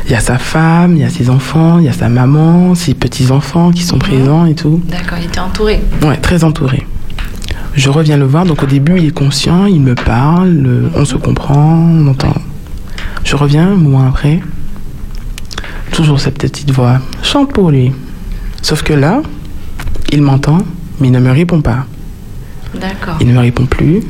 Il 0.06 0.12
y 0.12 0.14
a 0.14 0.20
sa 0.20 0.38
femme, 0.38 0.96
il 0.96 1.02
y 1.02 1.04
a 1.04 1.10
ses 1.10 1.30
enfants, 1.30 1.78
il 1.78 1.84
y 1.84 1.88
a 1.88 1.92
sa 1.92 2.08
maman, 2.08 2.74
ses 2.74 2.94
petits-enfants 2.94 3.70
qui 3.70 3.82
sont 3.82 3.96
mhm. 3.96 4.02
présents 4.02 4.46
et 4.46 4.54
tout. 4.54 4.82
D'accord, 4.88 5.18
il 5.18 5.26
était 5.26 5.40
entouré. 5.40 5.80
Ouais, 6.02 6.16
très 6.16 6.44
entouré. 6.44 6.86
Je 7.76 7.90
reviens 7.90 8.16
le 8.16 8.24
voir, 8.24 8.46
donc 8.46 8.62
au 8.62 8.66
début 8.66 8.98
il 8.98 9.06
est 9.06 9.10
conscient, 9.10 9.66
il 9.66 9.82
me 9.82 9.94
parle, 9.94 10.90
on 10.94 11.04
se 11.04 11.16
comprend, 11.16 11.78
on 11.78 12.08
entend. 12.08 12.34
Je 13.22 13.36
reviens 13.36 13.68
un 13.68 13.76
moment 13.76 14.08
après, 14.08 14.40
toujours 15.92 16.18
cette 16.18 16.38
petite 16.38 16.70
voix, 16.70 17.00
chante 17.22 17.52
pour 17.52 17.70
lui. 17.70 17.92
Sauf 18.62 18.82
que 18.82 18.94
là, 18.94 19.20
il 20.10 20.22
m'entend, 20.22 20.58
mais 21.00 21.08
il 21.08 21.12
ne 21.12 21.20
me 21.20 21.30
répond 21.30 21.60
pas. 21.60 21.84
D'accord. 22.74 23.18
Il 23.20 23.28
ne 23.28 23.34
me 23.34 23.40
répond 23.40 23.66
plus. 23.66 24.00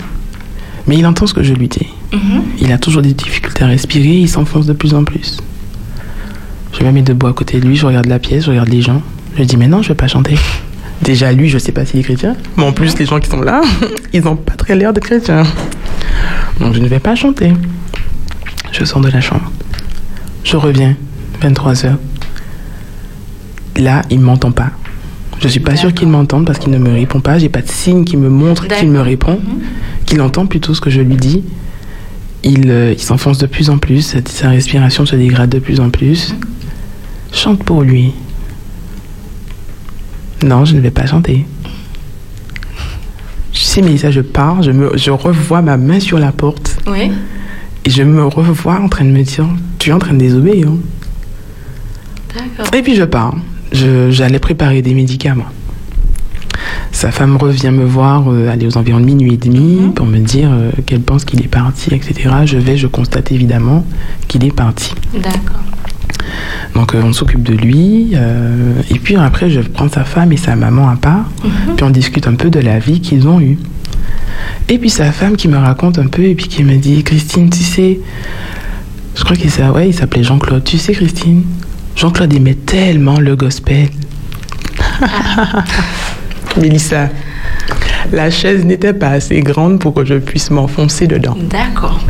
Mais 0.87 0.97
il 0.97 1.07
entend 1.07 1.27
ce 1.27 1.35
que 1.35 1.43
je 1.43 1.53
lui 1.53 1.67
dis. 1.67 1.89
Mhm. 2.13 2.43
Il 2.61 2.71
a 2.71 2.79
toujours 2.79 3.03
des 3.03 3.15
difficultés 3.15 3.65
à 3.65 3.67
respirer, 3.67 4.21
il 4.21 4.29
s'enfonce 4.29 4.67
de 4.67 4.73
plus 4.73 4.95
en 4.95 5.03
plus. 5.03 5.39
Je 6.79 6.85
me 6.85 6.93
mets 6.93 7.03
debout 7.03 7.27
à 7.27 7.33
côté 7.33 7.59
de 7.59 7.67
lui, 7.67 7.75
je 7.75 7.85
regarde 7.85 8.07
la 8.07 8.21
pièce, 8.21 8.45
je 8.45 8.51
regarde 8.51 8.69
les 8.69 8.83
gens. 8.83 9.03
Je 9.37 9.43
dis, 9.43 9.57
mais 9.57 9.67
non, 9.67 9.83
je 9.83 9.89
vais 9.89 9.95
pas 9.95 10.07
chanter. 10.07 10.37
Déjà, 11.03 11.33
lui, 11.33 11.49
je 11.49 11.59
sais 11.59 11.73
pas 11.73 11.85
s'il 11.85 12.01
est 12.01 12.03
chrétien, 12.03 12.37
mais 12.57 12.65
en 12.65 12.73
plus, 12.73 12.99
les 12.99 13.07
gens 13.07 13.21
qui 13.21 13.29
sont 13.29 13.41
là, 13.43 13.61
ils 14.13 14.23
n'ont 14.23 14.37
pas 14.37 14.55
très 14.55 14.75
l'air 14.75 14.93
d'être 14.93 15.05
chrétiens. 15.05 15.45
Donc, 16.61 16.75
je 16.75 16.81
ne 16.81 16.89
vais 16.89 16.99
pas 17.01 17.15
chanter. 17.15 17.53
Je 18.73 18.85
sors 18.85 19.01
de 19.01 19.09
la 19.11 19.21
chambre. 19.21 19.51
Je 20.43 20.57
reviens, 20.57 20.97
23h. 21.43 21.97
Là, 23.79 24.03
il 24.11 24.21
ne 24.21 24.25
m'entend 24.25 24.53
pas. 24.53 24.71
Je 25.41 25.49
suis 25.49 25.61
pas 25.61 25.77
sûre 25.77 25.93
qu'il 25.93 26.09
m'entende 26.09 26.47
parce 26.47 26.59
qu'il 26.59 26.71
ne 26.73 26.79
me 26.79 26.91
répond 26.93 27.21
pas. 27.21 27.39
J'ai 27.39 27.51
pas 27.51 27.61
de 27.61 27.69
signe 27.69 28.05
qui 28.05 28.17
me 28.17 28.31
montre 28.31 28.67
qu'il 28.67 28.91
me 28.91 29.01
répond, 29.01 29.39
Mhm. 29.39 29.61
qu'il 30.07 30.21
entend 30.23 30.47
plutôt 30.47 30.73
ce 30.73 30.81
que 30.81 30.89
je 30.89 31.03
lui 31.03 31.17
dis. 31.17 31.45
Il, 32.43 32.71
euh, 32.71 32.95
il 32.97 33.03
s'enfonce 33.03 33.37
de 33.39 33.47
plus 33.47 33.69
en 33.69 33.77
plus, 33.77 34.01
sa, 34.03 34.19
sa 34.25 34.49
respiration 34.49 35.05
se 35.05 35.15
dégrade 35.15 35.51
de 35.51 35.59
plus 35.59 35.79
en 35.81 35.91
plus. 35.91 36.35
Chante 37.33 37.63
pour 37.65 37.83
lui. 37.83 38.13
Non, 40.47 40.65
je 40.65 40.75
ne 40.77 40.81
vais 40.81 40.91
pas 40.91 41.07
chanter. 41.07 41.45
Je 43.53 43.61
sais, 43.61 43.83
Mélissa, 43.83 44.11
je 44.11 44.21
pars, 44.21 44.63
je, 44.63 44.71
me, 44.71 44.97
je 44.97 45.11
revois 45.11 45.61
ma 45.63 45.77
main 45.77 45.99
sur 46.01 46.19
la 46.19 46.31
porte 46.33 46.79
Oui. 46.87 47.11
et 47.85 47.91
je 47.91 48.03
me 48.03 48.25
revois 48.27 48.79
en 48.79 48.89
train 48.89 49.05
de 49.05 49.11
me 49.11 49.23
dire 49.23 49.47
Tu 49.79 49.91
es 49.91 49.93
en 49.93 49.99
train 49.99 50.13
de 50.13 50.19
désobéir. 50.19 50.69
D'accord. 52.35 52.75
Et 52.75 52.83
puis 52.83 52.95
je 52.95 53.03
pars. 53.05 53.35
Je- 53.73 54.11
J'allais 54.11 54.39
préparer 54.39 54.83
des 54.83 54.95
médicaments. 54.95 55.47
Sa 56.93 57.11
femme 57.11 57.37
revient 57.37 57.71
me 57.71 57.85
voir, 57.85 58.31
euh, 58.31 58.49
aller 58.51 58.67
aux 58.67 58.79
environs 58.79 59.01
de 59.01 59.05
minuit 59.05 59.35
et 59.35 59.37
demi, 59.37 59.81
Mhm. 59.81 59.95
pour 59.95 60.07
me 60.07 60.19
dire 60.19 60.51
euh, 60.53 60.71
qu'elle 60.87 61.01
pense 61.03 61.25
qu'il 61.25 61.43
est 61.43 61.49
parti, 61.49 61.93
etc. 61.95 62.31
Je 62.45 62.59
vais, 62.59 62.77
je 62.77 62.87
constate 62.87 63.33
évidemment 63.33 63.85
qu'il 64.29 64.45
est 64.45 64.55
parti. 64.55 64.95
D'accord. 65.15 65.61
Donc 66.75 66.95
euh, 66.95 67.03
on 67.03 67.13
s'occupe 67.13 67.43
de 67.43 67.55
lui, 67.55 68.11
euh, 68.15 68.73
et 68.91 68.99
puis 68.99 69.17
après 69.17 69.49
je 69.51 69.61
prends 69.61 69.89
sa 69.89 70.05
femme 70.05 70.33
et 70.33 70.37
sa 70.37 70.57
maman 70.57 70.89
à 70.89 70.97
part, 70.97 71.31
Mhm. 71.45 71.77
puis 71.77 71.85
on 71.85 71.91
discute 71.91 72.27
un 72.27 72.35
peu 72.35 72.51
de 72.51 72.61
la 72.61 72.79
vie 72.79 73.01
qu'ils 73.01 73.27
ont 73.29 73.41
eue. 73.41 73.59
Et 74.69 74.79
puis 74.79 74.91
sa 74.91 75.13
femme 75.13 75.37
qui 75.37 75.49
me 75.49 75.57
raconte 75.57 75.99
un 75.99 76.07
peu, 76.07 76.23
et 76.25 76.35
puis 76.35 76.49
qui 76.49 76.65
me 76.65 76.77
dit 76.77 77.03
Christine, 77.03 77.49
tu 77.51 77.63
sais, 77.63 78.01
je 79.15 79.25
crois 79.25 79.37
qu'il 79.37 79.51
ouais, 79.75 79.93
s'appelait 79.93 80.23
Jean-Claude, 80.25 80.65
tu 80.65 80.77
sais 80.79 80.93
Christine, 80.93 81.45
Jean-Claude 81.95 82.33
aimait 82.35 82.55
tellement 82.55 83.19
le 83.19 83.37
gospel. 83.37 83.89
Mélissa, 86.61 87.09
la 88.13 88.31
chaise 88.31 88.65
n'était 88.65 88.93
pas 88.95 89.09
assez 89.11 89.41
grande 89.41 89.79
pour 89.79 89.95
que 89.95 90.05
je 90.05 90.15
puisse 90.15 90.51
m'enfoncer 90.51 91.07
dedans. 91.07 91.37
D'accord. 91.51 92.01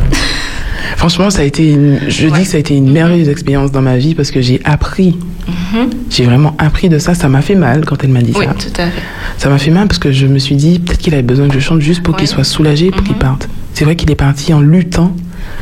Franchement, 0.95 1.29
ça 1.29 1.41
a 1.41 1.43
été 1.43 1.71
une, 1.71 1.99
je 2.07 2.27
Ouais. 2.27 2.37
dis 2.39 2.43
que 2.45 2.49
ça 2.49 2.57
a 2.57 2.59
été 2.59 2.75
une 2.75 2.91
merveilleuse 2.91 3.29
expérience 3.29 3.71
dans 3.71 3.81
ma 3.81 3.97
vie 3.97 4.15
parce 4.15 4.31
que 4.31 4.41
j'ai 4.41 4.61
appris, 4.63 5.17
Mhm. 5.47 5.89
j'ai 6.09 6.23
vraiment 6.25 6.55
appris 6.57 6.89
de 6.89 6.97
ça. 6.99 7.13
Ça 7.13 7.29
m'a 7.29 7.41
fait 7.41 7.55
mal 7.55 7.85
quand 7.85 8.03
elle 8.03 8.09
m'a 8.11 8.21
dit 8.21 8.33
Oui, 8.37 8.45
ça. 8.45 8.53
tout 8.53 8.81
à 8.81 8.85
fait. 8.85 9.01
Ça 9.37 9.49
m'a 9.49 9.57
fait 9.57 9.71
mal 9.71 9.87
parce 9.87 9.99
que 9.99 10.11
je 10.11 10.25
me 10.27 10.39
suis 10.39 10.55
dit 10.55 10.79
peut-être 10.79 10.99
qu'il 10.99 11.13
avait 11.13 11.23
besoin 11.23 11.47
que 11.47 11.53
je 11.55 11.59
chante 11.59 11.81
juste 11.81 12.03
pour 12.03 12.15
qu'il 12.15 12.27
soit 12.27 12.43
soulagé, 12.43 12.91
pour 12.91 13.03
qu'il 13.03 13.13
Mhm. 13.13 13.19
parte. 13.19 13.49
C'est 13.73 13.85
vrai 13.85 13.95
qu'il 13.95 14.09
est 14.11 14.15
parti 14.15 14.53
en 14.53 14.61
luttant. 14.61 15.13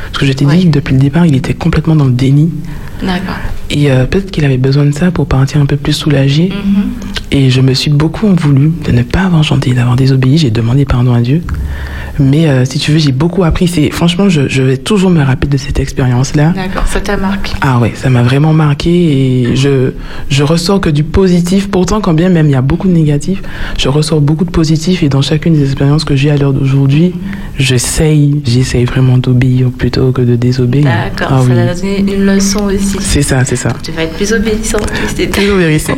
Parce 0.06 0.18
que 0.18 0.26
je 0.26 0.32
t'ai 0.32 0.44
Ouais. 0.46 0.56
dit 0.56 0.64
que 0.66 0.70
depuis 0.70 0.94
le 0.94 1.00
départ, 1.00 1.26
il 1.26 1.34
était 1.36 1.54
complètement 1.54 1.94
dans 1.94 2.06
le 2.06 2.12
déni. 2.12 2.50
D'accord. 3.02 3.36
Et 3.70 3.90
euh, 3.90 4.04
peut-être 4.06 4.30
qu'il 4.30 4.44
avait 4.44 4.56
besoin 4.56 4.84
de 4.86 4.90
ça 4.92 5.10
pour 5.10 5.26
partir 5.26 5.60
un 5.60 5.66
peu 5.66 5.76
plus 5.76 5.92
soulagé. 5.92 6.48
Mhm. 6.48 6.82
Et 7.30 7.50
je 7.50 7.60
me 7.60 7.74
suis 7.74 7.90
beaucoup 7.90 8.26
voulu 8.34 8.72
de 8.84 8.92
ne 8.92 9.02
pas 9.02 9.20
avoir 9.22 9.44
chanté, 9.44 9.72
d'avoir 9.74 9.94
désobéi. 9.96 10.38
J'ai 10.38 10.50
demandé 10.50 10.84
pardon 10.84 11.12
à 11.12 11.20
Dieu. 11.20 11.42
Mais 12.18 12.48
euh, 12.48 12.64
si 12.64 12.78
tu 12.78 12.92
veux, 12.92 12.98
j'ai 12.98 13.12
beaucoup 13.12 13.44
appris. 13.44 13.68
C'est 13.68 13.90
franchement, 13.90 14.28
je, 14.28 14.48
je 14.48 14.62
vais 14.62 14.76
toujours 14.78 15.10
me 15.10 15.22
rappeler 15.22 15.48
de 15.50 15.56
cette 15.56 15.78
expérience-là. 15.78 16.52
D'accord, 16.54 16.86
ça 16.86 17.00
t'a 17.00 17.16
marqué. 17.16 17.52
Ah 17.60 17.78
ouais, 17.78 17.92
ça 17.94 18.08
m'a 18.10 18.22
vraiment 18.22 18.52
marqué 18.52 18.90
et 18.90 19.56
je, 19.56 19.92
je 20.30 20.42
ressors 20.42 20.80
que 20.80 20.88
du 20.90 21.04
positif. 21.04 21.70
Pourtant, 21.70 22.00
quand 22.00 22.14
bien 22.14 22.28
même 22.28 22.46
il 22.46 22.52
y 22.52 22.56
a 22.56 22.62
beaucoup 22.62 22.88
de 22.88 22.92
négatifs, 22.92 23.42
je 23.78 23.88
ressors 23.88 24.20
beaucoup 24.20 24.44
de 24.44 24.50
positif 24.50 25.02
et 25.02 25.08
dans 25.08 25.22
chacune 25.22 25.54
des 25.54 25.64
expériences 25.64 26.04
que 26.04 26.16
j'ai 26.16 26.30
à 26.30 26.36
l'heure 26.36 26.52
d'aujourd'hui, 26.52 27.14
j'essaye, 27.58 28.40
j'essaye 28.44 28.84
vraiment 28.84 29.18
d'obéir 29.18 29.68
plutôt 29.76 30.12
que 30.12 30.22
de 30.22 30.36
désobéir. 30.36 30.84
D'accord, 30.84 31.28
Ah 31.38 31.42
ça 31.42 31.48
oui. 31.48 31.54
t'a 31.54 31.74
donné 31.74 32.00
une 32.14 32.24
leçon 32.26 32.64
aussi. 32.64 32.96
C'est 33.00 33.22
ça, 33.22 33.44
c'est 33.44 33.56
ça. 33.56 33.70
Tu 33.82 33.90
vas 33.92 34.02
être 34.04 34.14
plus 34.14 34.32
obéissant. 34.32 34.78
Christine. 34.78 35.30
Plus 35.30 35.50
obéissant. 35.52 35.94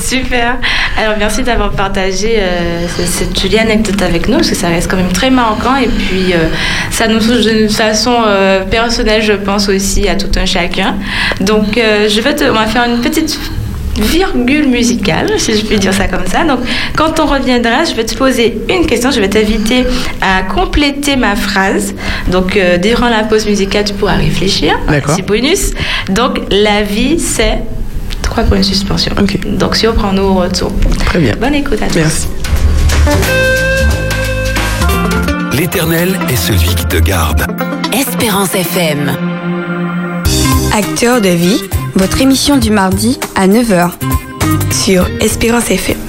Super. 0.00 0.56
Alors 0.96 1.14
merci 1.18 1.42
d'avoir 1.42 1.70
partagé 1.72 2.36
euh, 2.38 2.86
ce- 2.88 3.02
cette 3.06 3.38
jolie 3.40 3.58
anecdote 3.58 4.00
avec 4.02 4.28
nous, 4.28 4.36
parce 4.36 4.50
que 4.50 4.56
ça 4.56 4.68
reste 4.78 4.90
quand 4.90 4.96
même 4.96 5.12
très 5.12 5.30
marquant 5.30 5.76
et 5.76 5.88
puis 5.88 6.32
euh, 6.32 6.48
ça 6.90 7.06
nous 7.08 7.18
touche 7.18 7.42
d'une 7.42 7.68
façon 7.68 8.14
euh, 8.26 8.64
personnelle, 8.64 9.22
je 9.22 9.32
pense 9.32 9.68
aussi 9.68 10.08
à 10.08 10.14
tout 10.14 10.30
un 10.36 10.46
chacun. 10.46 10.96
Donc 11.40 11.76
euh, 11.76 12.08
je 12.08 12.20
vais 12.20 12.34
te, 12.34 12.44
on 12.44 12.54
va 12.54 12.66
faire 12.66 12.84
une 12.84 13.00
petite 13.00 13.38
virgule 14.00 14.68
musicale, 14.68 15.28
si 15.38 15.56
je 15.56 15.64
puis 15.64 15.78
dire 15.78 15.92
ça 15.92 16.06
comme 16.08 16.26
ça. 16.26 16.44
Donc, 16.44 16.60
quand 16.96 17.20
on 17.20 17.26
reviendra, 17.26 17.84
je 17.84 17.94
vais 17.94 18.04
te 18.04 18.14
poser 18.14 18.58
une 18.68 18.86
question. 18.86 19.10
Je 19.10 19.20
vais 19.20 19.28
t'inviter 19.28 19.84
à 20.20 20.42
compléter 20.42 21.16
ma 21.16 21.36
phrase. 21.36 21.94
Donc, 22.30 22.56
euh, 22.56 22.78
durant 22.78 23.08
la 23.08 23.24
pause 23.24 23.46
musicale, 23.46 23.84
tu 23.84 23.94
pourras 23.94 24.14
réfléchir. 24.14 24.78
D'accord. 24.88 25.14
C'est 25.16 25.22
bonus. 25.22 25.72
Donc, 26.08 26.40
la 26.50 26.82
vie, 26.82 27.18
c'est 27.18 27.58
trois 28.22 28.44
points 28.44 28.58
de 28.58 28.64
suspension. 28.64 29.12
Ok. 29.20 29.38
Donc, 29.46 29.76
surprends-nous 29.76 30.22
au 30.22 30.34
retour. 30.34 30.72
Très 31.06 31.18
bien. 31.18 31.34
Bonne 31.40 31.54
écoute 31.54 31.80
à 31.82 31.86
tous. 31.88 31.96
Merci. 31.96 32.28
L'Éternel 35.58 36.16
est 36.28 36.36
celui 36.36 36.68
qui 36.68 36.86
te 36.86 36.98
garde. 36.98 37.44
Espérance 37.92 38.54
FM. 38.54 39.10
Acteur 40.72 41.20
de 41.20 41.30
vie, 41.30 41.60
votre 41.96 42.20
émission 42.20 42.58
du 42.58 42.70
mardi 42.70 43.18
à 43.34 43.48
9h 43.48 43.90
sur 44.70 45.08
Espérance 45.20 45.68
FM. 45.72 46.07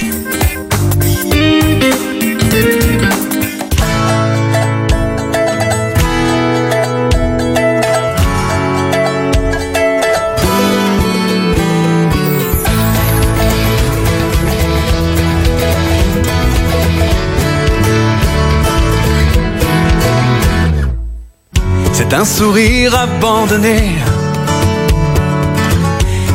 Un 22.19 22.25
sourire 22.25 22.93
abandonné. 22.99 23.93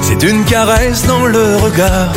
C'est 0.01 0.23
une 0.23 0.43
caresse 0.47 1.07
dans 1.07 1.27
le 1.27 1.57
regard. 1.57 2.11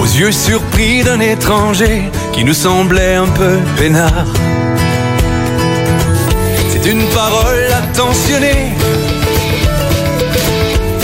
Aux 0.00 0.04
yeux 0.04 0.32
surpris 0.32 1.04
d'un 1.04 1.20
étranger 1.20 2.10
qui 2.32 2.42
nous 2.42 2.54
semblait 2.54 3.14
un 3.14 3.28
peu 3.28 3.56
peinard. 3.76 4.26
C'est 6.70 6.90
une 6.90 7.06
parole 7.10 7.70
attentionnée. 7.84 8.72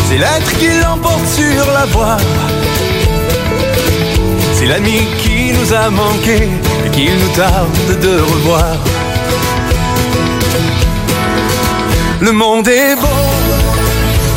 C'est 0.09 0.19
l'être 0.19 0.59
qui 0.59 0.67
l'emporte 0.83 1.29
sur 1.29 1.65
la 1.73 1.87
voie. 1.87 2.17
C'est 4.55 4.67
l'ami 4.67 4.99
qui 5.19 5.53
nous 5.53 5.73
a 5.73 5.91
manqué 5.91 6.49
et 6.85 6.91
qu'il 6.91 7.13
nous 7.21 7.33
tarde 7.37 8.01
de 8.03 8.21
revoir. 8.21 8.79
Le 12.25 12.33
monde 12.33 12.67
est 12.69 12.97
beau 12.97 13.21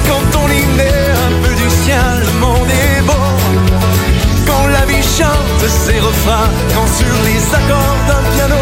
quand 0.07 0.39
on 0.43 0.47
y 0.49 0.65
met 0.75 1.07
un 1.25 1.31
peu 1.41 1.53
du 1.55 1.69
sien. 1.69 2.03
Le 2.19 2.33
monde 2.45 2.69
est 2.69 3.01
beau 3.03 3.27
quand 4.45 4.67
la 4.67 4.83
vie 4.85 5.01
chante 5.01 5.69
ses 5.85 5.97
refrains. 5.97 6.49
Quand 6.75 6.87
sur 6.99 7.15
les 7.23 7.41
accords 7.59 8.01
d'un 8.09 8.23
piano, 8.35 8.61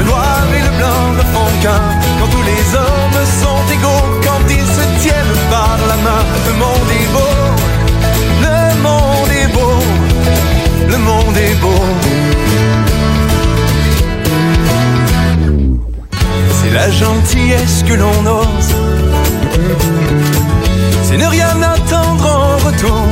le 0.00 0.04
noir 0.06 0.42
et 0.58 0.62
le 0.68 0.72
blanc 0.78 1.04
ne 1.18 1.24
font 1.32 1.52
qu'un. 1.62 1.82
Quand 2.18 2.26
tous 2.34 2.42
les 2.42 2.64
hommes 2.74 3.20
sont 3.42 3.62
égaux, 3.76 4.06
quand 4.26 4.42
ils 4.50 4.70
se 4.78 4.84
tiennent 5.02 5.38
par 5.50 5.78
la 5.86 5.96
main. 6.06 6.24
Le 6.48 6.54
monde 6.54 6.90
est 7.00 7.10
beau, 7.16 7.36
le 8.42 8.58
monde 8.82 9.32
est 9.40 9.50
beau, 9.56 9.76
le 10.88 10.98
monde 10.98 11.36
est 11.36 11.54
beau. 11.62 11.84
C'est 16.66 16.72
la 16.72 16.90
gentillesse 16.90 17.84
que 17.86 17.92
l'on 17.92 18.26
ose. 18.26 18.63
C'est 21.02 21.16
ne 21.16 21.26
rien 21.26 21.62
attendre 21.62 22.26
en 22.26 22.66
retour. 22.66 23.06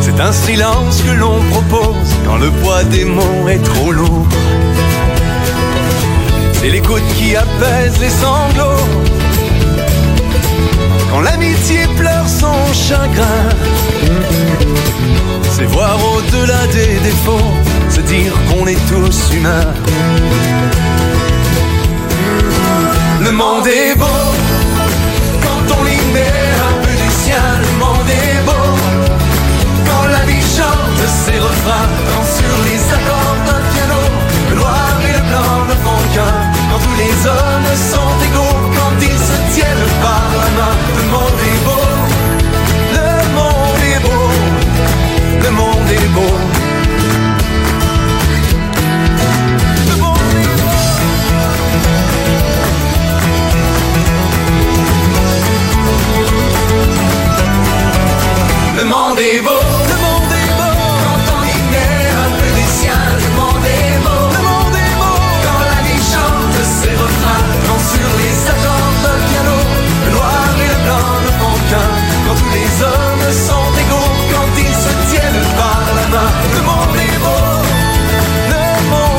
C'est 0.00 0.20
un 0.20 0.32
silence 0.32 1.02
que 1.02 1.10
l'on 1.10 1.40
propose 1.50 2.10
quand 2.24 2.36
le 2.36 2.50
poids 2.50 2.84
des 2.84 3.04
mots 3.04 3.48
est 3.48 3.62
trop 3.62 3.92
lourd. 3.92 4.26
C'est 6.54 6.70
l'écoute 6.70 7.06
qui 7.16 7.36
apaise 7.36 7.98
les 8.00 8.10
sanglots. 8.10 8.86
Quand 11.10 11.20
l'amitié 11.20 11.86
pleure 11.96 12.28
son 12.28 12.72
chagrin. 12.72 13.44
C'est 15.56 15.64
voir 15.64 15.98
au-delà 16.14 16.66
défauts, 17.02 17.54
se 17.88 18.00
dire 18.00 18.32
qu'on 18.48 18.66
est 18.66 18.78
tous 18.88 19.34
humains. 19.34 19.72
Le 23.26 23.32
monde 23.32 23.66
est 23.66 23.96
beau 23.96 24.20
quand 25.42 25.76
on 25.76 25.82
met 25.82 26.44
un 26.68 26.74
peu 26.80 26.92
du 26.92 27.10
sien. 27.10 27.42
Le 27.60 27.72
monde 27.84 28.08
est 28.08 28.40
beau 28.46 28.66
quand 29.84 30.06
la 30.06 30.24
vie 30.26 30.46
chante 30.56 31.02
ses 31.24 31.36
refrains. 31.36 31.88
Quand 32.08 32.24
sur 32.24 32.54
les 32.66 32.80
accords 32.96 33.38
d'un 33.46 33.62
piano, 33.72 34.00
le 34.50 34.54
noir 34.54 34.92
et 35.08 35.12
le 35.12 35.22
blanc 35.28 35.56
ne 35.68 35.74
font 35.84 36.02
qu'un. 36.14 36.34
Quand 36.70 36.78
tous 36.78 36.98
les 37.02 37.16
hommes 37.26 37.70
sont 37.92 38.14
égaux, 38.28 38.58
quand 38.76 38.96
ils 39.00 39.22
se 39.28 39.36
tiennent 39.54 39.90
par 40.00 40.22
la 40.40 40.48
main. 40.58 40.74
Le 40.96 41.04
monde 41.14 41.40
est 41.50 41.60
beau, 41.66 41.86
le 42.96 43.10
monde 43.34 43.82
est 43.92 44.02
beau, 44.06 44.24
le 45.42 45.50
monde 45.50 45.90
est 45.90 46.08
beau. 46.14 46.55
Monde 58.86 59.18
est 59.18 59.40
beau, 59.40 59.60
le 59.90 59.96
monde 60.04 60.32
est 60.42 60.52
beau. 60.58 60.74
Quand 61.04 61.26
on 61.34 61.42
y 61.42 61.56
un 62.24 62.30
peu 62.38 62.50
des 62.58 62.70
siens, 62.78 63.06
le 63.24 63.30
monde 63.38 63.66
est 63.66 63.98
beau. 64.04 64.22
Quand 65.44 65.62
la 65.72 65.80
vie 65.86 66.02
chante 66.12 66.58
ses 66.78 66.94
refrains, 67.04 67.44
quand 67.66 67.82
sur 67.92 68.10
les 68.20 68.36
accords 68.52 68.96
d'un 69.02 69.18
piano, 69.28 69.58
le 70.04 70.10
noir 70.16 70.48
et 70.64 70.68
le 70.72 70.78
blanc 70.84 71.10
ne 71.26 71.32
font 71.40 71.58
qu'un. 71.68 71.90
Quand 72.24 72.36
tous 72.40 72.52
les 72.58 72.70
hommes 72.88 73.26
sont 73.48 73.68
égaux, 73.82 74.12
quand 74.32 74.50
ils 74.64 74.78
se 74.84 74.92
tiennent 75.10 75.46
par 75.62 75.82
la 75.98 76.06
main, 76.14 76.30
le 76.54 76.60
monde 76.70 76.96
est 77.08 77.18
beau, 77.24 77.44
le 78.50 78.64
monde. 78.90 79.16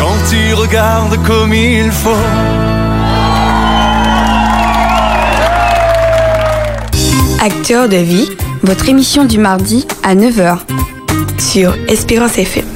Quand 0.00 0.18
tu 0.28 0.54
regardes 0.54 1.16
comme 1.26 1.52
il 1.52 1.90
faut. 1.92 2.79
Acteur 7.42 7.88
de 7.88 7.96
vie, 7.96 8.28
votre 8.62 8.90
émission 8.90 9.24
du 9.24 9.38
mardi 9.38 9.86
à 10.02 10.14
9h 10.14 10.58
sur 11.38 11.74
Espérance 11.88 12.36
FM. 12.36 12.66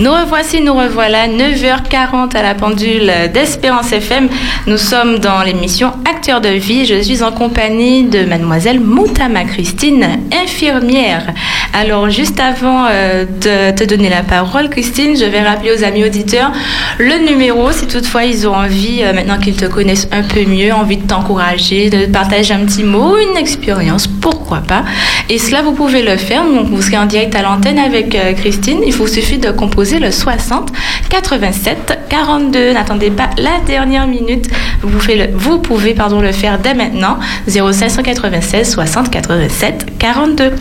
Nous 0.00 0.10
revoici, 0.10 0.60
nous 0.60 0.74
revoilà, 0.74 1.28
9h40 1.28 2.36
à 2.36 2.42
la 2.42 2.56
pendule 2.56 3.12
d'Espérance 3.32 3.92
FM. 3.92 4.28
Nous 4.66 4.76
sommes 4.76 5.20
dans 5.20 5.44
l'émission 5.44 5.92
Acteurs 6.10 6.40
de 6.40 6.48
vie. 6.48 6.84
Je 6.84 7.00
suis 7.00 7.22
en 7.22 7.30
compagnie 7.30 8.02
de 8.02 8.24
mademoiselle 8.24 8.80
Moutama 8.80 9.44
Christine, 9.44 10.18
infirmière. 10.32 11.32
Alors, 11.74 12.10
juste 12.10 12.38
avant 12.38 12.84
euh, 12.90 13.24
de 13.24 13.74
te 13.74 13.84
donner 13.84 14.10
la 14.10 14.22
parole, 14.22 14.68
Christine, 14.68 15.16
je 15.16 15.24
vais 15.24 15.40
rappeler 15.40 15.72
aux 15.72 15.82
amis 15.84 16.04
auditeurs 16.04 16.52
le 16.98 17.26
numéro, 17.26 17.72
si 17.72 17.86
toutefois 17.86 18.24
ils 18.24 18.46
ont 18.46 18.54
envie, 18.54 19.00
euh, 19.02 19.14
maintenant 19.14 19.38
qu'ils 19.38 19.56
te 19.56 19.64
connaissent 19.64 20.06
un 20.12 20.22
peu 20.22 20.44
mieux, 20.44 20.72
envie 20.74 20.98
de 20.98 21.06
t'encourager, 21.06 21.88
de 21.88 22.04
partager 22.04 22.52
un 22.52 22.66
petit 22.66 22.84
mot, 22.84 23.16
une 23.16 23.38
expérience, 23.38 24.06
pourquoi 24.06 24.58
pas. 24.58 24.84
Et 25.30 25.38
cela, 25.38 25.62
vous 25.62 25.72
pouvez 25.72 26.02
le 26.02 26.18
faire. 26.18 26.44
Donc, 26.44 26.68
vous 26.68 26.82
serez 26.82 26.98
en 26.98 27.06
direct 27.06 27.34
à 27.34 27.40
l'antenne 27.40 27.78
avec 27.78 28.14
euh, 28.14 28.34
Christine. 28.34 28.80
Il 28.86 28.92
vous 28.92 29.06
suffit 29.06 29.38
de 29.38 29.50
composer 29.50 29.98
le 29.98 30.10
60 30.10 30.70
87 31.08 32.00
42. 32.10 32.72
N'attendez 32.72 33.10
pas 33.10 33.30
la 33.38 33.60
dernière 33.66 34.06
minute. 34.06 34.46
Vous 34.82 34.90
pouvez, 34.90 35.16
le, 35.16 35.28
vous 35.34 35.58
pouvez 35.58 35.94
pardon, 35.94 36.20
le 36.20 36.32
faire 36.32 36.58
dès 36.58 36.74
maintenant. 36.74 37.18
0596 37.48 38.70
60 38.70 39.10
87 39.10 39.98
42. 39.98 40.52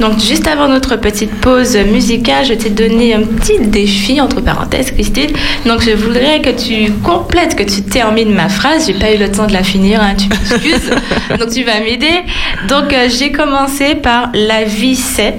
Donc, 0.00 0.18
juste 0.18 0.48
notre 0.68 0.96
petite 0.96 1.30
pause 1.40 1.76
musicale, 1.76 2.44
je 2.44 2.54
t'ai 2.54 2.70
donné 2.70 3.14
un 3.14 3.22
petit 3.22 3.58
défi, 3.60 4.20
entre 4.20 4.40
parenthèses, 4.40 4.90
Christine. 4.90 5.30
Donc, 5.66 5.82
je 5.82 5.92
voudrais 5.92 6.40
que 6.40 6.50
tu 6.50 6.90
complètes, 7.02 7.54
que 7.54 7.62
tu 7.62 7.82
termines 7.82 8.34
ma 8.34 8.48
phrase. 8.48 8.86
J'ai 8.86 8.94
pas 8.94 9.12
eu 9.14 9.18
le 9.18 9.30
temps 9.30 9.46
de 9.46 9.52
la 9.52 9.62
finir, 9.62 10.00
hein, 10.02 10.14
tu 10.16 10.28
m'excuses. 10.28 10.90
Donc, 11.38 11.50
tu 11.50 11.62
vas 11.64 11.80
m'aider. 11.80 12.22
Donc, 12.68 12.92
euh, 12.92 13.08
j'ai 13.08 13.30
commencé 13.30 13.94
par 13.94 14.30
la 14.34 14.64
vie 14.64 14.96
c'est. 14.96 15.34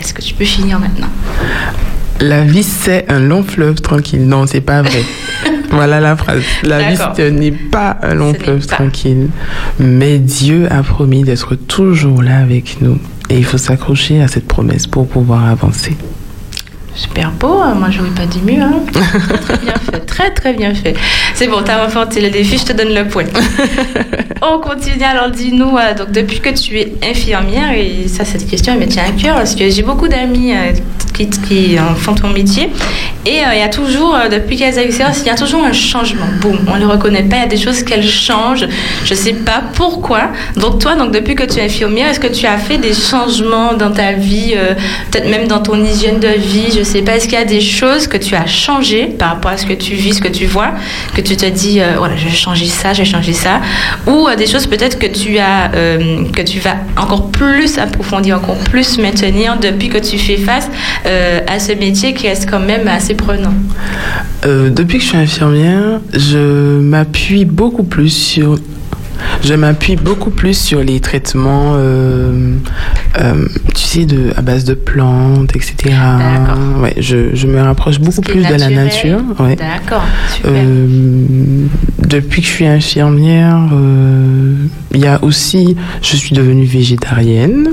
Est-ce 0.00 0.14
que 0.14 0.22
tu 0.22 0.34
peux 0.34 0.44
finir 0.44 0.78
maintenant? 0.78 1.08
La 2.20 2.42
vie, 2.42 2.62
c'est 2.62 3.10
un 3.10 3.18
long 3.18 3.42
fleuve 3.42 3.80
tranquille. 3.80 4.26
Non, 4.26 4.46
c'est 4.46 4.60
pas 4.60 4.82
vrai. 4.82 5.02
voilà 5.70 6.00
la 6.00 6.16
phrase. 6.16 6.42
La 6.62 6.90
vie, 6.90 6.96
ce 6.96 7.22
n'est 7.22 7.50
pas 7.50 7.98
un 8.02 8.14
long 8.14 8.32
fleuve 8.32 8.66
tranquille. 8.66 9.28
Mais 9.80 10.18
Dieu 10.18 10.68
a 10.70 10.82
promis 10.82 11.24
d'être 11.24 11.54
toujours 11.56 12.22
là 12.22 12.38
avec 12.38 12.80
nous. 12.80 12.98
Et 13.28 13.38
il 13.38 13.44
faut 13.44 13.58
s'accrocher 13.58 14.20
à 14.20 14.28
cette 14.28 14.46
promesse 14.46 14.86
pour 14.86 15.06
pouvoir 15.06 15.46
avancer. 15.46 15.96
Super 16.94 17.30
beau, 17.32 17.58
hein. 17.58 17.74
moi 17.74 17.88
j'aurais 17.90 18.10
pas 18.10 18.26
dit 18.26 18.40
mieux. 18.44 18.60
Hein. 18.60 18.82
très, 18.92 19.38
très 19.38 19.56
bien 19.58 19.74
fait, 19.74 20.00
très 20.00 20.30
très 20.30 20.52
bien 20.52 20.74
fait. 20.74 20.94
C'est 21.34 21.46
bon, 21.46 21.62
t'as 21.64 21.84
remporté 21.84 22.20
le 22.20 22.30
défi, 22.30 22.58
je 22.58 22.64
te 22.64 22.72
donne 22.72 22.94
le 22.94 23.08
point. 23.08 23.24
On 24.42 24.58
continue 24.58 25.02
alors, 25.02 25.30
dis-nous, 25.30 25.76
euh, 25.76 25.94
donc 25.94 26.10
depuis 26.10 26.40
que 26.40 26.50
tu 26.50 26.78
es 26.78 26.92
infirmière, 27.02 27.72
et 27.72 28.08
ça 28.08 28.24
cette 28.24 28.46
question 28.48 28.74
elle 28.74 28.80
me 28.80 28.86
tient 28.86 29.04
à 29.04 29.12
cœur, 29.12 29.36
parce 29.36 29.54
que 29.54 29.70
j'ai 29.70 29.82
beaucoup 29.82 30.08
d'amis 30.08 30.52
euh, 30.52 30.72
qui, 31.14 31.30
qui 31.30 31.78
en 31.80 31.94
font 31.94 32.14
ton 32.14 32.28
métier, 32.28 32.70
et 33.24 33.38
euh, 33.38 33.54
il 33.54 33.60
y 33.60 33.62
a 33.62 33.68
toujours, 33.68 34.16
euh, 34.16 34.28
depuis 34.28 34.56
qu'elles 34.56 34.78
exercent, 34.78 35.20
il 35.20 35.26
y 35.26 35.30
a 35.30 35.36
toujours 35.36 35.62
un 35.62 35.72
changement. 35.72 36.26
Boum, 36.40 36.58
on 36.66 36.74
ne 36.74 36.80
le 36.80 36.86
reconnaît 36.86 37.22
pas, 37.22 37.36
il 37.36 37.42
y 37.42 37.44
a 37.44 37.46
des 37.46 37.56
choses 37.56 37.84
qu'elles 37.84 38.06
changent, 38.06 38.66
je 39.04 39.14
sais 39.14 39.34
pas 39.34 39.62
pourquoi. 39.74 40.22
Donc 40.56 40.80
toi, 40.80 40.96
donc 40.96 41.12
depuis 41.12 41.36
que 41.36 41.44
tu 41.44 41.60
es 41.60 41.64
infirmière, 41.64 42.08
est-ce 42.08 42.18
que 42.18 42.26
tu 42.26 42.46
as 42.46 42.58
fait 42.58 42.78
des 42.78 42.92
changements 42.92 43.74
dans 43.74 43.92
ta 43.92 44.12
vie, 44.12 44.54
euh, 44.56 44.74
peut-être 45.10 45.30
même 45.30 45.46
dans 45.46 45.60
ton 45.60 45.82
hygiène 45.84 46.18
de 46.18 46.28
vie, 46.28 46.72
je 46.76 46.81
sais 46.84 47.02
pas, 47.02 47.16
est-ce 47.16 47.28
qu'il 47.28 47.38
y 47.38 47.42
a 47.42 47.44
des 47.44 47.60
choses 47.60 48.06
que 48.06 48.16
tu 48.16 48.34
as 48.34 48.46
changées 48.46 49.06
par 49.06 49.30
rapport 49.30 49.50
à 49.50 49.56
ce 49.56 49.66
que 49.66 49.72
tu 49.72 49.94
vis, 49.94 50.14
ce 50.14 50.20
que 50.20 50.28
tu 50.28 50.46
vois, 50.46 50.72
que 51.14 51.20
tu 51.20 51.36
te 51.36 51.46
dis, 51.46 51.80
euh, 51.80 51.94
voilà, 51.98 52.16
je 52.16 52.24
vais 52.24 52.34
changer 52.34 52.66
ça, 52.66 52.92
je 52.92 53.00
vais 53.00 53.08
changer 53.08 53.32
ça, 53.32 53.60
ou 54.06 54.26
euh, 54.26 54.36
des 54.36 54.46
choses 54.46 54.66
peut-être 54.66 54.98
que 54.98 55.06
tu 55.06 55.38
as, 55.38 55.72
euh, 55.74 56.24
que 56.32 56.42
tu 56.42 56.58
vas 56.58 56.76
encore 56.96 57.30
plus 57.30 57.78
approfondir, 57.78 58.36
encore 58.36 58.58
plus 58.58 58.98
maintenir 58.98 59.58
depuis 59.58 59.88
que 59.88 59.98
tu 59.98 60.18
fais 60.18 60.36
face 60.36 60.68
euh, 61.06 61.40
à 61.46 61.58
ce 61.58 61.72
métier 61.72 62.14
qui 62.14 62.28
reste 62.28 62.48
quand 62.50 62.60
même 62.60 62.88
assez 62.88 63.14
prenant? 63.14 63.54
Depuis 64.44 64.98
que 64.98 65.04
je 65.04 65.08
suis 65.08 65.18
infirmière, 65.18 66.00
je 66.12 66.80
m'appuie 66.80 67.44
beaucoup 67.44 67.84
plus 67.84 68.10
sur. 68.10 68.58
Je 69.44 69.54
m'appuie 69.54 69.96
beaucoup 69.96 70.30
plus 70.30 70.56
sur 70.56 70.82
les 70.82 71.00
traitements, 71.00 71.74
euh, 71.76 72.54
euh, 73.20 73.46
tu 73.74 73.82
sais, 73.82 74.04
de, 74.06 74.32
à 74.36 74.42
base 74.42 74.64
de 74.64 74.74
plantes, 74.74 75.54
etc. 75.56 75.74
D'accord. 75.84 76.58
Ouais, 76.80 76.94
je, 76.98 77.34
je 77.34 77.46
me 77.46 77.60
rapproche 77.60 77.98
beaucoup 77.98 78.20
plus 78.22 78.44
de 78.46 78.54
la 78.54 78.70
nature. 78.70 79.20
Ouais. 79.40 79.56
D'accord. 79.56 80.04
Euh, 80.46 80.86
depuis 82.06 82.42
que 82.42 82.46
je 82.48 82.52
suis 82.52 82.66
infirmière, 82.66 83.58
il 84.94 85.00
y 85.00 85.06
a 85.06 85.22
aussi, 85.22 85.76
je 86.02 86.16
suis 86.16 86.34
devenue 86.34 86.64
végétarienne. 86.64 87.70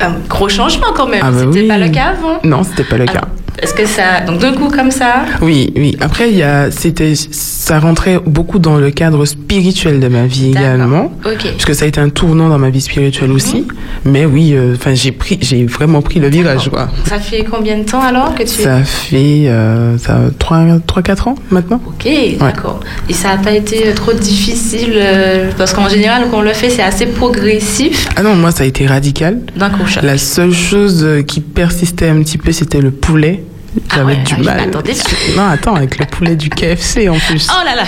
Un 0.00 0.12
gros 0.28 0.48
changement 0.48 0.88
quand 0.94 1.06
même, 1.08 1.20
Ah 1.24 1.30
bah 1.30 1.38
c'était 1.40 1.62
oui. 1.62 1.68
pas 1.68 1.78
le 1.78 1.88
cas 1.88 2.14
avant. 2.18 2.38
Non, 2.44 2.62
c'était 2.62 2.84
pas 2.84 2.96
le 2.96 3.06
cas. 3.06 3.12
Alors, 3.12 3.28
Est-ce 3.62 3.74
que 3.74 3.84
ça, 3.86 4.20
donc 4.26 4.38
d'un 4.40 4.52
coup 4.54 4.68
comme 4.70 4.90
ça, 4.90 5.24
Oui, 5.42 5.72
oui. 5.76 5.96
Après, 6.00 6.30
il 6.30 6.36
y 6.36 6.42
a, 6.42 6.70
c'était, 6.70 7.14
ça 7.14 7.78
rentrait 7.80 8.18
beaucoup 8.24 8.58
dans 8.58 8.76
le 8.78 8.90
cadre 8.90 9.24
spirituel 9.26 10.00
de 10.00 10.08
ma 10.08 10.26
vie 10.26 10.50
D'accord. 10.52 10.68
également. 10.68 11.04
ok. 11.26 11.42
Parce 11.52 11.64
que 11.66 11.74
ça 11.74 11.84
a 11.84 11.88
été 11.88 12.00
un 12.00 12.08
tournant 12.08 12.48
dans 12.48 12.58
ma 12.58 12.70
vie 12.70 12.80
spirituelle 12.80 13.32
aussi. 13.32 13.66
Mais 14.06 14.24
oui, 14.24 14.52
euh, 14.54 14.74
enfin, 14.76 14.94
j'ai 14.94 15.12
pris, 15.12 15.38
j'ai 15.42 15.66
vraiment 15.66 16.00
pris 16.00 16.20
le 16.20 16.28
virage, 16.28 16.70
quoi. 16.70 16.88
Ça 17.06 17.18
fait 17.18 17.44
combien 17.44 17.76
de 17.78 17.82
temps 17.84 18.00
alors 18.00 18.34
que 18.34 18.44
tu 18.44 18.48
Ça 18.62 18.82
fait, 18.84 19.44
euh, 19.48 19.98
ça, 19.98 20.18
3, 20.38 20.64
3, 20.86 21.02
4 21.02 21.28
ans 21.28 21.34
maintenant. 21.50 21.80
Ok, 21.86 22.08
d'accord. 22.38 22.80
Et 23.10 23.12
ça 23.12 23.28
n'a 23.36 23.42
pas 23.42 23.52
été 23.52 23.92
trop 23.94 24.12
difficile 24.14 24.92
euh, 24.94 25.50
parce 25.58 25.74
qu'en 25.74 25.88
général, 25.88 26.24
quand 26.30 26.38
on 26.38 26.42
le 26.42 26.54
fait, 26.54 26.70
c'est 26.70 26.82
assez 26.82 27.06
progressif 27.06 28.08
Ah 28.16 28.22
non, 28.22 28.36
moi, 28.36 28.52
ça 28.52 28.62
a 28.62 28.66
été 28.66 28.86
radical. 28.86 29.38
d'un 29.56 29.68
coup. 29.68 29.79
Choc. 29.86 30.02
La 30.02 30.18
seule 30.18 30.52
chose 30.52 31.02
euh, 31.04 31.22
qui 31.22 31.40
persistait 31.40 32.08
un 32.08 32.20
petit 32.22 32.38
peu, 32.38 32.52
c'était 32.52 32.80
le 32.80 32.90
poulet. 32.90 33.44
Ah 33.90 33.96
J'avais 33.96 34.14
ouais, 34.14 34.22
du 34.24 34.36
mal. 34.42 34.68
Non, 35.36 35.44
attends, 35.44 35.76
avec 35.76 35.98
le 35.98 36.06
poulet 36.06 36.34
du 36.34 36.48
KFC 36.50 37.08
en 37.08 37.18
plus. 37.18 37.48
Oh 37.50 37.64
là 37.64 37.76
là 37.76 37.84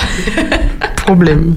Problème. 0.96 1.56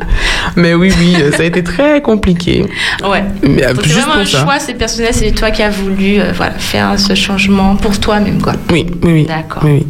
Mais 0.55 0.73
oui, 0.73 0.91
oui, 0.97 1.15
euh, 1.19 1.31
ça 1.31 1.43
a 1.43 1.45
été 1.45 1.63
très 1.63 2.01
compliqué. 2.01 2.65
Ouais. 3.07 3.23
Mais 3.43 3.63
euh, 3.63 3.73
Donc 3.73 3.83
c'est 3.86 3.93
juste 3.93 4.07
vraiment 4.07 4.21
un 4.21 4.25
ça. 4.25 4.41
choix, 4.43 4.59
c'est 4.59 4.73
personnel, 4.73 5.11
c'est 5.13 5.31
toi 5.31 5.51
qui 5.51 5.61
as 5.61 5.69
voulu 5.69 6.19
euh, 6.19 6.31
voilà, 6.33 6.53
faire 6.53 6.99
ce 6.99 7.13
changement 7.13 7.75
pour 7.75 7.99
toi-même. 7.99 8.41
quoi. 8.41 8.53
Oui, 8.71 8.88
oui, 9.03 9.11
oui. 9.13 9.25
D'accord. 9.27 9.61
Oui. 9.63 9.86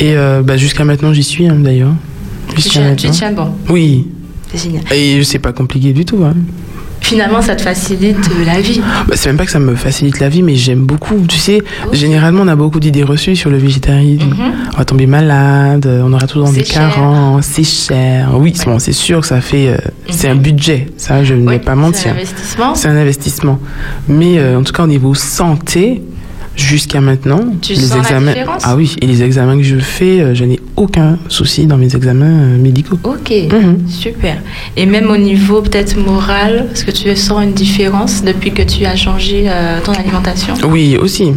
Et 0.00 0.14
euh, 0.14 0.42
bah, 0.42 0.58
jusqu'à 0.58 0.84
maintenant, 0.84 1.14
j'y 1.14 1.22
suis 1.22 1.48
hein, 1.48 1.56
d'ailleurs. 1.58 1.94
Tu 2.50 2.56
Jusqu'à 2.56 2.94
tiens 2.94 3.32
bon, 3.32 3.54
Oui. 3.70 4.06
c'est 4.52 4.62
génial. 4.62 4.82
Et 4.92 5.24
c'est 5.24 5.38
pas 5.38 5.52
compliqué 5.52 5.94
du 5.94 6.04
tout. 6.04 6.22
Hein. 6.22 6.34
Finalement, 7.06 7.40
ça 7.40 7.54
te 7.54 7.62
facilite 7.62 8.18
la 8.44 8.60
vie. 8.60 8.80
Bah, 9.06 9.14
c'est 9.14 9.28
même 9.28 9.36
pas 9.36 9.44
que 9.44 9.50
ça 9.52 9.58
me 9.60 9.74
facilite 9.76 10.18
la 10.20 10.28
vie, 10.28 10.42
mais 10.42 10.56
j'aime 10.56 10.80
beaucoup. 10.80 11.24
Tu 11.28 11.38
sais, 11.38 11.62
généralement, 11.92 12.42
on 12.42 12.48
a 12.48 12.56
beaucoup 12.56 12.80
d'idées 12.80 13.04
reçues 13.04 13.36
sur 13.36 13.48
le 13.50 13.58
végétarisme. 13.58 14.34
On 14.74 14.76
va 14.76 14.84
tomber 14.84 15.06
malade, 15.06 15.86
on 16.04 16.12
aura 16.12 16.26
tout 16.26 16.40
dans 16.40 16.50
des 16.52 16.58
Mhm. 16.60 16.64
C'est 16.66 16.72
carences, 16.74 17.46
c'est 17.46 17.64
cher. 17.64 18.30
Oui, 18.34 18.52
c'est 18.56 18.66
bon, 18.66 18.78
c'est 18.78 18.92
sûr 18.92 19.20
que 19.20 19.26
ça 19.26 19.40
fait. 19.40 19.68
euh, 19.68 19.76
C'est 20.10 20.28
un 20.28 20.34
budget, 20.36 20.88
ça, 20.96 21.22
je 21.24 21.34
ne 21.34 21.46
Oui, 21.46 21.54
vais 21.54 21.58
pas 21.60 21.72
c'est 21.72 21.76
mentir. 21.76 22.12
un 22.12 22.14
investissement. 22.16 22.74
C'est 22.74 22.88
un 22.88 22.96
investissement. 22.96 23.58
Mais 24.08 24.38
euh, 24.38 24.58
en 24.58 24.62
tout 24.62 24.72
cas, 24.72 24.82
au 24.82 24.88
niveau 24.88 25.14
santé, 25.14 26.02
jusqu'à 26.56 27.00
maintenant, 27.00 27.40
Tu 27.60 27.74
les 27.74 27.80
sens 27.80 27.98
examens. 27.98 28.32
ah 28.62 28.74
oui, 28.76 28.96
et 29.00 29.06
les 29.06 29.22
examens 29.22 29.56
que 29.56 29.62
je 29.62 29.78
fais, 29.78 30.20
euh, 30.20 30.34
je 30.34 30.44
n'ai 30.44 30.58
aucun 30.76 31.18
souci 31.28 31.66
dans 31.66 31.76
mes 31.76 31.94
examens 31.94 32.26
euh, 32.26 32.58
médicaux. 32.58 32.98
Ok, 33.04 33.30
Mhm. 33.52 33.88
super. 33.88 34.38
Et 34.76 34.86
même 34.86 35.10
au 35.10 35.16
niveau 35.16 35.60
peut-être 35.62 35.96
moral, 35.98 36.66
est-ce 36.72 36.84
que 36.84 36.90
tu 36.90 37.14
sens 37.16 37.44
une 37.44 37.52
différence 37.52 38.22
depuis 38.24 38.52
que 38.52 38.62
tu 38.62 38.84
as 38.86 38.96
changé 38.96 39.44
euh, 39.48 39.78
ton 39.84 39.92
alimentation? 39.92 40.54
Oui, 40.68 40.96
aussi. 40.96 41.32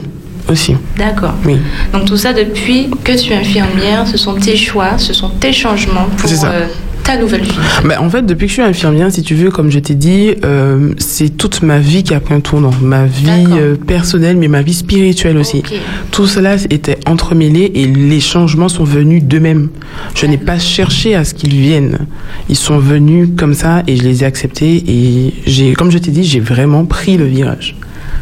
Aussi, 0.50 0.74
D'accord. 0.98 1.36
oui. 1.46 1.58
Donc 1.94 2.06
tout 2.06 2.18
ça 2.18 2.34
depuis 2.34 2.88
que 3.04 3.12
tu 3.12 3.34
es 3.34 3.36
infirmière, 3.36 4.08
ce 4.08 4.18
sont 4.18 4.34
tes 4.34 4.56
choix, 4.56 4.98
ce 4.98 5.14
sont 5.14 5.30
tes 5.30 5.54
changements 5.54 6.08
pour 6.18 6.32
euh, 6.46 6.66
ta 7.10 7.18
nouvelle 7.18 7.42
vie. 7.42 7.52
Bah, 7.86 7.96
en 8.02 8.10
fait, 8.10 8.22
depuis 8.24 8.46
que 8.46 8.50
je 8.50 8.54
suis 8.54 8.62
infirmière, 8.62 9.12
si 9.12 9.24
tu 9.24 9.34
veux, 9.34 9.50
comme 9.50 9.72
je 9.72 9.80
t'ai 9.80 9.96
dit, 9.96 10.36
euh, 10.44 10.94
c'est 10.98 11.30
toute 11.30 11.64
ma 11.64 11.80
vie 11.80 12.04
qui 12.04 12.14
a 12.14 12.20
pris 12.20 12.36
un 12.36 12.40
tournant. 12.40 12.72
Ma 12.82 13.06
vie 13.06 13.30
euh, 13.54 13.76
personnelle, 13.76 14.38
mais 14.38 14.48
ma 14.48 14.62
vie 14.62 14.74
spirituelle 14.74 15.38
aussi. 15.38 15.64
Tout 16.12 16.28
cela 16.28 16.56
était 16.70 17.00
entremêlé 17.08 17.72
et 17.74 17.88
les 17.88 18.20
changements 18.20 18.70
sont 18.70 18.84
venus 18.84 19.24
d'eux-mêmes. 19.24 19.70
Je 20.14 20.28
n'ai 20.28 20.38
pas 20.38 20.60
cherché 20.60 21.16
à 21.16 21.24
ce 21.24 21.34
qu'ils 21.34 21.56
viennent. 21.56 22.06
Ils 22.48 22.56
sont 22.56 22.78
venus 22.78 23.30
comme 23.36 23.56
ça 23.56 23.82
et 23.88 23.96
je 23.96 24.04
les 24.04 24.24
ai 24.24 24.26
acceptés 24.28 24.84
et 24.88 25.34
j'ai, 25.48 25.74
comme 25.74 25.92
je 25.92 25.98
t'ai 25.98 26.12
dit, 26.12 26.24
j'ai 26.24 26.40
vraiment 26.40 26.86
pris 26.86 27.18
le 27.18 27.26
virage. 27.26 27.76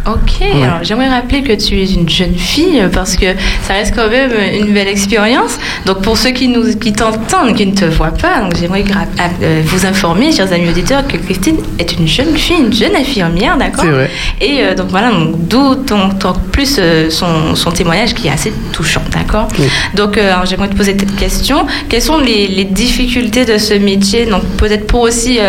Ok, 0.08 0.42
alors 0.64 0.80
j'aimerais 0.84 1.10
rappeler 1.10 1.42
que 1.44 1.54
tu 1.54 1.82
es 1.82 1.86
une 1.94 2.08
jeune 2.08 2.36
fille 2.36 2.80
euh, 2.80 2.88
parce 2.88 3.16
que 3.18 3.26
ça 3.64 3.74
reste 3.74 3.94
quand 3.94 4.10
même 4.10 4.32
une 4.58 4.74
belle 4.74 4.88
expérience. 4.88 5.58
Donc 5.86 6.02
pour 6.02 6.18
ceux 6.18 6.30
qui 6.32 6.48
nous 6.48 6.76
qui 6.78 6.94
t'entendent, 6.94 7.54
qui 7.56 7.66
ne 7.66 7.74
te 7.76 7.84
voient 7.86 8.12
pas, 8.14 8.40
donc 8.42 8.56
j'aimerais 8.58 8.84
gra- 8.84 9.06
euh, 9.42 9.62
vous 9.66 9.86
informer, 9.86 10.32
chers 10.32 10.52
amis 10.54 10.70
auditeurs, 10.70 11.06
que 11.08 11.18
Christine 11.18 11.58
est 11.78 11.92
une 12.00 12.08
jeune 12.08 12.36
fille, 12.38 12.56
une 12.68 12.74
jeune 12.74 12.96
infirmière, 12.96 13.58
d'accord 13.58 13.84
C'est 13.84 13.92
vrai. 13.92 14.10
Et 14.40 14.62
euh, 14.62 14.76
donc 14.76 14.88
voilà, 14.88 15.12
donc, 15.12 15.46
d'où 15.48 15.76
ton, 15.76 16.10
ton- 16.12 16.34
plus 16.52 16.78
euh, 16.80 17.10
son, 17.10 17.56
son 17.56 17.72
témoignage 17.72 18.14
qui 18.14 18.28
est 18.28 18.32
assez 18.32 18.54
touchant, 18.72 19.02
d'accord 19.12 19.50
Oui. 19.60 19.68
Donc 19.94 20.18
euh, 20.18 20.32
alors, 20.34 20.46
j'aimerais 20.46 20.70
te 20.70 20.76
poser 20.76 20.96
cette 20.98 21.16
question. 21.18 21.66
Quelles 21.90 22.02
sont 22.02 22.18
les, 22.20 22.48
les 22.48 22.64
difficultés 22.66 23.44
de 23.44 23.58
ce 23.58 23.74
métier? 23.74 24.26
Donc 24.26 24.44
peut-être 24.58 24.88
pour 24.88 25.02
aussi 25.02 25.40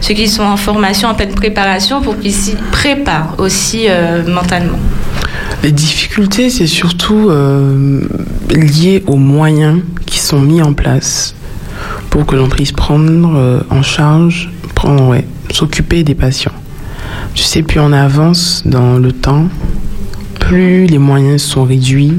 ceux 0.00 0.14
qui 0.14 0.26
sont 0.28 0.42
en 0.42 0.56
formation, 0.56 1.08
en 1.08 1.14
pleine 1.14 1.34
préparation, 1.34 2.00
pour 2.00 2.18
qu'ils 2.18 2.32
s'y 2.34 2.56
préparent 2.72 3.34
aussi 3.38 3.86
mentalement. 4.28 4.78
Les 5.62 5.72
difficultés, 5.72 6.48
c'est 6.48 6.66
surtout 6.66 7.28
euh, 7.28 8.00
lié 8.48 9.02
aux 9.06 9.16
moyens 9.16 9.80
qui 10.06 10.18
sont 10.18 10.40
mis 10.40 10.62
en 10.62 10.72
place 10.72 11.34
pour 12.08 12.24
que 12.24 12.34
l'on 12.34 12.48
puisse 12.48 12.72
prendre 12.72 13.34
euh, 13.36 13.60
en 13.68 13.82
charge, 13.82 14.50
prendre, 14.74 15.08
ouais, 15.08 15.26
s'occuper 15.50 16.02
des 16.02 16.14
patients. 16.14 16.52
Tu 17.34 17.42
sais, 17.42 17.62
plus 17.62 17.78
on 17.78 17.92
avance 17.92 18.62
dans 18.64 18.96
le 18.96 19.12
temps, 19.12 19.48
plus 20.38 20.86
les 20.86 20.98
moyens 20.98 21.42
sont 21.42 21.64
réduits 21.64 22.16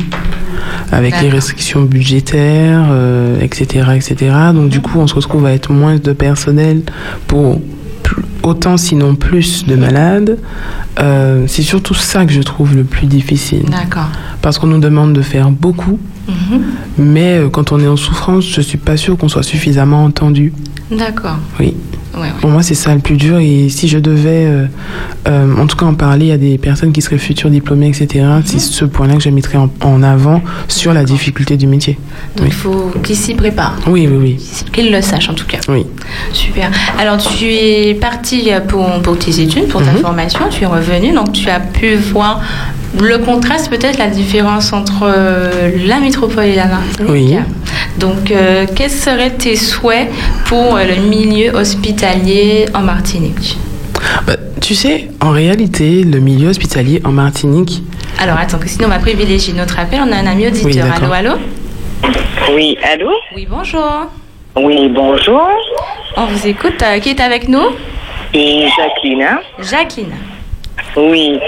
avec 0.91 1.19
les 1.21 1.29
restrictions 1.29 1.81
budgétaires, 1.81 2.87
euh, 2.91 3.39
etc., 3.41 3.87
etc. 3.95 4.35
Donc 4.53 4.69
du 4.69 4.81
coup, 4.81 4.99
on 4.99 5.07
se 5.07 5.15
retrouve 5.15 5.45
à 5.45 5.53
être 5.53 5.71
moins 5.71 5.95
de 5.95 6.13
personnel 6.13 6.83
pour 7.27 7.59
autant, 8.43 8.77
sinon 8.77 9.15
plus, 9.15 9.65
de 9.65 9.75
malades. 9.75 10.37
Euh, 10.99 11.45
c'est 11.47 11.61
surtout 11.61 11.93
ça 11.93 12.25
que 12.25 12.31
je 12.33 12.41
trouve 12.41 12.75
le 12.75 12.83
plus 12.83 13.07
difficile. 13.07 13.63
D'accord. 13.69 14.09
Parce 14.41 14.57
qu'on 14.59 14.67
nous 14.67 14.79
demande 14.79 15.13
de 15.13 15.21
faire 15.21 15.51
beaucoup, 15.51 15.99
Mhm. 16.27 16.61
mais 16.97 17.37
euh, 17.39 17.49
quand 17.49 17.71
on 17.71 17.79
est 17.79 17.87
en 17.87 17.97
souffrance, 17.97 18.45
je 18.45 18.61
suis 18.61 18.77
pas 18.77 18.95
sûre 18.97 19.17
qu'on 19.17 19.27
soit 19.29 19.43
suffisamment 19.43 20.03
entendu. 20.05 20.53
D'accord. 20.91 21.37
Oui. 21.59 21.73
Ouais, 22.13 22.21
ouais. 22.21 22.27
Pour 22.41 22.49
moi, 22.49 22.61
c'est 22.63 22.75
ça 22.75 22.93
le 22.93 22.99
plus 22.99 23.15
dur. 23.15 23.37
Et 23.39 23.69
si 23.69 23.87
je 23.87 23.97
devais, 23.97 24.45
euh, 24.45 24.65
euh, 25.27 25.57
en 25.57 25.67
tout 25.67 25.77
cas, 25.77 25.85
en 25.85 25.93
parler 25.93 26.31
à 26.31 26.37
des 26.37 26.57
personnes 26.57 26.91
qui 26.91 27.01
seraient 27.01 27.17
futures 27.17 27.49
diplômées, 27.49 27.87
etc., 27.87 28.25
c'est 28.45 28.59
ce 28.59 28.85
point-là 28.85 29.15
que 29.15 29.21
je 29.21 29.29
mettrais 29.29 29.57
en, 29.57 29.69
en 29.81 30.03
avant 30.03 30.41
sur 30.67 30.93
la 30.93 31.03
difficulté 31.03 31.57
du 31.57 31.67
métier. 31.67 31.97
Donc 32.35 32.47
il 32.47 32.53
faut 32.53 32.91
qu'ils 33.03 33.15
s'y 33.15 33.33
préparent. 33.35 33.77
Oui, 33.87 34.07
oui, 34.11 34.17
oui. 34.19 34.37
Qu'ils 34.73 34.91
le 34.91 35.01
sachent 35.01 35.29
en 35.29 35.33
tout 35.33 35.45
cas. 35.47 35.59
Oui. 35.69 35.85
Super. 36.33 36.69
Alors 36.99 37.17
tu 37.17 37.45
es 37.45 37.93
parti 37.93 38.49
pour, 38.67 38.87
pour 39.01 39.17
tes 39.17 39.39
études, 39.41 39.67
pour 39.67 39.81
ta 39.83 39.91
Mhm. 39.91 39.97
formation, 39.99 40.41
tu 40.49 40.63
es 40.63 40.67
revenu, 40.67 41.13
donc 41.13 41.31
tu 41.33 41.49
as 41.49 41.59
pu 41.59 41.95
voir 41.95 42.41
le 42.99 43.17
contraste, 43.19 43.69
peut-être 43.69 43.97
la 43.97 44.07
différence 44.07 44.73
entre 44.73 45.03
euh, 45.03 45.71
la 45.85 45.99
métropole 45.99 46.45
et 46.45 46.55
la 46.55 46.65
Martinique. 46.65 47.09
Oui. 47.09 47.35
Donc 47.97 48.31
euh, 48.31 48.65
quels 48.75 48.89
seraient 48.91 49.31
tes 49.31 49.55
souhaits 49.55 50.09
pour 50.45 50.75
euh, 50.75 50.83
le 50.85 51.01
milieu 51.07 51.51
hospitalier 51.55 52.65
en 52.73 52.81
Martinique? 52.81 53.57
Bah, 54.27 54.33
tu 54.59 54.75
sais, 54.75 55.09
en 55.21 55.29
réalité, 55.31 56.03
le 56.03 56.19
milieu 56.19 56.49
hospitalier 56.49 57.01
en 57.05 57.11
Martinique, 57.11 57.81
Alors 58.19 58.37
attends, 58.37 58.59
que 58.59 58.67
sinon 58.67 58.85
on 58.85 58.89
va 58.89 58.99
privilégier 58.99 59.53
notre 59.53 59.79
appel. 59.79 59.99
On 60.05 60.11
a 60.11 60.15
un 60.17 60.27
ami 60.27 60.43
Oui, 60.43 60.49
auditeur. 60.49 60.87
d'accord. 60.87 61.13
allô, 61.13 61.31
allô? 61.31 61.41
Oui, 62.55 62.77
allô? 62.83 63.11
Oui, 63.35 63.47
bonjour. 63.49 64.07
Oui, 64.57 64.89
bonjour. 64.89 65.47
On 66.17 66.25
vous 66.25 66.47
écoute. 66.47 66.81
Euh, 66.83 66.99
qui 66.99 67.09
est 67.09 67.21
avec 67.21 67.47
nous? 67.47 67.67
Et 68.33 68.67
Jacqueline. 68.77 69.21
hein? 69.23 69.39
Jacqueline. 69.59 70.11
Oui. 70.97 71.39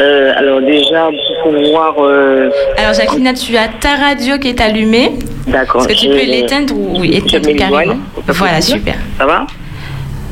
Euh, 0.00 0.32
alors 0.36 0.60
déjà, 0.60 1.08
pour 1.42 1.52
pouvoir... 1.52 1.94
euh, 2.00 2.50
Alors 2.76 2.94
Jacqueline, 2.94 3.32
tu 3.34 3.56
as 3.56 3.68
ta 3.68 3.96
radio 3.96 4.38
qui 4.38 4.48
est 4.48 4.60
allumée. 4.60 5.12
D'accord. 5.46 5.82
Est-ce 5.82 5.88
que 5.88 5.94
tu 5.94 6.08
peux 6.08 6.24
l'éteindre 6.24 6.74
ou 6.76 7.04
je 7.04 7.10
éteindre 7.10 7.56
carrément 7.56 7.96
Voilà, 8.26 8.60
super. 8.60 8.94
Ça 9.18 9.26
va? 9.26 9.46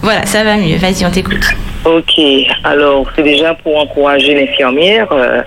Voilà, 0.02 0.24
ça 0.26 0.44
va 0.44 0.56
mieux. 0.56 0.76
Vas-y, 0.76 1.04
on 1.04 1.10
t'écoute. 1.10 1.44
Ok. 1.84 2.20
Alors, 2.64 3.06
c'est 3.14 3.22
déjà 3.22 3.54
pour 3.54 3.76
encourager 3.78 4.34
l'infirmière, 4.34 5.08
euh, 5.12 5.42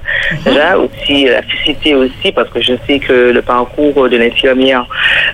déjà 0.45 0.77
aussi 0.77 1.27
euh, 1.27 1.33
la 1.33 1.41
féliciter 1.43 1.95
aussi, 1.95 2.31
parce 2.31 2.49
que 2.49 2.61
je 2.61 2.73
sais 2.87 2.99
que 2.99 3.31
le 3.31 3.41
parcours 3.41 4.07
de 4.09 4.17
l'infirmière, 4.17 4.85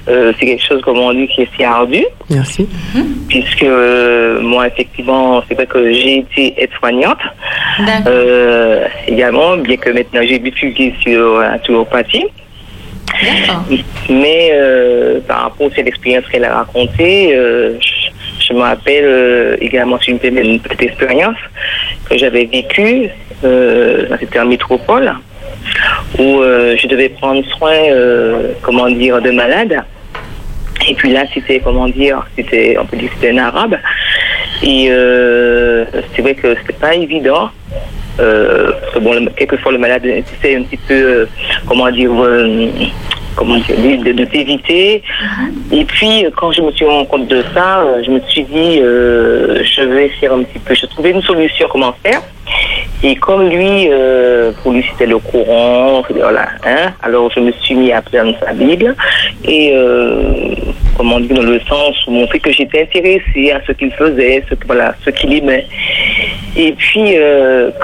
euh, 0.09 0.33
c'est 0.39 0.45
quelque 0.45 0.65
chose, 0.65 0.81
comme 0.81 0.97
on 0.99 1.13
dit, 1.13 1.27
qui 1.27 1.41
est 1.43 1.49
si 1.55 1.63
ardu. 1.63 2.03
merci. 2.29 2.67
puisque 3.27 3.63
euh, 3.63 4.41
moi 4.41 4.67
effectivement 4.67 5.41
c'est 5.47 5.55
vrai 5.55 5.65
que 5.65 5.91
j'ai 5.91 6.17
été 6.19 6.53
aide-soignante 6.57 7.19
euh, 8.07 8.85
également 9.07 9.57
bien 9.57 9.77
que 9.77 9.89
maintenant 9.89 10.21
j'ai 10.23 10.39
bifurqué 10.39 10.93
sur 11.01 11.39
la 11.39 11.57
D'accord. 13.23 13.63
mais 14.09 14.49
euh, 14.53 15.19
par 15.27 15.43
rapport 15.43 15.67
à 15.67 15.75
cette 15.75 15.87
expérience 15.87 16.25
qu'elle 16.31 16.43
a 16.43 16.57
racontée 16.57 17.33
euh, 17.33 17.77
je, 17.79 18.06
je 18.47 18.53
me 18.53 18.61
rappelle 18.61 19.05
euh, 19.05 19.57
également 19.59 19.99
sur 19.99 20.13
une, 20.13 20.37
une 20.37 20.59
petite 20.59 20.83
expérience 20.83 21.37
que 22.09 22.17
j'avais 22.17 22.45
vécue 22.45 23.09
euh, 23.43 24.07
c'était 24.19 24.39
en 24.39 24.45
métropole 24.45 25.13
où 26.17 26.41
euh, 26.41 26.75
je 26.75 26.87
devais 26.87 27.09
prendre 27.09 27.45
soin 27.57 27.71
euh, 27.71 28.53
comment 28.63 28.89
dire 28.89 29.21
de 29.21 29.29
malades 29.29 29.83
et 30.89 30.93
puis 30.93 31.11
là, 31.11 31.23
c'était, 31.33 31.59
comment 31.59 31.89
dire, 31.89 32.25
c'était, 32.37 32.77
un 32.77 33.37
arabe. 33.39 33.77
Et 34.63 34.85
c'est 34.87 36.21
vrai 36.21 36.33
que 36.33 36.55
c'était 36.55 36.79
pas 36.79 36.95
évident. 36.95 37.49
Euh, 38.19 38.71
bon, 39.01 39.27
quelquefois 39.35 39.71
le 39.71 39.77
malade 39.77 40.05
essaie 40.05 40.55
un 40.55 40.63
petit 40.63 40.77
peu, 40.87 40.93
euh, 40.93 41.25
comment 41.67 41.89
dire, 41.91 42.11
euh, 42.19 42.67
comment 43.35 43.57
dire, 43.57 43.75
de, 44.03 44.11
de- 44.11 44.25
t'éviter. 44.25 45.03
Et 45.71 45.85
puis, 45.85 46.25
euh, 46.25 46.29
quand 46.35 46.51
je 46.51 46.61
me 46.61 46.71
suis 46.71 46.85
rendu 46.85 47.07
compte 47.07 47.27
de 47.27 47.43
ça, 47.53 47.85
je 48.03 48.09
me 48.09 48.19
suis 48.27 48.43
dit, 48.43 48.77
je 48.79 49.81
vais 49.83 50.09
faire 50.19 50.33
un 50.33 50.43
petit 50.43 50.59
peu, 50.59 50.73
je 50.73 50.85
trouvais 50.87 51.11
une 51.11 51.21
solution 51.21 51.67
comment 51.71 51.93
faire. 52.03 52.21
Et 53.03 53.15
comme 53.15 53.47
lui, 53.49 53.89
pour 54.63 54.71
lui 54.71 54.83
c'était 54.89 55.05
le 55.05 55.19
courant, 55.19 56.01
voilà, 56.09 56.47
hein, 56.65 56.93
alors 57.03 57.29
je 57.31 57.39
me 57.41 57.51
suis 57.61 57.75
mis 57.75 57.91
à 57.91 58.01
prendre 58.01 58.33
sa 58.43 58.53
Bible 58.53 58.95
et 59.45 59.71
comment 60.97 61.19
dire 61.19 61.35
dans 61.35 61.43
le 61.43 61.59
sens 61.69 61.95
où 62.07 62.11
montrer 62.11 62.39
que 62.39 62.51
j'étais 62.51 62.81
intéressée 62.83 63.51
à 63.51 63.61
ce 63.67 63.73
qu'il 63.73 63.91
faisait, 63.91 64.43
ce, 64.49 64.55
voilà, 64.65 64.95
ce 65.05 65.11
qu'il 65.11 65.31
aimait. 65.33 65.67
Et 66.55 66.71
puis 66.71 67.15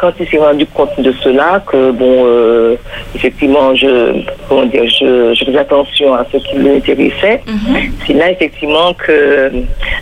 quand 0.02 0.14
il 0.20 0.23
s'est 0.28 0.38
rendu 0.38 0.66
compte 0.68 1.00
de 1.00 1.12
cela, 1.24 1.64
que 1.66 1.92
bon, 1.92 2.24
euh, 2.26 2.76
effectivement, 3.16 3.76
je, 3.76 4.24
comment 4.48 4.66
dire, 4.66 4.86
je, 4.86 5.34
je 5.34 5.46
faisais 5.46 5.58
attention 5.58 6.14
à 6.14 6.26
ce 6.32 6.38
qui 6.38 6.58
l'intéressait, 6.58 7.42
c'est 8.06 8.14
là 8.14 8.32
effectivement 8.32 8.94
que 8.94 9.52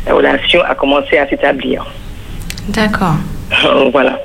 la 0.05 0.13
relation 0.13 0.61
a 0.61 0.75
commencé 0.75 1.17
à 1.17 1.27
s'établir. 1.27 1.85
D'accord. 2.69 3.15
Voilà. 3.91 4.19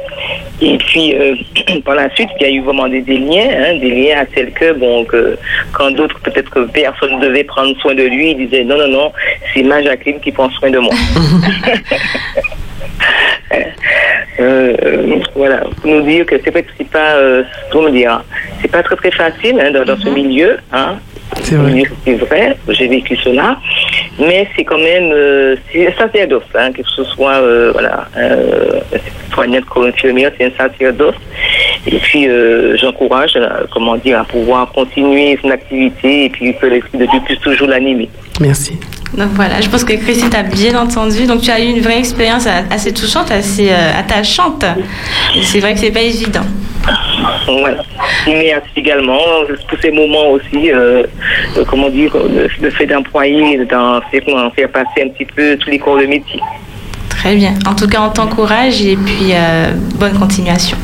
Et 0.61 0.79
puis, 0.79 1.15
euh, 1.15 1.35
par 1.85 1.95
la 1.97 2.09
suite, 2.15 2.31
il 2.41 2.47
y 2.47 2.51
a 2.51 2.53
eu 2.53 2.63
vraiment 2.63 2.89
des, 2.89 3.03
des 3.03 3.19
liens, 3.19 3.49
hein, 3.51 3.77
des 3.79 3.91
liens 3.91 4.21
à 4.21 4.27
tel 4.27 4.53
que, 4.53 4.73
bon, 4.73 5.05
que 5.05 5.39
quand 5.73 5.91
d'autres, 5.91 6.19
peut-être 6.21 6.51
que 6.51 6.61
personne 6.61 7.21
devait 7.21 7.45
prendre 7.45 7.77
soin 7.81 7.95
de 7.95 8.05
lui, 8.05 8.31
ils 8.31 8.49
disaient 8.49 8.65
non, 8.65 8.79
non, 8.79 8.89
non, 8.89 9.13
c'est 9.53 9.63
ma 9.63 9.83
Jacqueline 9.83 10.21
qui 10.21 10.33
prend 10.33 10.51
soin 10.51 10.71
de 10.71 10.79
moi. 10.79 10.95
euh, 14.41 14.75
euh, 14.83 15.21
voilà, 15.35 15.61
pour 15.81 15.91
nous 15.91 16.03
dire 16.03 16.25
que 16.25 16.37
c'est 16.43 16.51
que 16.51 16.71
c'est 16.79 16.91
pas, 16.91 17.17
euh, 17.17 17.43
comment 17.71 17.91
dire, 17.91 18.23
c'est 18.63 18.71
pas 18.71 18.83
très 18.83 18.97
très 18.97 19.11
facile 19.11 19.61
hein, 19.61 19.71
dans, 19.71 19.85
dans 19.85 19.99
ce 19.99 20.09
milieu, 20.09 20.59
hein. 20.73 20.97
C'est 21.43 21.57
vrai. 21.57 21.83
C'est 22.05 22.15
vrai, 22.15 22.57
j'ai 22.69 22.89
vécu 22.89 23.17
cela, 23.17 23.59
mais 24.19 24.49
c'est 24.57 24.65
quand 24.65 24.79
même, 24.79 25.13
euh, 25.13 25.57
c'est 25.71 25.89
un 25.89 25.93
sacerdoce, 25.93 26.45
hein, 26.55 26.73
que 26.73 26.83
ce 26.85 27.05
soit, 27.05 27.37
euh, 27.37 27.71
voilà, 27.73 28.09
euh, 28.17 28.81
soignante 29.33 29.65
comme 29.67 29.87
infirmière, 29.87 30.33
c'est 30.39 30.47
un 30.47 30.57
sacerdoce. 30.57 31.15
Et 31.87 31.99
puis, 31.99 32.29
euh, 32.29 32.77
j'encourage, 32.77 33.37
euh, 33.37 33.65
comment 33.71 33.97
dire, 33.97 34.21
à 34.21 34.25
pouvoir 34.25 34.73
continuer 34.73 35.39
son 35.43 35.51
activité 35.51 36.25
et 36.25 36.31
puis 36.31 36.55
que 36.57 36.67
l'esprit 36.67 36.99
de 36.99 37.07
Dieu 37.07 37.21
puisse 37.25 37.41
toujours 37.41 37.69
l'animer. 37.69 38.09
Merci. 38.41 38.79
Donc 39.17 39.29
voilà, 39.35 39.61
je 39.61 39.69
pense 39.69 39.83
que 39.85 39.95
Christine 39.95 40.29
t'a 40.31 40.43
bien 40.43 40.79
entendu. 40.81 41.27
Donc 41.27 41.41
tu 41.41 41.51
as 41.51 41.61
eu 41.61 41.69
une 41.69 41.81
vraie 41.81 41.99
expérience 41.99 42.47
assez 42.71 42.93
touchante, 42.93 43.31
assez 43.31 43.71
euh, 43.71 43.99
attachante. 43.99 44.65
C'est 45.43 45.61
vrai 45.61 45.73
que 45.75 45.81
c'est 45.81 45.91
pas 45.91 46.03
évident. 46.03 46.45
Voilà. 47.47 47.83
Mais 48.27 48.53
également, 48.77 49.19
pour 49.69 49.79
ces 49.81 49.91
moments 49.91 50.31
aussi, 50.31 50.71
euh, 50.71 51.03
euh, 51.57 51.65
comment 51.69 51.89
dire, 51.89 52.13
le, 52.17 52.49
le 52.61 52.71
fait 52.71 52.87
d'employer, 52.87 53.59
d'en 53.65 54.01
faire, 54.11 54.69
passer 54.71 55.03
un 55.05 55.09
petit 55.09 55.25
peu 55.25 55.57
tous 55.57 55.71
les 55.71 55.79
corps 55.79 55.99
de 55.99 56.07
métier. 56.07 56.41
Très 57.09 57.35
bien. 57.35 57.55
En 57.67 57.75
tout 57.75 57.89
cas, 57.89 58.03
on 58.03 58.11
t'encourage 58.11 58.83
et 58.85 58.97
puis 58.97 59.33
euh, 59.33 59.73
bonne 59.99 60.19
continuation. 60.19 60.77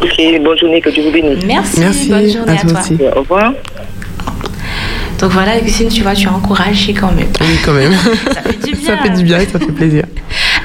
Ok, 0.00 0.16
bonne 0.42 0.58
journée, 0.58 0.80
que 0.80 0.90
Dieu 0.90 1.04
vous 1.04 1.10
bénisse. 1.10 1.44
Merci. 1.44 1.80
Merci. 1.80 2.08
Bonne 2.08 2.28
journée 2.28 2.56
à 2.58 2.66
toi. 2.66 2.80
aussi. 2.80 2.96
Au 3.14 3.20
revoir. 3.20 3.52
Donc 5.20 5.32
voilà, 5.32 5.58
Christine, 5.58 5.88
tu 5.88 6.02
vois, 6.02 6.14
tu 6.14 6.28
as 6.28 6.32
encouragé 6.32 6.94
quand 6.94 7.10
même. 7.12 7.26
Oui, 7.40 7.56
quand 7.64 7.72
même. 7.72 7.92
Ça 8.32 8.42
fait 8.42 8.58
du 8.64 8.72
bien. 8.76 8.86
ça 8.86 8.96
fait 9.02 9.10
du 9.10 9.22
bien 9.24 9.38
et 9.40 9.46
ça 9.46 9.58
fait 9.58 9.72
plaisir. 9.72 10.04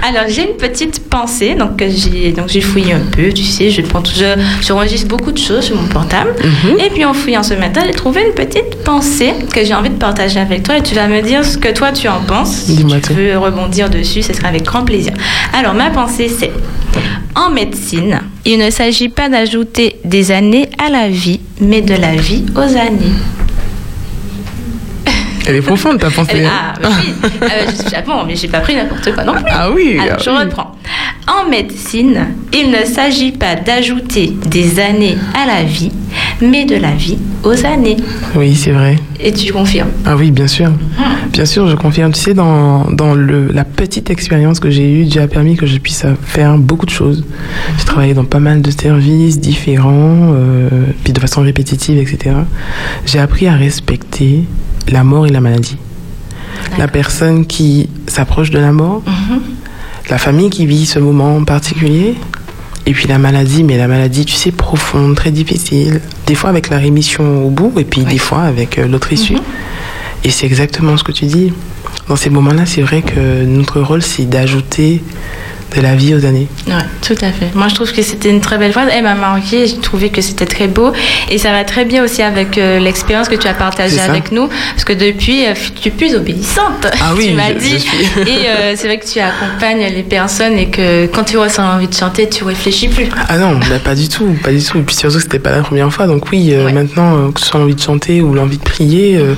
Alors 0.05 0.23
j'ai 0.27 0.41
une 0.49 0.57
petite 0.57 1.07
pensée, 1.09 1.55
donc 1.55 1.81
j'ai 1.87 2.33
donc 2.33 2.49
j'ai 2.49 2.59
fouillé 2.59 2.91
un 2.93 2.99
peu, 2.99 3.31
tu 3.31 3.43
sais, 3.43 3.69
je 3.69 3.81
prends 3.81 4.03
je 4.03 4.35
j'enregistre 4.61 5.07
beaucoup 5.07 5.31
de 5.31 5.37
choses 5.37 5.63
sur 5.65 5.77
mon 5.81 5.87
portable, 5.87 6.35
Mhm. 6.43 6.77
et 6.79 6.89
puis 6.89 7.05
en 7.05 7.13
fouillant 7.13 7.41
ce 7.41 7.53
matin, 7.53 7.81
j'ai 7.85 7.93
trouvé 7.93 8.21
une 8.27 8.33
petite 8.33 8.83
pensée 8.83 9.31
que 9.53 9.63
j'ai 9.63 9.73
envie 9.73 9.89
de 9.89 9.95
partager 9.95 10.41
avec 10.41 10.63
toi, 10.63 10.77
et 10.77 10.83
tu 10.83 10.93
vas 10.93 11.07
me 11.07 11.21
dire 11.21 11.45
ce 11.45 11.57
que 11.57 11.69
toi 11.71 11.93
tu 11.93 12.09
en 12.09 12.19
penses. 12.21 12.51
Si 12.53 12.75
tu 13.01 13.13
veux 13.13 13.37
rebondir 13.37 13.89
dessus, 13.89 14.21
ce 14.23 14.33
sera 14.33 14.49
avec 14.49 14.63
grand 14.63 14.83
plaisir. 14.83 15.13
Alors 15.57 15.73
ma 15.73 15.89
pensée 15.89 16.27
c'est 16.27 16.51
en 17.35 17.49
médecine, 17.49 18.19
il 18.45 18.57
ne 18.59 18.69
s'agit 18.71 19.09
pas 19.09 19.29
d'ajouter 19.29 19.95
des 20.03 20.31
années 20.31 20.67
à 20.85 20.89
la 20.89 21.07
vie, 21.07 21.39
mais 21.61 21.81
de 21.81 21.95
la 21.95 22.15
vie 22.15 22.43
aux 22.57 22.59
années. 22.77 23.15
Elle 25.47 25.55
est 25.57 25.61
profonde 25.61 25.99
ta 25.99 26.09
pensée. 26.09 26.31
Elle- 26.37 26.45
ah, 26.49 26.73
bah 26.81 26.89
oui. 26.89 27.13
Ah, 27.23 27.27
bah, 27.41 27.47
je 27.69 27.75
suis 27.81 27.89
Japon, 27.89 28.23
mais 28.25 28.35
j'ai 28.35 28.47
pas 28.47 28.59
pris 28.61 28.75
n'importe 28.75 29.13
quoi 29.13 29.23
non 29.23 29.33
plus. 29.33 29.43
Ah 29.49 29.69
oui, 29.71 29.97
Alors, 29.99 30.15
ah 30.19 30.21
je 30.23 30.29
oui. 30.29 30.37
reprends. 30.37 30.75
En 31.27 31.49
médecine, 31.49 32.27
il 32.53 32.69
ne 32.71 32.85
s'agit 32.85 33.31
pas 33.31 33.55
d'ajouter 33.55 34.33
des 34.47 34.79
années 34.79 35.17
à 35.33 35.45
la 35.47 35.63
vie, 35.63 35.91
mais 36.41 36.65
de 36.65 36.75
la 36.75 36.91
vie 36.91 37.17
aux 37.43 37.65
années. 37.65 37.97
Oui, 38.35 38.55
c'est 38.55 38.71
vrai. 38.71 38.97
Et 39.19 39.31
tu 39.33 39.51
confirmes? 39.53 39.89
Ah 40.05 40.15
oui, 40.17 40.31
bien 40.31 40.47
sûr. 40.47 40.71
Bien 41.31 41.45
sûr, 41.45 41.67
je 41.67 41.75
confirme. 41.75 42.11
Tu 42.11 42.19
sais, 42.19 42.33
dans, 42.33 42.85
dans 42.91 43.13
le, 43.13 43.47
la 43.53 43.63
petite 43.63 44.09
expérience 44.09 44.59
que 44.59 44.69
j'ai 44.69 44.89
eue, 45.01 45.05
Dieu 45.05 45.21
a 45.21 45.27
permis 45.27 45.55
que 45.55 45.65
je 45.65 45.77
puisse 45.77 46.05
faire 46.25 46.57
beaucoup 46.57 46.85
de 46.85 46.91
choses. 46.91 47.23
J'ai 47.77 47.85
travaillé 47.85 48.13
dans 48.13 48.25
pas 48.25 48.39
mal 48.39 48.61
de 48.61 48.69
services 48.71 49.39
différents, 49.39 50.33
euh, 50.33 50.69
puis 51.03 51.11
de 51.13 51.19
façon 51.19 51.41
répétitive, 51.41 51.97
etc. 51.97 52.35
J'ai 53.05 53.19
appris 53.19 53.47
à 53.47 53.53
respecter 53.55 54.43
la 54.89 55.03
mort 55.03 55.25
et 55.27 55.29
la 55.29 55.41
maladie. 55.41 55.77
La 56.77 56.87
personne 56.87 57.45
qui 57.45 57.89
s'approche 58.07 58.49
de 58.49 58.59
la 58.59 58.71
mort, 58.71 59.03
la 60.09 60.17
famille 60.17 60.49
qui 60.49 60.65
vit 60.65 60.85
ce 60.85 60.99
moment 60.99 61.37
en 61.37 61.43
particulier, 61.43 62.15
et 62.85 62.91
puis 62.91 63.07
la 63.07 63.17
maladie, 63.17 63.63
mais 63.63 63.77
la 63.77 63.87
maladie, 63.87 64.25
tu 64.25 64.33
sais, 64.33 64.51
profonde, 64.51 65.15
très 65.15 65.31
difficile. 65.31 66.01
Des 66.27 66.35
fois 66.35 66.49
avec 66.49 66.69
la 66.69 66.77
rémission 66.77 67.45
au 67.45 67.49
bout, 67.49 67.71
et 67.77 67.85
puis 67.85 68.01
des 68.01 68.17
fois 68.17 68.41
avec 68.41 68.77
euh, 68.77 68.87
l'autre 68.87 69.13
issue. 69.13 69.37
Et 70.25 70.29
c'est 70.29 70.45
exactement 70.45 70.97
ce 70.97 71.03
que 71.03 71.11
tu 71.11 71.25
dis. 71.25 71.53
Dans 72.09 72.17
ces 72.17 72.29
moments-là, 72.29 72.65
c'est 72.65 72.81
vrai 72.81 73.01
que 73.01 73.45
notre 73.45 73.79
rôle, 73.79 74.01
c'est 74.01 74.25
d'ajouter 74.25 75.01
de 75.75 75.81
la 75.81 75.95
vie 75.95 76.13
aux 76.15 76.25
années. 76.25 76.47
Ouais, 76.67 76.73
tout 77.01 77.13
à 77.21 77.31
fait. 77.31 77.49
Moi, 77.55 77.67
je 77.67 77.75
trouve 77.75 77.91
que 77.91 78.01
c'était 78.01 78.29
une 78.29 78.41
très 78.41 78.57
belle 78.57 78.71
phrase. 78.71 78.89
Elle 78.91 79.03
m'a 79.03 79.15
marqué. 79.15 79.67
J'ai 79.67 79.77
trouvé 79.79 80.09
que 80.09 80.21
c'était 80.21 80.45
très 80.45 80.67
beau. 80.67 80.91
Et 81.29 81.37
ça 81.37 81.51
va 81.51 81.63
très 81.63 81.85
bien 81.85 82.03
aussi 82.03 82.21
avec 82.21 82.57
euh, 82.57 82.79
l'expérience 82.79 83.29
que 83.29 83.35
tu 83.35 83.47
as 83.47 83.53
partagée 83.53 83.99
avec 83.99 84.31
nous. 84.31 84.47
Parce 84.47 84.85
que 84.85 84.93
depuis, 84.93 85.45
euh, 85.45 85.53
tu 85.81 85.89
es 85.89 85.91
plus 85.91 86.15
obéissante. 86.15 86.87
Ah 87.01 87.13
oui, 87.17 87.27
tu 87.29 87.33
m'as 87.33 87.53
je- 87.53 87.59
dit. 87.59 87.73
je 87.73 87.77
suis. 87.77 88.21
Et 88.29 88.47
euh, 88.49 88.73
c'est 88.75 88.87
vrai 88.87 88.97
que 88.99 89.05
tu 89.05 89.19
accompagnes 89.19 89.79
les 89.93 90.03
personnes 90.03 90.57
et 90.57 90.67
que 90.69 91.07
quand 91.07 91.23
tu 91.23 91.37
ressens 91.37 91.63
envie 91.63 91.87
de 91.87 91.93
chanter, 91.93 92.27
tu 92.29 92.43
réfléchis 92.43 92.87
plus. 92.87 93.07
Ah 93.29 93.37
non, 93.37 93.57
bah, 93.69 93.79
pas 93.83 93.95
du 93.95 94.07
tout, 94.09 94.35
pas 94.43 94.51
du 94.51 94.61
tout. 94.63 94.77
Et 94.77 94.81
puis 94.81 94.95
surtout, 94.95 95.19
c'était 95.19 95.39
pas 95.39 95.51
la 95.51 95.61
première 95.61 95.91
fois. 95.91 96.07
Donc 96.07 96.31
oui, 96.31 96.53
Ouais. 96.55 96.71
maintenant, 96.71 97.31
que 97.31 97.39
ce 97.39 97.47
soit 97.47 97.59
l'envie 97.59 97.75
de 97.75 97.81
chanter 97.81 98.21
ou 98.21 98.33
l'envie 98.33 98.57
de 98.57 98.63
prier, 98.63 99.17
euh, 99.17 99.33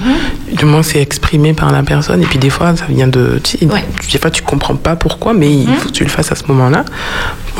du 0.52 0.66
moins 0.66 0.84
c'est 0.84 1.00
exprimé 1.02 1.54
par 1.54 1.72
la 1.72 1.84
personne. 1.84 2.22
Et 2.22 2.26
puis 2.26 2.40
des 2.40 2.50
fois, 2.50 2.76
ça 2.76 2.86
vient 2.90 3.08
de... 3.08 3.40
Tu 3.44 3.58
sais, 3.58 3.66
Ouais. 3.66 3.84
Des 4.12 4.18
fois, 4.20 4.30
tu 4.32 4.42
comprends 4.44 4.76
pas 4.76 4.96
pourquoi, 4.96 5.34
mais 5.34 5.52
il 5.52 5.68
faut 5.78 5.88
que 5.90 5.94
tu 5.94 6.04
le 6.04 6.10
fasses 6.10 6.25
à 6.32 6.36
ce 6.36 6.44
moment-là. 6.48 6.84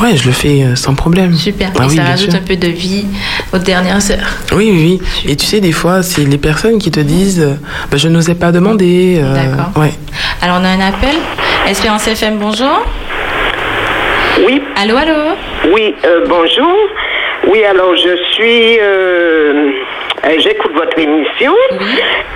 Ouais, 0.02 0.16
je 0.18 0.26
le 0.26 0.32
fais 0.34 0.64
euh, 0.64 0.76
sans 0.76 0.94
problème. 0.94 1.34
Super. 1.36 1.72
Ah 1.80 1.84
et 1.84 1.88
oui, 1.88 1.96
ça 1.96 2.04
rajoute 2.04 2.32
sûr. 2.32 2.40
un 2.40 2.44
peu 2.44 2.56
de 2.58 2.68
vie 2.68 3.06
aux 3.54 3.58
dernières 3.58 4.12
heures. 4.12 4.28
Oui, 4.54 4.70
oui, 4.72 5.00
oui. 5.02 5.32
Et 5.32 5.36
tu 5.38 5.46
sais, 5.46 5.62
des 5.62 5.72
fois, 5.72 6.04
c'est 6.04 6.26
les 6.26 6.38
personnes 6.38 6.80
qui 6.80 6.92
te 6.92 7.00
disent 7.00 7.40
euh, 7.42 7.54
bah, 7.90 7.98
Je 7.98 8.08
n'osais 8.10 8.36
pas 8.36 8.52
demander. 8.52 9.20
euh, 9.24 9.34
D'accord. 9.34 9.72
Ouais. 9.82 9.94
Alors, 10.42 10.58
on 10.62 10.66
a 10.66 10.70
un 10.70 10.82
appel. 10.88 11.16
Espérance 11.70 12.08
FM, 12.08 12.38
bonjour. 12.40 12.84
Oui, 14.46 14.62
Allô, 14.76 14.98
allô 14.98 15.14
oui, 15.74 15.96
euh, 16.06 16.26
bonjour. 16.28 16.76
Oui, 17.48 17.64
alors 17.64 17.96
je 17.96 18.16
suis, 18.34 18.78
euh, 18.82 19.72
j'écoute 20.40 20.72
votre 20.74 20.98
émission 20.98 21.54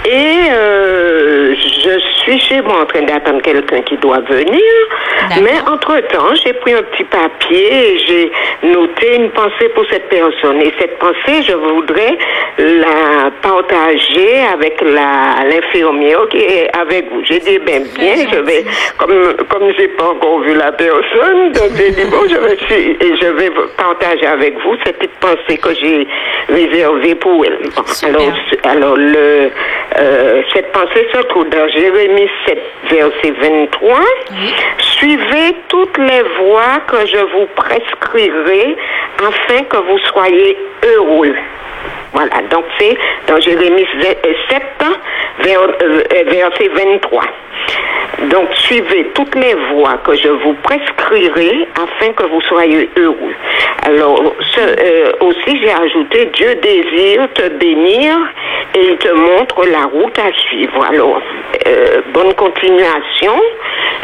et 0.05 0.51
euh, 0.51 1.55
je 1.55 1.99
suis 2.21 2.39
chez 2.39 2.61
moi 2.61 2.81
en 2.81 2.85
train 2.85 3.01
d'attendre 3.01 3.41
quelqu'un 3.41 3.81
qui 3.81 3.97
doit 3.97 4.19
venir. 4.19 4.61
Mais 5.41 5.59
entre-temps, 5.67 6.33
j'ai 6.43 6.53
pris 6.53 6.73
un 6.73 6.83
petit 6.83 7.03
papier 7.03 7.93
et 7.93 7.97
j'ai 7.99 8.31
noté 8.63 9.15
une 9.15 9.29
pensée 9.31 9.69
pour 9.73 9.85
cette 9.89 10.07
personne. 10.09 10.61
Et 10.61 10.73
cette 10.79 10.97
pensée, 10.99 11.43
je 11.47 11.53
voudrais 11.53 12.17
la 12.57 13.31
partager 13.41 14.41
avec 14.53 14.81
l'infirmière 14.81 16.27
qui 16.29 16.37
est 16.37 16.75
avec 16.77 17.11
vous. 17.11 17.21
J'ai 17.23 17.39
dit, 17.39 17.59
ben 17.59 17.83
bien, 17.97 18.15
je 18.31 18.39
vais, 18.39 18.65
comme 18.97 19.33
comme 19.49 19.71
j'ai 19.77 19.87
pas 19.89 20.09
encore 20.09 20.39
vu 20.41 20.55
la 20.55 20.71
personne, 20.71 21.51
donc 21.53 21.71
j'ai 21.75 21.91
dit, 21.91 22.05
bon, 22.09 22.21
je 22.29 22.35
vais, 22.35 22.97
et 22.99 23.17
je 23.21 23.27
vais 23.27 23.51
partager 23.77 24.25
avec 24.25 24.55
vous 24.63 24.75
cette 24.85 24.97
petite 24.97 25.19
pensée 25.19 25.57
que 25.57 25.73
j'ai 25.75 26.07
réservée 26.49 27.15
pour 27.15 27.45
elle. 27.45 27.59
Alors, 28.07 28.21
alors 28.63 28.95
le, 28.97 29.51
euh, 29.97 30.41
cette 30.53 30.71
pensée 30.71 31.07
se 31.13 31.21
trouve 31.23 31.49
dans 31.49 31.67
Jérémie 31.69 32.29
7, 32.45 32.57
verset 32.91 33.31
23. 33.41 33.99
Suivez 34.79 35.55
toutes 35.67 35.97
les 35.97 36.21
voies 36.39 36.79
que 36.87 37.05
je 37.07 37.17
vous 37.17 37.45
prescrirai 37.55 38.75
afin 39.19 39.63
que 39.63 39.77
vous 39.77 39.97
soyez 40.11 40.57
heureux. 40.85 41.35
Voilà, 42.13 42.41
donc 42.49 42.65
c'est 42.79 42.97
dans 43.27 43.39
Jérémie 43.39 43.85
7, 44.49 44.65
vers- 45.41 45.59
euh, 45.81 46.03
verset 46.27 46.69
23. 46.75 47.23
Donc 48.31 48.49
suivez 48.55 49.05
toutes 49.13 49.35
les 49.35 49.53
voies 49.71 49.97
que 50.03 50.13
je 50.15 50.27
vous 50.27 50.53
prescrirai 50.55 51.67
afin 51.75 52.11
que 52.13 52.23
vous 52.23 52.41
soyez 52.41 52.89
heureux. 52.97 53.33
Alors 53.85 54.35
ce, 54.55 54.59
euh, 54.59 55.11
aussi 55.21 55.61
j'ai 55.61 55.71
ajouté 55.71 56.25
Dieu 56.33 56.55
désire 56.55 57.27
te 57.33 57.47
bénir 57.49 57.68
et 57.75 58.79
il 58.91 58.97
te 58.97 59.11
montre 59.11 59.65
la 59.65 59.85
route 59.85 60.17
à 60.19 60.31
suivre. 60.47 60.83
Alors 60.85 61.21
euh, 61.67 62.01
bonne 62.13 62.33
continuation 62.33 63.33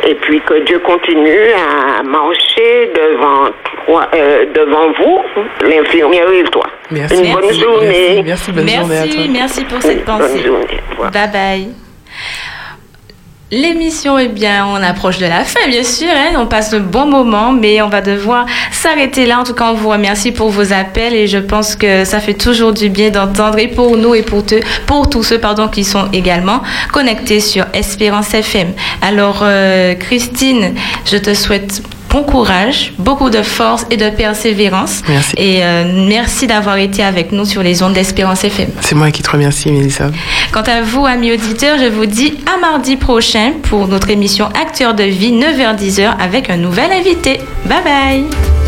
et 0.08 0.16
puis 0.16 0.42
que 0.42 0.60
Dieu 0.66 0.80
continue 0.80 1.52
à 2.00 2.04
marcher 2.04 2.92
devant 2.94 3.50
toi, 3.86 4.08
euh, 4.14 4.46
devant 4.54 4.92
vous, 5.00 5.22
l'infirmière 5.68 6.30
et 6.32 6.44
toi. 6.46 6.66
Merci. 6.92 7.16
Une 7.24 7.34
bonne 7.34 7.46
Merci. 7.46 7.62
journée. 7.62 8.24
Merci, 8.26 8.52
bonne 8.52 8.68
journée 8.70 8.98
à 8.98 9.08
toi. 9.08 9.24
Merci, 9.30 9.66
pour 9.66 9.82
cette 9.82 10.06
Bonne 10.06 10.20
pensée. 10.20 10.44
journée. 10.44 10.80
Voilà. 10.98 11.12
Bye 11.12 11.32
bye. 11.32 11.85
L'émission, 13.52 14.18
eh 14.18 14.28
bien, 14.28 14.66
on 14.66 14.76
approche 14.82 15.20
de 15.20 15.28
la 15.28 15.44
fin, 15.44 15.68
bien 15.70 15.84
sûr. 15.84 16.08
hein. 16.10 16.34
On 16.40 16.48
passe 16.48 16.72
de 16.72 16.80
bons 16.80 17.06
moments, 17.06 17.52
mais 17.52 17.80
on 17.84 17.90
va 17.90 18.02
devoir 18.02 18.48
s'arrêter 18.72 19.28
là. 19.28 19.40
En 19.40 19.44
tout 19.44 19.54
cas, 19.54 19.70
on 19.72 19.76
vous 19.76 19.90
remercie 19.90 20.32
pour 20.32 20.50
vos 20.50 20.74
appels 20.74 21.14
et 21.14 21.28
je 21.28 21.38
pense 21.38 21.76
que 21.76 22.06
ça 22.06 22.20
fait 22.20 22.34
toujours 22.34 22.74
du 22.74 22.90
bien 22.90 23.12
d'entendre 23.12 23.60
et 23.60 23.68
pour 23.68 23.98
nous 23.98 24.16
et 24.16 24.24
pour 24.24 24.44
tous 25.10 25.22
ceux 25.24 25.38
pardon, 25.38 25.68
qui 25.68 25.84
sont 25.84 26.10
également 26.12 26.64
connectés 26.92 27.40
sur 27.40 27.66
Espérance 27.74 28.34
FM. 28.34 28.74
Alors, 29.04 29.42
euh, 29.44 29.94
Christine, 29.94 30.74
je 31.06 31.18
te 31.18 31.36
souhaite 31.36 31.84
bon 32.16 32.24
courage, 32.24 32.94
beaucoup 32.98 33.30
de 33.30 33.42
force 33.42 33.86
et 33.92 33.98
de 33.98 34.10
persévérance. 34.10 35.02
Merci. 35.10 35.34
Et 35.38 35.64
euh, 35.64 36.06
merci 36.08 36.48
d'avoir 36.48 36.78
été 36.78 37.04
avec 37.04 37.34
nous 37.34 37.44
sur 37.44 37.62
les 37.62 37.84
ondes 37.84 37.94
d'Espérance 37.94 38.46
FM. 38.46 38.70
C'est 38.80 38.96
moi 38.96 39.12
qui 39.12 39.22
te 39.22 39.30
remercie, 39.30 39.70
Mélissa. 39.70 40.12
Quant 40.54 40.62
à 40.62 40.82
vous, 40.82 41.06
amis 41.06 41.34
auditeurs, 41.34 41.78
je 41.78 41.88
vous 41.88 42.06
dis 42.06 42.34
à 42.46 42.58
mardi 42.58 42.96
prochain 42.96 43.54
pour 43.64 43.90
notre 43.90 44.10
émission 44.10 44.48
Acteurs 44.60 44.94
de 44.94 45.04
vie, 45.04 45.34
9h-10h, 45.34 46.16
avec 46.18 46.50
un 46.50 46.58
nouvel 46.58 46.92
invité. 46.94 47.42
Bye 47.66 47.84
bye 47.84 48.65